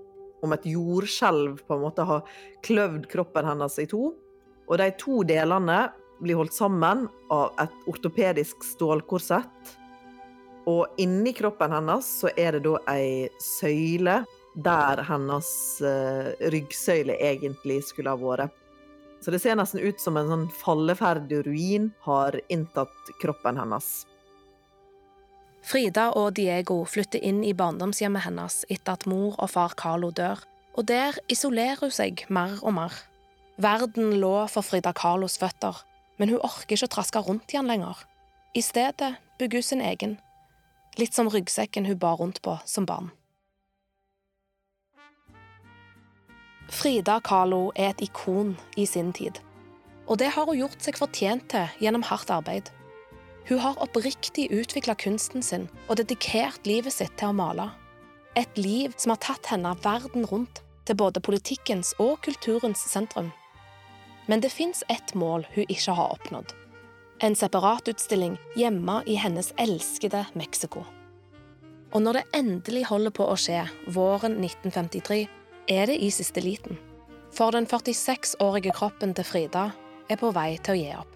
om 0.45 0.57
et 0.57 0.65
jordskjelv 0.69 1.61
på 1.69 1.77
en 1.77 1.85
måte 1.85 2.09
har 2.09 2.25
kløvd 2.65 3.07
kroppen 3.13 3.45
hennes 3.45 3.79
i 3.81 3.87
to. 3.89 4.15
Og 4.65 4.81
de 4.81 4.89
to 5.01 5.21
delene 5.29 5.91
blir 6.25 6.41
holdt 6.41 6.57
sammen 6.57 7.07
av 7.33 7.53
et 7.61 7.89
ortopedisk 7.93 8.65
stålkorsett. 8.65 9.77
Og 10.71 11.01
inni 11.01 11.35
kroppen 11.37 11.75
hennes 11.75 12.09
så 12.23 12.33
er 12.37 12.57
det 12.57 12.65
da 12.65 12.79
ei 12.95 13.29
søyle 13.43 14.23
der 14.55 15.03
hennes 15.09 15.49
uh, 15.83 16.31
ryggsøyle 16.53 17.17
egentlig 17.19 17.83
skulle 17.89 18.15
ha 18.15 18.21
vært. 18.21 18.55
Så 19.25 19.33
det 19.33 19.41
ser 19.41 19.57
nesten 19.57 19.81
ut 19.81 20.01
som 20.01 20.19
en 20.21 20.29
sånn 20.29 20.49
falleferdig 20.53 21.45
ruin 21.47 21.89
har 22.05 22.37
inntatt 22.53 23.15
kroppen 23.23 23.57
hennes. 23.57 24.05
Frida 25.65 26.11
og 26.13 26.35
Diego 26.37 26.83
flytter 26.85 27.23
inn 27.25 27.41
i 27.41 27.55
barndomshjemmet 27.57 28.27
hennes 28.27 28.59
etter 28.69 28.99
at 28.99 29.07
mor 29.09 29.39
og 29.39 29.49
far 29.49 29.73
Carlo 29.81 30.11
dør, 30.13 30.43
og 30.77 30.91
der 30.91 31.17
isolerer 31.33 31.81
hun 31.81 31.95
seg 31.95 32.27
mer 32.29 32.59
og 32.61 32.77
mer. 32.77 32.99
Verden 33.57 34.19
lå 34.21 34.35
for 34.53 34.67
Frida 34.67 34.93
Carlos 34.93 35.39
føtter, 35.41 35.79
men 36.21 36.35
hun 36.35 36.43
orker 36.45 36.77
ikke 36.77 36.91
å 36.91 36.95
traske 36.99 37.23
rundt 37.25 37.55
i 37.55 37.57
den 37.57 37.71
lenger. 37.71 37.97
I 38.53 38.61
stedet 38.61 39.15
bygger 39.41 39.63
hun 39.63 39.69
sin 39.71 39.85
egen, 39.89 40.19
litt 40.99 41.15
som 41.15 41.29
ryggsekken 41.31 41.87
hun 41.87 41.99
bar 41.99 42.17
rundt 42.21 42.43
på 42.43 42.59
som 42.65 42.87
barn. 42.87 43.11
Frida 46.71 47.21
Kahlo 47.21 47.73
er 47.77 47.93
et 47.93 48.03
ikon 48.03 48.57
i 48.77 48.87
sin 48.87 49.13
tid. 49.13 49.39
Og 50.09 50.19
det 50.19 50.33
har 50.35 50.49
hun 50.49 50.59
gjort 50.59 50.81
seg 50.83 50.99
fortjent 50.99 51.47
til 51.53 51.69
gjennom 51.81 52.05
hardt 52.09 52.33
arbeid. 52.33 52.71
Hun 53.49 53.61
har 53.61 53.81
oppriktig 53.85 54.49
utvikla 54.53 54.97
kunsten 54.97 55.45
sin 55.45 55.69
og 55.89 55.99
dedikert 56.01 56.67
livet 56.67 56.97
sitt 56.97 57.13
til 57.21 57.33
å 57.33 57.37
male. 57.37 57.69
Et 58.37 58.59
liv 58.59 58.95
som 58.97 59.13
har 59.13 59.21
tatt 59.23 59.53
henne 59.53 59.77
verden 59.85 60.27
rundt, 60.27 60.63
til 60.85 60.99
både 61.01 61.21
politikkens 61.25 61.95
og 62.03 62.19
kulturens 62.27 62.83
sentrum. 62.91 63.31
Men 64.29 64.43
det 64.45 64.53
fins 64.53 64.83
ett 64.93 65.15
mål 65.15 65.47
hun 65.55 65.65
ikke 65.69 65.95
har 65.97 66.13
oppnådd. 66.17 66.53
En 67.25 67.37
separatutstilling 67.37 68.37
hjemme 68.55 69.03
i 69.07 69.15
hennes 69.17 69.53
elskede 69.57 70.27
Mexico. 70.35 70.83
Og 71.95 72.03
når 72.03 72.19
det 72.19 72.25
endelig 72.37 72.85
holder 72.91 73.15
på 73.17 73.25
å 73.31 73.37
skje, 73.39 73.63
våren 73.95 74.37
1953, 74.43 75.23
er 75.73 75.89
det 75.89 75.97
i 76.05 76.11
siste 76.13 76.43
liten. 76.45 76.77
For 77.33 77.55
den 77.55 77.65
46-årige 77.71 78.75
kroppen 78.77 79.15
til 79.17 79.25
Frida 79.25 79.71
er 80.11 80.21
på 80.21 80.35
vei 80.37 80.59
til 80.59 80.75
å 80.75 80.79
gi 80.79 80.93
opp. 80.99 81.11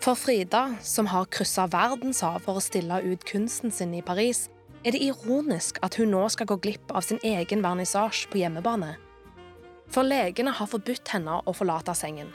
For 0.00 0.18
Frida, 0.18 0.64
som 0.82 1.10
har 1.12 1.28
kryssa 1.30 1.68
verdenshav 1.70 2.40
for 2.46 2.58
å 2.58 2.64
stille 2.64 3.02
ut 3.04 3.24
kunsten 3.28 3.70
sin 3.70 3.94
i 3.94 4.02
Paris, 4.02 4.48
er 4.82 4.96
det 4.96 5.04
ironisk 5.04 5.78
at 5.84 6.00
hun 6.00 6.16
nå 6.16 6.26
skal 6.32 6.48
gå 6.50 6.56
glipp 6.64 6.90
av 6.96 7.04
sin 7.04 7.20
egen 7.22 7.62
vernissasje 7.62 8.32
på 8.32 8.40
hjemmebane. 8.40 8.94
For 9.92 10.08
legene 10.08 10.56
har 10.56 10.70
forbudt 10.72 11.12
henne 11.12 11.42
å 11.44 11.54
forlate 11.54 11.94
sengen. 11.94 12.32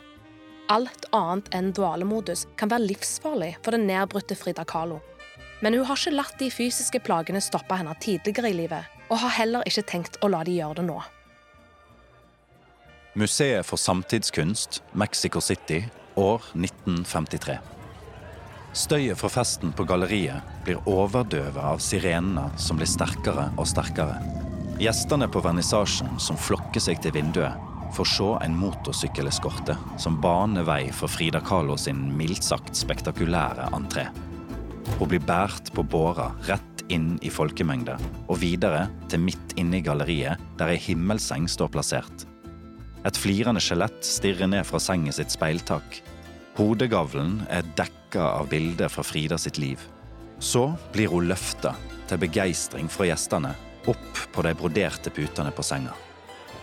Alt 0.68 1.05
annet 1.13 1.51
enn 1.53 1.68
dvalemodus 1.78 2.47
kan 2.57 2.72
være 2.72 2.88
livsfarlig 2.89 3.51
for 3.61 3.76
den 3.76 3.86
nedbrutte 3.86 4.34
Frida 4.38 4.63
Kahlo. 4.66 4.97
Men 5.61 5.78
hun 5.78 5.86
har 5.86 5.99
ikke 5.99 6.16
latt 6.16 6.39
de 6.39 6.49
fysiske 6.49 7.03
plagene 7.05 7.41
stoppe 7.41 7.78
henne 7.78 7.93
tidligere 8.01 8.49
i 8.49 8.57
livet, 8.57 8.88
og 9.13 9.22
har 9.22 9.36
heller 9.38 9.68
ikke 9.70 9.86
tenkt 9.86 10.18
å 10.26 10.30
la 10.34 10.41
de 10.47 10.57
gjøre 10.57 10.80
det 10.80 10.88
nå. 10.88 10.97
Museet 13.16 13.63
for 13.63 13.80
samtidskunst, 13.80 14.82
Mexico 14.97 15.39
City, 15.39 15.84
år 16.18 16.41
1953. 16.57 17.59
Støyet 18.76 19.22
fra 19.22 19.30
festen 19.32 19.72
på 19.72 19.86
galleriet 19.88 20.49
blir 20.66 20.82
overdøvet 20.89 21.61
av 21.61 21.80
sirenene 21.80 22.49
som 22.59 22.82
blir 22.82 22.89
sterkere 22.89 23.51
og 23.55 23.70
sterkere. 23.70 24.18
Gjestene 24.82 25.30
på 25.32 25.45
vernissasjen 25.45 26.18
som 26.20 26.36
flokker 26.36 26.84
seg 26.84 26.99
til 27.05 27.16
vinduet, 27.16 27.55
får 27.95 28.11
se 28.11 28.27
en 28.45 28.55
motorsykkeleskorte 28.59 29.77
som 30.01 30.19
baner 30.21 30.65
vei 30.67 30.89
for 30.91 31.11
Frida 31.11 31.39
Kahlo 31.45 31.77
sin 31.79 32.09
mildt 32.17 32.43
sagt 32.43 32.75
spektakulære 32.75 33.69
entré. 33.77 34.09
Hun 34.99 35.09
blir 35.09 35.23
båret 35.23 35.71
på 35.73 35.83
båra 35.83 36.29
rett 36.49 36.83
inn 36.91 37.15
i 37.25 37.31
folkemengde 37.33 37.95
og 38.27 38.39
videre 38.41 38.85
til 39.09 39.23
midt 39.23 39.55
inne 39.59 39.79
i 39.79 39.85
galleriet, 39.85 40.41
der 40.59 40.73
ei 40.73 40.79
himmelseng 40.81 41.47
står 41.49 41.71
plassert. 41.73 42.25
Et 43.05 43.17
flirende 43.17 43.61
skjelett 43.63 44.03
stirrer 44.05 44.49
ned 44.51 44.65
fra 44.67 44.81
sengen 44.81 45.15
sitt 45.15 45.31
speiltak. 45.33 46.01
Hodegavlen 46.57 47.39
er 47.53 47.67
dekka 47.77 48.27
av 48.41 48.49
bilder 48.51 48.91
fra 48.91 49.05
Frida 49.05 49.37
sitt 49.41 49.59
liv. 49.61 49.79
Så 50.39 50.67
blir 50.93 51.13
hun 51.13 51.29
løfta, 51.29 51.75
til 52.09 52.21
begeistring 52.21 52.91
fra 52.91 53.07
gjestene, 53.07 53.55
opp 53.89 54.19
på 54.33 54.43
de 54.45 54.53
broderte 54.57 55.13
putene 55.13 55.53
på 55.55 55.63
senga. 55.65 55.95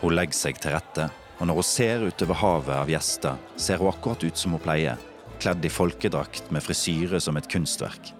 Hun 0.03 0.15
legger 0.15 0.39
seg 0.39 0.61
til 0.63 0.75
rette, 0.75 1.09
og 1.43 1.49
når 1.49 1.57
hun 1.59 1.67
ser 1.67 2.05
utover 2.07 2.39
havet 2.39 2.77
av 2.77 2.91
gjester, 2.93 3.39
ser 3.59 3.81
hun 3.83 3.89
akkurat 3.91 4.23
ut 4.23 4.39
som 4.39 4.53
hun 4.55 4.63
pleier, 4.63 4.99
kledd 5.43 5.65
i 5.67 5.71
folkedrakt 5.75 6.53
med 6.55 6.63
frisyre 6.63 7.19
som 7.19 7.35
et 7.35 7.49
kunstverk. 7.51 8.13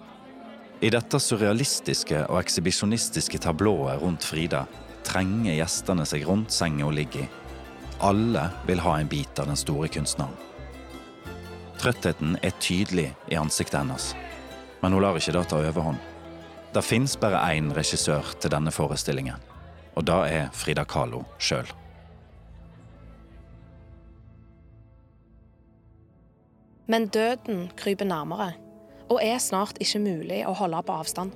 I 0.83 0.89
dette 0.91 1.21
surrealistiske 1.23 2.25
og 2.25 2.41
ekshibisjonistiske 2.41 3.39
tablået 3.45 4.01
rundt 4.01 4.27
Frida 4.27 4.65
trenger 5.07 5.55
gjestene 5.55 6.03
seg 6.03 6.25
rundt 6.27 6.51
senga 6.51 6.83
hun 6.83 6.97
ligger 6.97 7.23
i. 7.23 7.29
Alle 8.03 8.43
vil 8.67 8.83
ha 8.83 8.97
en 8.99 9.07
bit 9.07 9.39
av 9.39 9.47
den 9.47 9.59
store 9.61 9.87
kunstneren. 9.87 10.35
Trøttheten 11.79 12.35
er 12.43 12.57
tydelig 12.59 13.13
i 13.31 13.37
ansiktet 13.39 13.79
hennes, 13.79 14.09
men 14.81 14.97
hun 14.97 15.05
lar 15.05 15.15
ikke 15.15 15.31
det 15.37 15.45
ta 15.47 15.61
overhånd. 15.63 16.01
Det 16.75 16.83
fins 16.83 17.15
bare 17.21 17.39
én 17.55 17.71
regissør 17.71 18.35
til 18.35 18.51
denne 18.51 18.75
forestillingen, 18.75 19.39
og 19.95 20.09
det 20.11 20.19
er 20.41 20.51
Frida 20.51 20.83
Kahlo 20.83 21.23
sjøl. 21.39 21.71
Men 26.87 27.07
døden 27.07 27.69
kryper 27.79 28.05
nærmere, 28.05 28.53
og 29.07 29.21
er 29.23 29.37
snart 29.39 29.77
ikke 29.83 30.01
mulig 30.03 30.41
å 30.47 30.55
holde 30.57 30.81
på 30.83 30.97
avstand. 31.03 31.31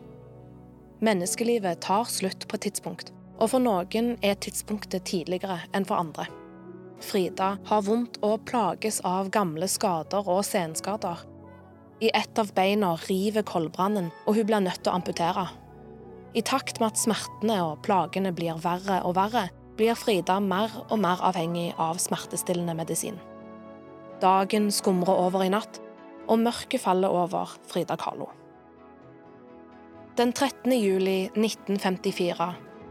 Menneskelivet 1.04 1.80
tar 1.86 2.10
slutt 2.10 2.48
på 2.50 2.58
et 2.58 2.68
tidspunkt, 2.68 3.14
og 3.38 3.54
for 3.54 3.64
noen 3.64 4.16
er 4.26 4.36
tidspunktet 4.42 5.06
tidligere 5.08 5.62
enn 5.78 5.86
for 5.88 6.02
andre. 6.02 6.26
Frida 7.06 7.54
har 7.70 7.86
vondt 7.86 8.18
og 8.26 8.42
plages 8.50 8.98
av 9.06 9.30
gamle 9.30 9.70
skader 9.70 10.28
og 10.28 10.42
senskader. 10.46 11.22
I 12.02 12.10
ett 12.14 12.40
av 12.42 12.52
beina 12.58 12.96
river 13.06 13.46
koldbrannen, 13.46 14.10
og 14.26 14.36
hun 14.36 14.50
blir 14.50 14.66
nødt 14.66 14.82
til 14.82 14.92
å 14.92 14.98
amputere. 14.98 15.48
I 16.34 16.44
takt 16.46 16.82
med 16.82 16.92
at 16.92 17.02
smertene 17.02 17.62
og 17.64 17.80
plagene 17.86 18.34
blir 18.36 18.60
verre 18.62 19.00
og 19.06 19.16
verre, 19.18 19.48
blir 19.78 19.98
Frida 19.98 20.40
mer 20.42 20.74
og 20.90 20.98
mer 21.00 21.22
avhengig 21.24 21.72
av 21.78 22.02
smertestillende 22.02 22.76
medisin. 22.78 23.22
Dagen 24.22 24.72
skumrer 24.74 25.14
over 25.14 25.44
i 25.46 25.50
natt, 25.54 25.78
og 26.28 26.40
mørket 26.42 26.82
faller 26.82 27.14
over 27.14 27.52
Frida 27.70 27.96
Kahlo. 28.00 28.32
Den 30.18 30.32
13. 30.34 30.74
juli 30.74 31.30
1954, 31.36 32.48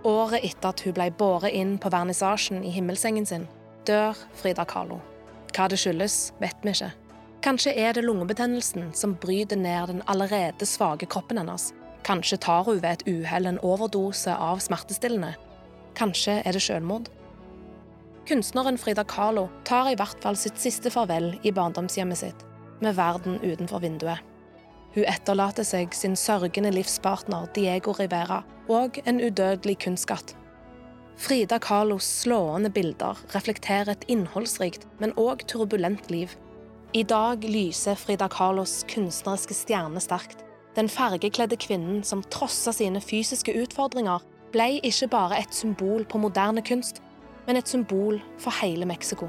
året 0.07 0.45
etter 0.47 0.71
at 0.71 0.85
hun 0.87 0.95
ble 0.95 1.09
båret 1.19 1.51
inn 1.51 1.75
på 1.83 1.91
vernissasjen 1.91 2.63
i 2.63 2.71
himmelsengen 2.71 3.27
sin, 3.27 3.49
dør 3.89 4.15
Frida 4.39 4.63
Kahlo. 4.71 5.01
Hva 5.51 5.67
det 5.73 5.81
skyldes, 5.83 6.31
vet 6.39 6.63
vi 6.63 6.77
ikke. 6.77 6.93
Kanskje 7.43 7.75
er 7.75 7.99
det 7.99 8.07
lungebetennelsen 8.07 8.93
som 8.95 9.19
bryter 9.19 9.59
ned 9.59 9.91
den 9.91 10.07
allerede 10.07 10.67
svake 10.67 11.11
kroppen 11.11 11.43
hennes. 11.43 11.73
Kanskje 12.07 12.39
tar 12.39 12.63
hun 12.71 12.79
ved 12.79 13.01
et 13.01 13.07
uhell 13.11 13.51
en 13.51 13.59
overdose 13.67 14.31
av 14.31 14.63
smertestillende. 14.63 15.35
Kanskje 15.99 16.39
er 16.45 16.55
det 16.55 16.63
selvmord. 16.63 17.11
Kunstneren 18.27 18.75
Frida 18.79 19.05
Kahlo 19.05 19.45
tar 19.63 19.87
i 19.87 19.95
hvert 19.95 20.19
fall 20.19 20.35
sitt 20.35 20.59
siste 20.59 20.91
farvel 20.91 21.37
i 21.47 21.53
barndomshjemmet 21.55 22.19
sitt, 22.19 22.41
med 22.83 22.97
verden 22.99 23.37
utenfor 23.39 23.85
vinduet. 23.85 24.19
Hun 24.97 25.07
etterlater 25.07 25.63
seg 25.69 25.95
sin 25.95 26.17
sørgende 26.19 26.73
livspartner 26.75 27.47
Diego 27.55 27.95
Rivera 27.95 28.41
og 28.67 28.99
en 29.07 29.23
udødelig 29.23 29.77
kunstskatt. 29.85 30.35
Frida 31.17 31.61
Kahlos 31.63 32.09
slående 32.25 32.73
bilder 32.75 33.15
reflekterer 33.31 33.95
et 33.95 34.09
innholdsrikt, 34.11 34.89
men 34.99 35.15
òg 35.15 35.47
turbulent 35.47 36.11
liv. 36.11 36.35
I 36.99 37.07
dag 37.07 37.47
lyser 37.47 37.95
Frida 37.95 38.27
Kahlos 38.33 38.81
kunstneriske 38.91 39.55
stjerne 39.55 40.03
sterkt. 40.03 40.43
Den 40.75 40.91
fargekledde 40.91 41.57
kvinnen 41.63 42.03
som 42.03 42.27
trossa 42.27 42.75
sine 42.75 42.99
fysiske 43.01 43.55
utfordringer, 43.63 44.19
ble 44.51 44.81
ikke 44.83 45.13
bare 45.15 45.45
et 45.45 45.55
symbol 45.55 46.03
på 46.11 46.19
moderne 46.19 46.65
kunst, 46.67 47.05
men 47.47 47.59
et 47.61 47.71
symbol 47.71 48.21
for 48.43 48.55
hele 48.61 48.87
Mexico. 48.89 49.29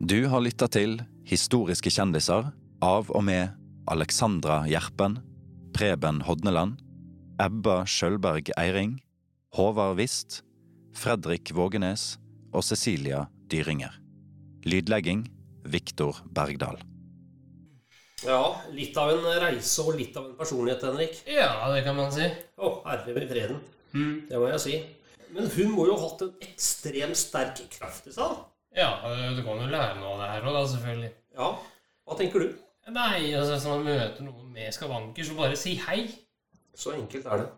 Du 0.00 0.26
har 0.32 0.40
lytta 0.40 0.68
til 0.72 1.00
Historiske 1.28 1.92
kjendiser 1.92 2.48
av 2.82 3.10
og 3.12 3.24
med 3.26 3.52
Alexandra 3.90 4.62
Gjerpen, 4.66 5.18
Preben 5.76 6.22
Hodneland, 6.26 6.80
Ebba 7.40 7.82
Sjølberg 7.86 8.50
Eiring, 8.58 8.98
Håvard 9.56 9.98
Wist, 10.00 10.40
Fredrik 10.96 11.52
Vågenes 11.54 12.16
og 12.52 12.64
Cecilia 12.66 13.26
Dyringer. 13.52 13.92
Lydlegging 14.64 15.26
Viktor 15.64 16.16
Bergdal. 16.34 16.80
Ja, 18.24 18.42
litt 18.76 18.96
av 19.00 19.12
en 19.14 19.24
reise 19.40 19.84
og 19.86 19.96
litt 19.96 20.16
av 20.16 20.26
en 20.28 20.36
personlighet, 20.36 20.82
Henrik. 20.84 21.20
Ja, 21.24 21.70
det 21.72 21.84
kan 21.86 21.96
man 21.96 22.10
si. 22.12 22.26
Å, 22.60 22.72
herre 22.84 23.14
med 23.16 23.30
freden. 23.30 23.62
Det 24.28 24.36
må 24.36 24.50
jeg 24.52 24.62
si. 24.64 24.80
Men 25.34 25.50
hun 25.54 25.74
må 25.76 25.86
jo 25.88 25.96
ha 25.96 26.08
hatt 26.08 26.24
en 26.26 26.32
ekstremt 26.46 27.18
sterk 27.18 27.62
kraft 27.76 28.08
i 28.10 28.14
seg. 28.14 28.40
Ja, 28.76 28.90
du 29.34 29.40
kan 29.46 29.58
jo 29.58 29.70
lære 29.70 29.98
noe 29.98 30.14
av 30.14 30.20
det 30.22 30.32
her 30.32 30.50
òg, 30.50 30.58
selvfølgelig. 30.74 31.12
Ja, 31.38 31.52
hva 32.06 32.18
tenker 32.18 32.44
du? 32.44 32.50
Nei, 32.90 33.30
altså, 33.38 33.54
hvis 33.54 33.66
man 33.70 33.86
møter 33.86 34.26
noen 34.26 34.52
med 34.54 34.74
skavanker, 34.74 35.26
så 35.26 35.36
bare 35.38 35.58
si 35.58 35.76
hei. 35.86 36.04
Så 36.74 36.94
enkelt 36.96 37.26
er 37.26 37.42
det. 37.44 37.48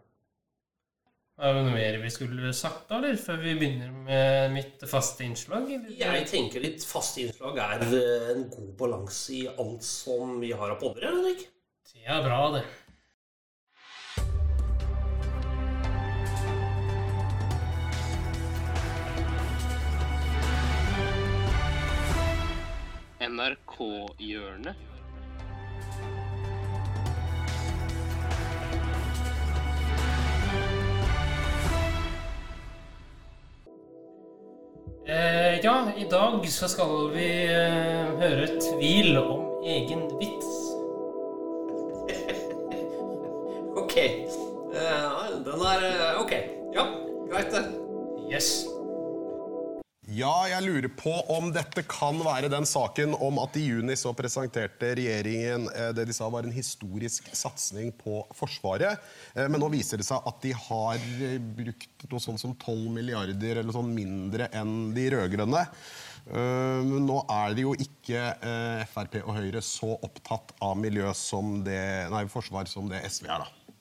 Er 1.43 1.57
det 1.57 1.63
noe 1.65 1.75
mer 1.75 1.97
vi 2.03 2.11
skulle 2.13 2.53
sagt, 2.55 2.85
da, 2.91 2.99
eller? 3.01 3.17
Før 3.19 3.41
vi 3.41 3.55
begynner 3.59 3.93
med 4.07 4.53
mitt 4.53 4.85
faste 4.89 5.25
innslag? 5.25 5.65
eller? 5.65 5.95
Jeg 5.99 6.27
tenker 6.29 6.63
ditt 6.63 6.85
faste 6.87 7.25
innslag 7.25 7.57
er 7.65 7.87
eh, 7.89 8.29
en 8.35 8.45
god 8.53 8.69
balanse 8.79 9.33
i 9.41 9.43
alt 9.51 9.83
som 9.87 10.37
vi 10.43 10.53
har 10.53 10.75
av 10.75 10.79
podder, 10.83 11.09
Henrik. 11.09 11.47
Det 11.93 12.05
er 12.05 12.21
bra, 12.25 12.39
det. 12.55 12.63
NRK-hjørnet. 23.23 24.75
Eh, 35.07 35.65
ja, 35.65 35.93
i 35.97 36.05
dag 36.11 36.49
så 36.51 36.69
skal 36.71 37.11
vi 37.15 37.29
eh, 37.47 38.11
høre 38.19 38.47
tvil 38.59 39.19
om 39.23 39.63
egen 39.67 40.07
vits. 40.19 40.53
Ok. 43.83 43.97
Eh, 43.99 45.09
den 45.47 45.67
er 45.69 45.89
uh, 45.89 46.21
Ok. 46.23 46.33
Ja, 46.75 46.87
greit, 47.31 47.55
det. 47.55 47.67
Yes. 48.33 48.65
Ja, 50.13 50.33
jeg 50.51 50.65
lurer 50.67 50.91
på 50.99 51.13
om 51.33 51.47
dette 51.55 51.85
kan 51.89 52.19
være 52.27 52.49
den 52.53 52.67
saken 52.69 53.15
om 53.23 53.39
at 53.41 53.55
i 53.57 53.63
juni 53.69 53.95
så 53.97 54.11
presenterte 54.19 54.91
regjeringen 54.99 55.69
eh, 55.71 55.93
det 55.97 56.05
de 56.11 56.17
sa 56.17 56.27
var 56.33 56.45
en 56.45 56.53
historisk 56.53 57.31
satsing 57.39 57.93
på 58.01 58.19
Forsvaret. 58.37 59.01
Eh, 59.33 59.47
Men 59.49 59.63
nå 59.63 59.71
viser 59.73 60.03
det 60.03 60.07
seg 60.09 60.27
at 60.29 60.43
de 60.45 60.53
har 60.67 60.99
eh, 60.99 61.39
brukt 61.41 62.05
noe 62.11 62.21
sånt 62.21 62.43
som 62.43 62.53
12 62.59 62.91
milliarder 62.93 63.63
eller 63.63 63.73
sånn 63.73 63.89
mindre 63.95 64.51
enn 64.59 64.91
de 64.97 65.07
rød-grønne. 65.15 65.63
Eh, 66.29 66.83
Men 66.91 67.09
nå 67.09 67.23
er 67.39 67.57
det 67.57 67.65
jo 67.65 67.73
ikke 67.87 68.27
eh, 68.35 68.85
Frp 68.93 69.17
og 69.23 69.33
Høyre 69.39 69.65
så 69.65 69.95
opptatt 69.97 70.53
av 70.61 70.77
miljø 70.83 71.09
som 71.17 71.63
det, 71.65 71.81
nei, 72.13 72.27
forsvar 72.33 72.69
som 72.69 72.91
det 72.93 73.01
SV 73.09 73.31
er, 73.31 73.47
da. 73.47 73.75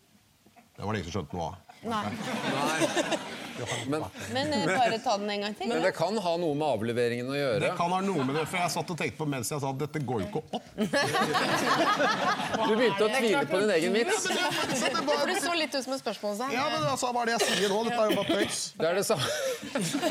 Det 0.78 0.88
var 0.88 0.96
det 0.96 1.02
ingen 1.04 1.12
som 1.12 1.20
skjønte 1.20 1.42
noe 1.42 1.52
av. 1.52 1.60
Men, 3.92 4.06
Men 4.34 4.54
eh, 4.58 4.66
bare 4.70 5.00
ta 5.04 5.18
den 5.22 5.30
en 5.36 5.46
gang 5.48 5.56
til. 5.58 5.70
men 5.72 5.84
det 5.86 5.94
kan 5.98 6.18
ha 6.26 6.34
noe 6.42 6.56
med 6.58 6.68
avleveringen 6.68 7.30
å 7.32 7.38
gjøre. 7.38 7.60
Det 7.66 7.72
kan 7.80 7.94
ha 7.96 8.02
noe 8.06 8.26
med 8.28 8.36
det, 8.40 8.46
for 8.50 8.62
jeg 8.62 8.74
satt 8.76 8.94
og 8.94 9.00
tenkte 9.02 9.20
på 9.22 9.28
mens 9.30 9.52
jeg 9.52 9.64
sa 9.64 9.72
at 9.72 9.80
dette 9.82 10.04
går 10.06 10.26
jo 10.26 10.30
ikke 10.30 10.44
opp. 10.52 10.66
Du 12.62 12.76
begynte 12.78 13.06
å 13.06 13.10
tvile 13.12 13.42
på 13.50 13.60
din 13.64 13.72
egen 13.76 13.96
vits. 13.96 14.28
For 14.28 15.28
det 15.28 15.38
så 15.42 15.54
litt 15.58 15.76
ut 15.76 15.84
som 15.84 15.94
et 15.96 16.02
spørsmål. 16.02 16.36
Så. 16.38 16.48
Ja, 16.54 16.66
men 16.72 16.86
altså, 16.88 17.12
Hva 17.12 17.24
er 17.24 17.32
det 17.32 17.36
jeg 17.38 17.44
sier 17.48 17.74
nå? 17.74 17.80
Dette 17.88 18.02
er 18.02 18.12
jo 18.12 18.18
bare 18.20 18.38
tøys. 18.38 18.60
Det 18.78 18.88
er 18.90 19.00
det 19.00 19.06
samme, 19.08 19.26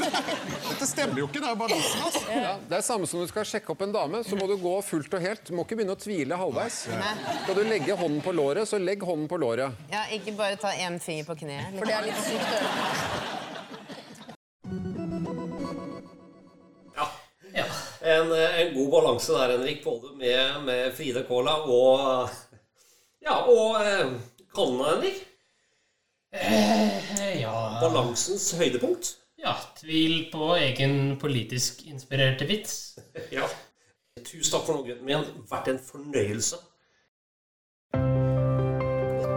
Dette 0.70 0.88
stemmer 0.90 1.22
jo 1.22 1.28
ikke. 1.28 1.40
Det 1.40 1.48
er 1.48 1.54
jo 1.54 1.60
bare 1.62 1.78
vitsen. 1.78 2.04
Altså. 2.08 2.22
ja, 2.34 2.54
det 2.70 2.78
er 2.80 2.86
samme 2.86 3.10
som 3.10 3.22
du 3.22 3.28
skal 3.30 3.48
sjekke 3.48 3.74
opp 3.74 3.84
en 3.86 3.94
dame. 3.94 4.22
Så 4.26 4.38
må 4.38 4.48
du 4.50 4.56
gå 4.60 4.74
fullt 4.86 5.18
og 5.18 5.24
helt. 5.24 5.44
Du 5.48 5.56
må 5.56 5.66
ikke 5.66 5.80
begynne 5.80 5.96
å 5.96 6.00
tvile 6.00 6.40
halvveis. 6.40 6.82
Skal 6.90 7.58
du 7.58 7.62
legge 7.68 7.98
hånden 7.98 8.22
på 8.24 8.34
låret, 8.36 8.68
så 8.70 8.80
legg 8.80 9.04
hånden 9.06 9.28
på 9.30 9.40
låret. 9.40 9.84
Ja, 9.92 10.06
ikke 10.14 10.36
bare 10.38 10.58
ta 10.60 10.72
én 10.76 11.00
finger 11.02 11.28
på 11.30 11.38
kneet. 11.44 11.76
For 11.78 11.88
det 11.88 11.98
er 11.98 12.10
litt 12.10 12.24
sykt 12.26 12.56
å. 12.56 13.39
Ja. 16.96 17.66
En, 18.02 18.32
eh, 18.32 18.60
en 18.60 18.74
god 18.74 18.90
balanse 18.90 19.32
der, 19.32 19.56
Henrik, 19.56 19.84
både 19.84 20.12
med, 20.16 20.62
med 20.64 20.92
Frida 20.94 21.22
Kola 21.28 21.56
og 21.66 22.28
Ja, 23.20 23.40
og 23.50 23.80
eh, 23.82 24.12
Kalna, 24.54 24.92
Henrik. 24.94 25.18
Eh, 26.32 27.40
ja 27.40 27.54
Balansens 27.82 28.52
høydepunkt. 28.58 29.16
Ja, 29.40 29.56
tvil 29.80 30.28
på 30.32 30.52
egen 30.60 31.16
politisk 31.20 31.84
inspirerte 31.88 32.46
vits. 32.48 32.98
Ja. 33.34 33.48
Tusen 34.20 34.52
takk 34.52 34.66
for 34.66 34.76
nå, 34.76 34.84
gutten 34.84 35.06
min. 35.06 35.24
Vært 35.48 35.70
en 35.72 35.78
fornøyelse. 35.80 36.58